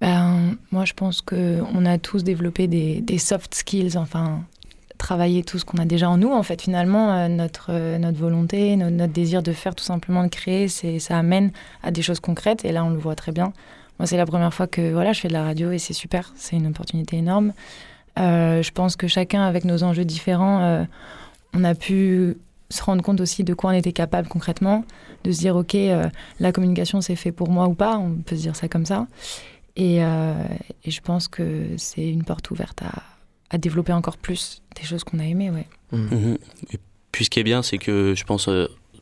Ben, 0.00 0.56
Moi, 0.70 0.84
je 0.84 0.92
pense 0.92 1.22
qu'on 1.22 1.86
a 1.86 1.98
tous 1.98 2.22
développé 2.22 2.68
des, 2.68 3.00
des, 3.00 3.18
soft 3.18 3.52
skills, 3.52 3.96
enfin, 3.96 4.44
travailler 4.98 5.44
tout 5.44 5.58
ce 5.58 5.64
qu'on 5.64 5.78
a 5.78 5.84
déjà 5.84 6.10
en 6.10 6.18
nous. 6.18 6.32
En 6.32 6.42
fait, 6.42 6.60
finalement, 6.60 7.12
euh, 7.12 7.28
notre, 7.28 7.96
notre 7.98 8.18
volonté, 8.18 8.76
notre, 8.76 9.12
désir 9.12 9.42
de 9.42 9.52
faire, 9.52 9.74
tout 9.74 9.84
simplement 9.84 10.24
de 10.24 10.28
créer, 10.28 10.68
ça 10.68 11.16
amène 11.16 11.52
à 11.82 11.90
des 11.90 12.02
choses 12.02 12.20
concrètes. 12.20 12.64
Et 12.64 12.72
là, 12.72 12.84
on 12.84 12.90
le 12.90 12.98
voit 12.98 13.14
très 13.14 13.32
bien. 13.32 13.52
Moi, 13.98 14.06
c'est 14.06 14.16
la 14.16 14.26
première 14.26 14.54
fois 14.54 14.66
que 14.66 14.92
voilà, 14.92 15.12
je 15.12 15.20
fais 15.20 15.28
de 15.28 15.32
la 15.32 15.42
radio 15.42 15.72
et 15.72 15.78
c'est 15.78 15.92
super. 15.92 16.32
C'est 16.36 16.56
une 16.56 16.68
opportunité 16.68 17.16
énorme. 17.16 17.52
Euh, 18.18 18.62
je 18.62 18.70
pense 18.70 18.96
que 18.96 19.08
chacun, 19.08 19.42
avec 19.42 19.64
nos 19.64 19.82
enjeux 19.82 20.04
différents, 20.04 20.62
euh, 20.62 20.84
on 21.54 21.64
a 21.64 21.74
pu 21.74 22.36
se 22.70 22.82
rendre 22.82 23.02
compte 23.02 23.20
aussi 23.20 23.44
de 23.44 23.54
quoi 23.54 23.70
on 23.70 23.74
était 23.74 23.92
capable 23.92 24.28
concrètement, 24.28 24.84
de 25.24 25.32
se 25.32 25.38
dire, 25.38 25.56
OK, 25.56 25.74
euh, 25.74 26.08
la 26.38 26.52
communication, 26.52 27.00
c'est 27.00 27.16
fait 27.16 27.32
pour 27.32 27.50
moi 27.50 27.66
ou 27.66 27.74
pas, 27.74 27.96
on 27.96 28.16
peut 28.16 28.36
se 28.36 28.42
dire 28.42 28.56
ça 28.56 28.68
comme 28.68 28.86
ça. 28.86 29.06
Et 29.76 30.00
je 30.00 31.00
pense 31.02 31.28
que 31.28 31.68
c'est 31.76 32.08
une 32.08 32.24
porte 32.24 32.50
ouverte 32.50 32.82
à, 32.82 33.00
à, 33.50 33.58
développer 33.58 33.92
encore 33.92 34.16
plus 34.16 34.62
des 34.76 34.86
choses 34.86 35.04
qu'on 35.04 35.18
a 35.18 35.24
aimées. 35.24 35.50
Ouais. 35.50 35.66
Mmh. 35.92 36.14
Mmh. 36.14 36.38
Et 36.72 36.78
puis 37.12 37.24
ce 37.24 37.30
qui 37.30 37.40
est 37.40 37.44
bien, 37.44 37.62
c'est 37.62 37.78
que 37.78 38.14
je 38.16 38.24
pense, 38.24 38.48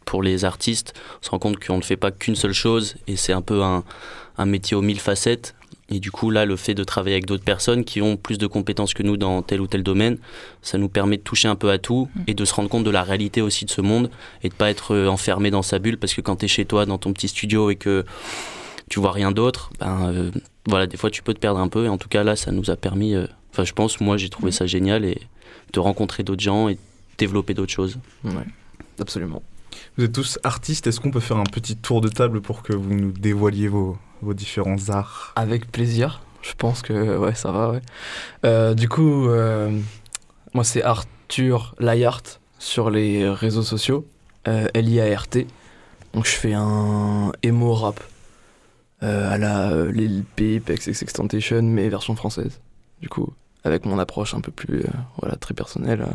pour 0.05 0.23
les 0.23 0.45
artistes, 0.45 0.95
on 1.23 1.25
se 1.25 1.31
rend 1.31 1.39
compte 1.39 1.65
qu'on 1.65 1.79
ne 1.79 1.83
fait 1.83 1.97
pas 1.97 2.11
qu'une 2.11 2.37
seule 2.37 2.53
chose, 2.53 2.97
et 3.07 3.17
c'est 3.17 3.33
un 3.33 3.43
peu 3.43 3.63
un, 3.63 3.85
un 4.39 4.47
métier 4.47 4.77
aux 4.77 4.83
mille 4.83 5.01
facettes. 5.01 5.55
Et 5.89 6.01
du 6.01 6.11
coup, 6.11 6.31
là, 6.31 6.45
le 6.45 6.57
fait 6.57 6.75
de 6.75 6.83
travailler 6.83 7.15
avec 7.15 7.27
d'autres 7.27 7.45
personnes 7.45 7.85
qui 7.85 8.03
ont 8.03 8.17
plus 8.17 8.39
de 8.39 8.47
compétences 8.49 8.93
que 8.93 9.05
nous 9.05 9.17
dans 9.17 9.43
tel 9.43 9.61
ou 9.61 9.69
tel 9.69 9.85
domaine, 9.85 10.19
ça 10.61 10.79
nous 10.79 10.89
permet 10.89 11.17
de 11.17 11.23
toucher 11.23 11.47
un 11.47 11.55
peu 11.55 11.71
à 11.71 11.79
tout 11.79 12.09
mm. 12.15 12.21
et 12.27 12.35
de 12.35 12.45
se 12.45 12.55
rendre 12.55 12.69
compte 12.69 12.85
de 12.85 12.91
la 12.91 13.05
réalité 13.05 13.41
aussi 13.41 13.65
de 13.65 13.71
ce 13.71 13.81
monde 13.81 14.11
et 14.43 14.49
de 14.49 14.55
pas 14.55 14.69
être 14.69 14.95
euh, 14.95 15.07
enfermé 15.07 15.51
dans 15.51 15.63
sa 15.63 15.79
bulle 15.79 15.97
parce 15.97 16.13
que 16.13 16.21
quand 16.21 16.37
tu 16.37 16.47
es 16.47 16.49
chez 16.49 16.65
toi 16.65 16.87
dans 16.87 16.99
ton 16.99 17.13
petit 17.13 17.29
studio 17.29 17.71
et 17.71 17.77
que 17.77 18.05
tu 18.91 18.99
vois 18.99 19.13
rien 19.13 19.31
d'autre, 19.31 19.71
ben 19.79 20.13
euh, 20.13 20.31
voilà, 20.67 20.89
des 20.89 20.97
fois 20.97 21.11
tu 21.11 21.23
peux 21.23 21.35
te 21.35 21.39
perdre 21.39 21.61
un 21.61 21.69
peu 21.69 21.85
et 21.85 21.89
en 21.89 21.99
tout 21.99 22.09
cas 22.09 22.25
là, 22.25 22.35
ça 22.35 22.51
nous 22.51 22.69
a 22.71 22.77
permis, 22.77 23.15
euh, 23.15 23.27
enfin 23.57 23.65
je 23.65 23.73
pense, 23.73 24.01
moi 24.01 24.19
j'ai 24.19 24.29
trouvé 24.29 24.51
mm. 24.51 24.53
ça 24.53 24.67
génial 24.67 25.05
et 25.07 25.19
de 25.73 25.81
rencontrer 25.81 26.23
d'autres 26.23 26.43
gens 26.43 26.69
et 26.69 26.79
développer 27.17 27.55
d'autres 27.55 27.73
choses. 27.73 27.99
Ouais, 28.23 28.47
absolument. 29.01 29.43
Vous 29.97 30.05
êtes 30.05 30.13
tous 30.13 30.39
artistes, 30.45 30.87
est-ce 30.87 31.01
qu'on 31.01 31.11
peut 31.11 31.21
faire 31.21 31.39
un 31.39 31.45
petit 31.45 31.75
tour 31.75 32.03
de 32.03 32.09
table 32.09 32.43
pour 32.43 32.63
que 32.63 32.75
vous 32.75 32.95
nous 32.95 33.13
dévoiliez 33.13 33.69
vos, 33.69 33.97
vos 34.21 34.35
différents 34.35 34.91
arts? 34.91 35.33
Avec 35.37 35.73
plaisir. 35.73 36.21
Je 36.43 36.53
pense 36.53 36.83
que 36.83 37.17
ouais, 37.17 37.35
ça 37.35 37.51
va. 37.51 37.71
Ouais. 37.71 37.81
Euh, 38.45 38.75
du 38.75 38.91
coup, 38.91 39.27
euh, 39.27 39.71
moi 40.53 40.65
c'est 40.65 40.83
Arthur 40.83 41.75
Layart 41.79 42.23
sur 42.59 42.91
les 42.91 43.29
réseaux 43.29 43.63
sociaux, 43.63 44.07
euh, 44.49 44.69
L-I-A-R-T. 44.75 45.47
Donc 46.13 46.27
je 46.27 46.33
fais 46.33 46.53
un 46.53 47.33
emo 47.43 47.75
rap 47.75 48.03
à 49.01 49.39
la 49.39 49.85
Lil 49.87 50.25
Peep, 50.37 50.71
XXXTentacion, 50.71 51.63
mais 51.63 51.89
version 51.89 52.17
française. 52.17 52.61
Du 53.01 53.09
coup, 53.09 53.33
avec 53.67 53.85
mon 53.85 53.99
approche 53.99 54.35
un 54.35 54.41
peu 54.41 54.53
plus 54.53 54.85
voilà, 55.19 55.37
très 55.37 55.55
personnelle 55.55 56.07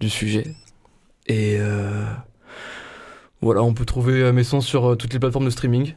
du 0.00 0.10
sujet. 0.10 0.54
Et 1.26 1.58
voilà, 3.40 3.62
on 3.62 3.74
peut 3.74 3.84
trouver 3.84 4.32
mes 4.32 4.44
sons 4.44 4.60
sur 4.60 4.96
toutes 4.96 5.12
les 5.12 5.18
plateformes 5.18 5.44
de 5.44 5.50
streaming 5.50 5.94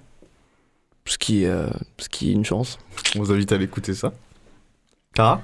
ce 1.10 1.18
qui, 1.18 1.46
euh, 1.46 1.68
ce 1.98 2.08
qui 2.10 2.30
est 2.30 2.34
une 2.34 2.46
chance. 2.46 2.78
On 3.16 3.20
vous 3.20 3.32
invite 3.32 3.52
à 3.52 3.58
l'écouter 3.58 3.94
ça. 3.94 4.14
Clara? 5.14 5.42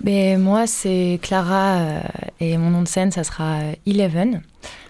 Ben, 0.00 0.40
Moi, 0.40 0.66
c'est 0.66 1.18
Clara 1.22 1.78
euh, 1.78 2.00
et 2.40 2.56
mon 2.58 2.70
nom 2.70 2.82
de 2.82 2.88
scène, 2.88 3.10
ça 3.10 3.24
sera 3.24 3.60
Eleven. 3.86 4.42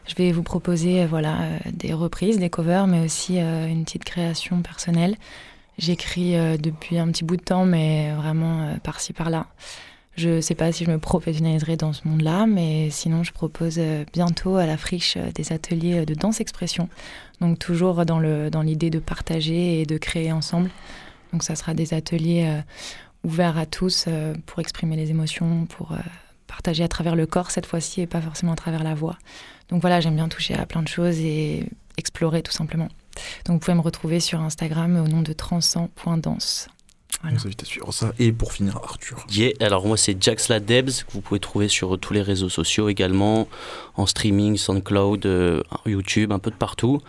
Je 0.06 0.14
vais 0.16 0.32
vous 0.32 0.42
proposer 0.42 1.02
euh, 1.02 1.06
voilà, 1.06 1.38
des 1.72 1.94
reprises, 1.94 2.38
des 2.38 2.50
covers, 2.50 2.86
mais 2.86 3.04
aussi 3.04 3.38
une 3.38 3.84
petite 3.84 4.04
création 4.04 4.60
personnelle. 4.62 5.16
J'écris 5.78 6.34
depuis 6.58 6.98
un 6.98 7.06
petit 7.08 7.24
bout 7.24 7.36
de 7.36 7.42
temps, 7.42 7.64
mais 7.64 8.12
vraiment 8.14 8.76
par-ci, 8.82 9.12
par-là. 9.12 9.46
Je 10.16 10.30
ne 10.30 10.40
sais 10.40 10.56
pas 10.56 10.72
si 10.72 10.84
je 10.84 10.90
me 10.90 10.98
professionnaliserai 10.98 11.76
dans 11.76 11.92
ce 11.92 12.06
monde-là, 12.08 12.46
mais 12.46 12.90
sinon, 12.90 13.22
je 13.22 13.32
propose 13.32 13.80
bientôt 14.12 14.56
à 14.56 14.66
la 14.66 14.76
friche 14.76 15.16
des 15.16 15.52
ateliers 15.52 16.04
de 16.04 16.14
danse-expression 16.14 16.88
donc 17.40 17.58
toujours 17.58 18.04
dans 18.04 18.20
l'idée 18.20 18.90
dans 18.90 18.98
de 18.98 19.02
partager 19.02 19.80
et 19.80 19.86
de 19.86 19.98
créer 19.98 20.32
ensemble. 20.32 20.70
Donc 21.32 21.42
ça 21.42 21.54
sera 21.54 21.74
des 21.74 21.94
ateliers 21.94 22.46
euh, 22.48 22.60
ouverts 23.22 23.58
à 23.58 23.66
tous 23.66 24.06
euh, 24.08 24.34
pour 24.46 24.60
exprimer 24.60 24.96
les 24.96 25.10
émotions, 25.10 25.66
pour 25.66 25.92
euh, 25.92 25.98
partager 26.46 26.82
à 26.82 26.88
travers 26.88 27.14
le 27.14 27.26
corps 27.26 27.50
cette 27.50 27.66
fois-ci 27.66 28.00
et 28.00 28.06
pas 28.06 28.20
forcément 28.20 28.52
à 28.52 28.56
travers 28.56 28.82
la 28.82 28.94
voix. 28.94 29.18
Donc 29.68 29.82
voilà, 29.82 30.00
j'aime 30.00 30.16
bien 30.16 30.28
toucher 30.28 30.54
à 30.54 30.66
plein 30.66 30.82
de 30.82 30.88
choses 30.88 31.18
et 31.20 31.68
explorer 31.96 32.42
tout 32.42 32.52
simplement. 32.52 32.88
Donc 33.44 33.54
vous 33.54 33.58
pouvez 33.58 33.76
me 33.76 33.82
retrouver 33.82 34.20
sur 34.20 34.40
Instagram 34.40 34.96
au 34.96 35.08
nom 35.08 35.22
de 35.22 35.32
transcend.danse. 35.32 36.68
Voilà. 37.22 37.36
On 37.36 37.40
vous 37.40 37.46
invite 37.46 37.62
à 37.62 37.66
suivre 37.66 37.92
ça. 37.92 38.12
Et 38.18 38.30
pour 38.32 38.52
finir, 38.52 38.76
Arthur. 38.76 39.26
Yeah, 39.30 39.52
alors 39.60 39.86
moi 39.86 39.96
c'est 39.96 40.22
Jaxla 40.22 40.60
Debs, 40.60 41.04
que 41.06 41.12
vous 41.12 41.20
pouvez 41.20 41.40
trouver 41.40 41.68
sur 41.68 41.98
tous 41.98 42.12
les 42.12 42.22
réseaux 42.22 42.48
sociaux 42.48 42.88
également, 42.88 43.48
en 43.96 44.06
streaming, 44.06 44.56
SoundCloud, 44.56 45.26
euh, 45.26 45.62
YouTube, 45.86 46.32
un 46.32 46.38
peu 46.38 46.50
de 46.50 46.56
partout. 46.56 47.00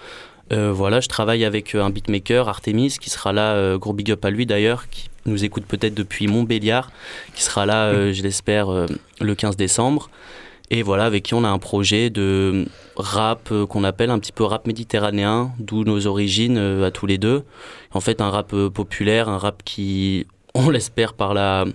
Euh, 0.52 0.72
voilà, 0.72 1.00
je 1.00 1.08
travaille 1.08 1.46
avec 1.46 1.76
euh, 1.76 1.84
un 1.84 1.92
beatmaker, 1.92 2.50
Artemis, 2.50 2.98
qui 3.00 3.12
sera 3.12 3.34
là, 3.34 3.78
gros 3.78 3.94
big 3.94 4.12
up 4.12 4.26
à 4.26 4.32
lui 4.32 4.48
d'ailleurs, 4.48 4.90
qui 4.90 5.10
nous 5.28 5.44
écoute 5.44 5.66
peut-être 5.68 5.94
depuis 5.94 6.28
Montbéliard, 6.28 6.92
qui 7.36 7.44
sera 7.44 7.68
là, 7.68 8.12
je 8.12 8.24
l'espère, 8.24 8.88
le 9.22 9.36
15 9.36 9.58
décembre. 9.58 10.10
Et 10.72 10.84
voilà, 10.84 11.06
avec 11.06 11.24
qui 11.24 11.34
on 11.34 11.44
a 11.44 11.50
un 11.50 11.58
projet 11.58 12.10
de 12.10 12.66
rap 12.96 13.50
euh, 13.52 13.66
qu'on 13.66 13.84
appelle 13.84 14.12
un 14.12 14.20
petit 14.20 14.32
peu 14.32 14.44
rap 14.44 14.68
méditerranéen, 14.68 15.52
d'où 15.58 15.84
nos 15.84 16.06
origines 16.06 16.58
euh, 16.58 16.86
à 16.86 16.92
tous 16.92 17.08
les 17.08 17.18
deux. 17.18 17.44
En 17.92 18.02
fait, 18.02 18.22
un 18.22 18.30
rap 18.30 18.54
euh, 18.54 18.70
populaire, 18.70 19.30
un 19.30 19.40
rap 19.40 19.64
qui, 19.64 20.28
on 20.54 20.70
l'espère, 20.70 21.14
parle 21.14 21.40
à, 21.40 21.66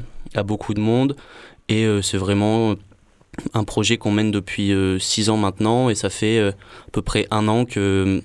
beaucoup 0.44 0.74
de 0.74 0.80
monde. 0.80 1.16
Et 1.68 1.86
c'est 2.02 2.18
vraiment 2.18 2.74
un 3.54 3.64
projet 3.64 3.96
qu'on 3.96 4.10
mène 4.10 4.30
depuis 4.30 4.70
six 4.98 5.30
ans 5.30 5.38
maintenant. 5.38 5.88
Et 5.88 5.94
ça 5.94 6.10
fait 6.10 6.40
à 6.40 6.52
peu 6.92 7.00
près 7.00 7.26
un 7.30 7.48
an 7.48 7.64
que 7.64 8.20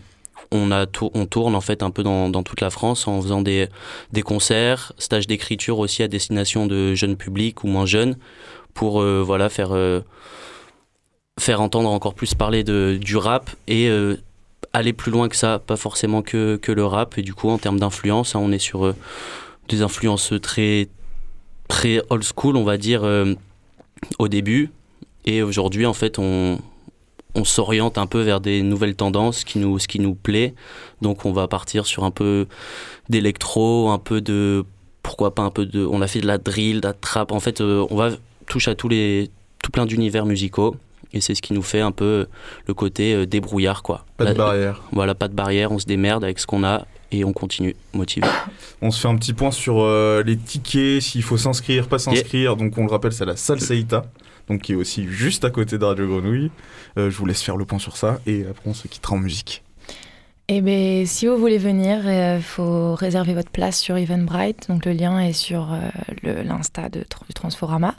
on, 0.51 1.25
tourne 1.25 1.55
en 1.55 1.61
fait 1.61 1.83
un 1.83 1.91
peu 1.91 2.03
dans, 2.03 2.43
toute 2.43 2.59
la 2.59 2.69
France 2.69 3.07
en 3.07 3.21
faisant 3.21 3.41
des, 3.41 3.67
des 4.11 4.23
concerts, 4.23 4.91
stages 4.97 5.27
d'écriture 5.27 5.79
aussi 5.79 6.03
à 6.03 6.09
destination 6.09 6.65
de 6.65 6.95
jeunes 6.95 7.15
publics 7.15 7.63
ou 7.63 7.67
moins 7.67 7.85
jeunes 7.85 8.17
pour 8.73 9.03
voilà 9.03 9.47
faire 9.47 9.71
faire 11.39 11.61
entendre 11.61 11.89
encore 11.89 12.13
plus 12.13 12.35
parler 12.35 12.63
de, 12.63 12.97
du 13.01 13.17
rap 13.17 13.49
et 13.67 13.89
euh, 13.89 14.17
aller 14.73 14.93
plus 14.93 15.11
loin 15.11 15.29
que 15.29 15.35
ça, 15.35 15.59
pas 15.59 15.77
forcément 15.77 16.21
que, 16.21 16.57
que 16.57 16.71
le 16.71 16.85
rap. 16.85 17.17
Et 17.17 17.21
du 17.21 17.33
coup, 17.33 17.49
en 17.49 17.57
termes 17.57 17.79
d'influence, 17.79 18.35
hein, 18.35 18.39
on 18.41 18.51
est 18.51 18.59
sur 18.59 18.85
euh, 18.85 18.95
des 19.67 19.81
influences 19.81 20.33
très, 20.41 20.89
très 21.67 22.01
old 22.09 22.23
school, 22.23 22.55
on 22.55 22.63
va 22.63 22.77
dire, 22.77 23.03
euh, 23.03 23.33
au 24.19 24.27
début. 24.27 24.71
Et 25.25 25.41
aujourd'hui, 25.41 25.85
en 25.85 25.93
fait, 25.93 26.19
on, 26.19 26.59
on 27.35 27.43
s'oriente 27.43 27.97
un 27.97 28.07
peu 28.07 28.21
vers 28.21 28.41
des 28.41 28.61
nouvelles 28.61 28.95
tendances, 28.95 29.43
qui 29.43 29.59
nous, 29.59 29.79
ce 29.79 29.87
qui 29.87 29.99
nous 29.99 30.15
plaît. 30.15 30.53
Donc, 31.01 31.25
on 31.25 31.31
va 31.31 31.47
partir 31.47 31.85
sur 31.85 32.03
un 32.03 32.11
peu 32.11 32.47
d'électro, 33.09 33.89
un 33.89 33.99
peu 33.99 34.21
de. 34.21 34.65
Pourquoi 35.03 35.33
pas 35.33 35.43
un 35.43 35.49
peu 35.51 35.65
de. 35.65 35.85
On 35.85 36.01
a 36.01 36.07
fait 36.07 36.21
de 36.21 36.27
la 36.27 36.37
drill, 36.37 36.81
de 36.81 36.87
la 36.87 36.93
trap. 36.93 37.31
En 37.31 37.39
fait, 37.39 37.61
on 37.61 37.95
va 37.95 38.11
toucher 38.47 38.71
à 38.71 38.75
tous 38.75 38.89
les, 38.89 39.29
tout 39.63 39.71
plein 39.71 39.85
d'univers 39.85 40.25
musicaux. 40.25 40.75
Et 41.13 41.21
c'est 41.21 41.35
ce 41.35 41.41
qui 41.41 41.53
nous 41.53 41.61
fait 41.61 41.81
un 41.81 41.91
peu 41.91 42.27
le 42.67 42.73
côté 42.73 43.13
euh, 43.13 43.25
débrouillard, 43.25 43.81
quoi. 43.83 44.05
Pas 44.17 44.25
de 44.25 44.33
barrière. 44.33 44.83
Voilà, 44.91 45.15
pas 45.15 45.27
de 45.27 45.33
barrière, 45.33 45.71
on 45.71 45.79
se 45.79 45.85
démerde 45.85 46.23
avec 46.23 46.39
ce 46.39 46.45
qu'on 46.45 46.63
a 46.63 46.85
et 47.11 47.23
on 47.23 47.33
continue, 47.33 47.75
motivé. 47.93 48.27
On 48.81 48.91
se 48.91 49.01
fait 49.01 49.07
un 49.07 49.17
petit 49.17 49.33
point 49.33 49.51
sur 49.51 49.81
euh, 49.81 50.23
les 50.23 50.37
tickets, 50.37 51.01
s'il 51.01 51.23
faut 51.23 51.37
s'inscrire, 51.37 51.87
pas 51.87 51.99
s'inscrire. 51.99 52.55
Donc 52.55 52.77
on 52.77 52.85
le 52.85 52.91
rappelle, 52.91 53.11
c'est 53.11 53.25
la 53.25 53.35
salle 53.35 53.59
Seita, 53.59 54.05
donc 54.47 54.61
qui 54.61 54.71
est 54.71 54.75
aussi 54.75 55.05
juste 55.07 55.43
à 55.43 55.49
côté 55.49 55.77
de 55.77 55.83
Radio 55.83 56.07
Grenouille. 56.07 56.51
Euh, 56.97 57.09
je 57.09 57.17
vous 57.17 57.25
laisse 57.25 57.41
faire 57.41 57.57
le 57.57 57.65
point 57.65 57.79
sur 57.79 57.97
ça 57.97 58.19
et 58.25 58.45
après 58.49 58.69
on 58.69 58.73
se 58.73 58.87
quittera 58.87 59.15
en 59.15 59.19
musique. 59.19 59.63
Eh 60.51 60.61
bien, 60.61 61.03
si 61.05 61.27
vous 61.27 61.37
voulez 61.37 61.59
venir, 61.59 61.99
il 62.05 62.09
euh, 62.09 62.41
faut 62.41 62.95
réserver 62.95 63.35
votre 63.35 63.51
place 63.51 63.79
sur 63.79 63.97
Eventbrite. 63.97 64.67
Donc, 64.67 64.83
le 64.83 64.93
lien 64.93 65.19
est 65.19 65.31
sur 65.31 65.71
euh, 65.71 66.43
l'Insta 66.43 66.89
du 66.89 67.05
Transforama. 67.35 67.93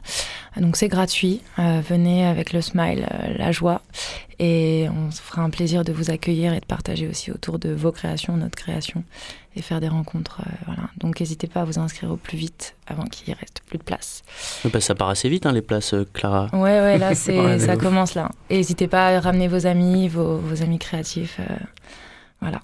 Donc, 0.56 0.76
c'est 0.76 0.88
gratuit. 0.88 1.42
Euh, 1.60 1.80
venez 1.88 2.26
avec 2.26 2.52
le 2.52 2.60
smile, 2.60 3.06
la 3.38 3.52
joie. 3.52 3.82
Et 4.40 4.88
on 4.90 5.12
se 5.12 5.22
fera 5.22 5.42
un 5.42 5.50
plaisir 5.50 5.84
de 5.84 5.92
vous 5.92 6.10
accueillir 6.10 6.52
et 6.52 6.58
de 6.58 6.66
partager 6.66 7.06
aussi 7.06 7.30
autour 7.30 7.60
de 7.60 7.70
vos 7.70 7.92
créations, 7.92 8.36
notre 8.36 8.56
création, 8.56 9.04
et 9.54 9.62
faire 9.62 9.78
des 9.80 9.88
rencontres. 9.88 10.40
voilà. 10.66 10.88
Donc, 10.96 11.20
n'hésitez 11.20 11.46
pas 11.46 11.60
à 11.60 11.64
vous 11.64 11.78
inscrire 11.78 12.10
au 12.10 12.16
plus 12.16 12.36
vite 12.36 12.74
avant 12.88 13.04
qu'il 13.04 13.32
reste 13.32 13.60
plus 13.68 13.78
de 13.78 13.84
place. 13.84 14.24
Bah, 14.64 14.80
ça 14.80 14.96
part 14.96 15.10
assez 15.10 15.28
vite, 15.28 15.46
hein, 15.46 15.52
les 15.52 15.62
places, 15.62 15.94
Clara. 16.14 16.48
Ouais, 16.52 16.80
ouais, 16.80 16.98
là, 16.98 17.14
ça 17.60 17.76
commence 17.76 18.16
là. 18.16 18.28
n'hésitez 18.50 18.88
pas 18.88 19.06
à 19.06 19.20
ramener 19.20 19.46
vos 19.46 19.68
amis, 19.68 20.08
vos, 20.08 20.38
vos 20.38 20.62
amis 20.62 20.80
créatifs. 20.80 21.38
Voilà 22.40 22.60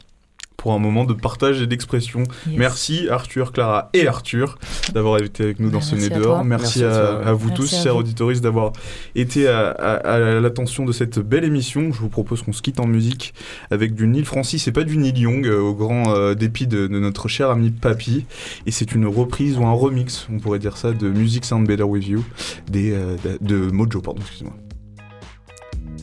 pour 0.67 0.75
un 0.75 0.81
moment 0.81 1.05
de 1.05 1.13
partage 1.13 1.63
et 1.63 1.69
d'expression. 1.69 2.25
Merci 2.49 3.07
Arthur, 3.09 3.53
Clara 3.53 3.89
et 3.95 4.09
Arthur 4.09 4.59
d'avoir 4.93 5.23
été 5.23 5.45
avec 5.45 5.61
nous 5.61 5.71
dans 5.71 5.81
ce 5.81 5.95
nez 5.95 6.09
dehors. 6.09 6.45
Merci, 6.45 6.83
à, 6.83 7.33
vous 7.35 7.53
tous, 7.53 7.71
chers 7.71 7.95
auditoristes, 7.95 8.43
d'avoir 8.43 8.73
été 9.15 9.47
à, 9.47 10.41
l'attention 10.41 10.85
de 10.85 10.91
cette 10.91 11.21
belle 11.21 11.45
émission. 11.45 11.93
Je 11.93 12.01
vous 12.01 12.09
propose 12.09 12.43
qu'on 12.43 12.53
se 12.53 12.63
quitte 12.63 12.81
en 12.81 12.89
musique 12.89 13.33
avec 13.71 13.95
du 13.95 14.09
Neil 14.09 14.25
Francis 14.25 14.67
et 14.67 14.73
pas 14.73 14.83
du 14.83 14.99
Neil 14.99 15.17
Young, 15.17 15.47
euh, 15.47 15.61
au 15.61 15.73
grand 15.73 16.13
euh, 16.13 16.35
dépit 16.35 16.67
de, 16.67 16.89
notre 16.89 17.29
cher 17.29 17.51
ami 17.51 17.71
Papy. 17.71 18.27
Et 18.67 18.73
c'est 18.73 18.93
une 18.93 19.07
reprise 19.07 19.59
ou 19.59 19.67
un 19.67 19.73
remix, 19.73 20.27
on 20.33 20.41
pourrait 20.41 20.59
dire 20.59 20.77
ça, 20.77 20.91
de 20.91 21.09
Music 21.09 21.45
Sound 21.45 21.69
Better 21.69 21.85
With 21.85 22.09
You, 22.09 22.25
des, 22.69 22.91
euh, 22.91 23.17
de 23.41 23.71
Mojo, 23.71 24.01
pardon, 24.01 24.21
excusez-moi. 24.21 24.55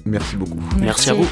Merci 0.05 0.37
beaucoup. 0.37 0.59
Merci 0.79 1.09
à 1.09 1.15
vous. 1.15 1.27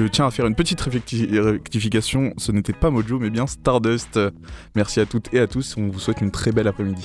Je 0.00 0.06
tiens 0.06 0.26
à 0.26 0.30
faire 0.30 0.46
une 0.46 0.54
petite 0.54 0.80
rectification, 0.80 2.32
ce 2.38 2.52
n'était 2.52 2.72
pas 2.72 2.88
Mojo 2.88 3.18
mais 3.18 3.28
bien 3.28 3.46
Stardust. 3.46 4.18
Merci 4.74 4.98
à 5.00 5.04
toutes 5.04 5.34
et 5.34 5.40
à 5.40 5.46
tous, 5.46 5.74
on 5.76 5.88
vous 5.88 5.98
souhaite 5.98 6.22
une 6.22 6.30
très 6.30 6.52
belle 6.52 6.68
après-midi. 6.68 7.04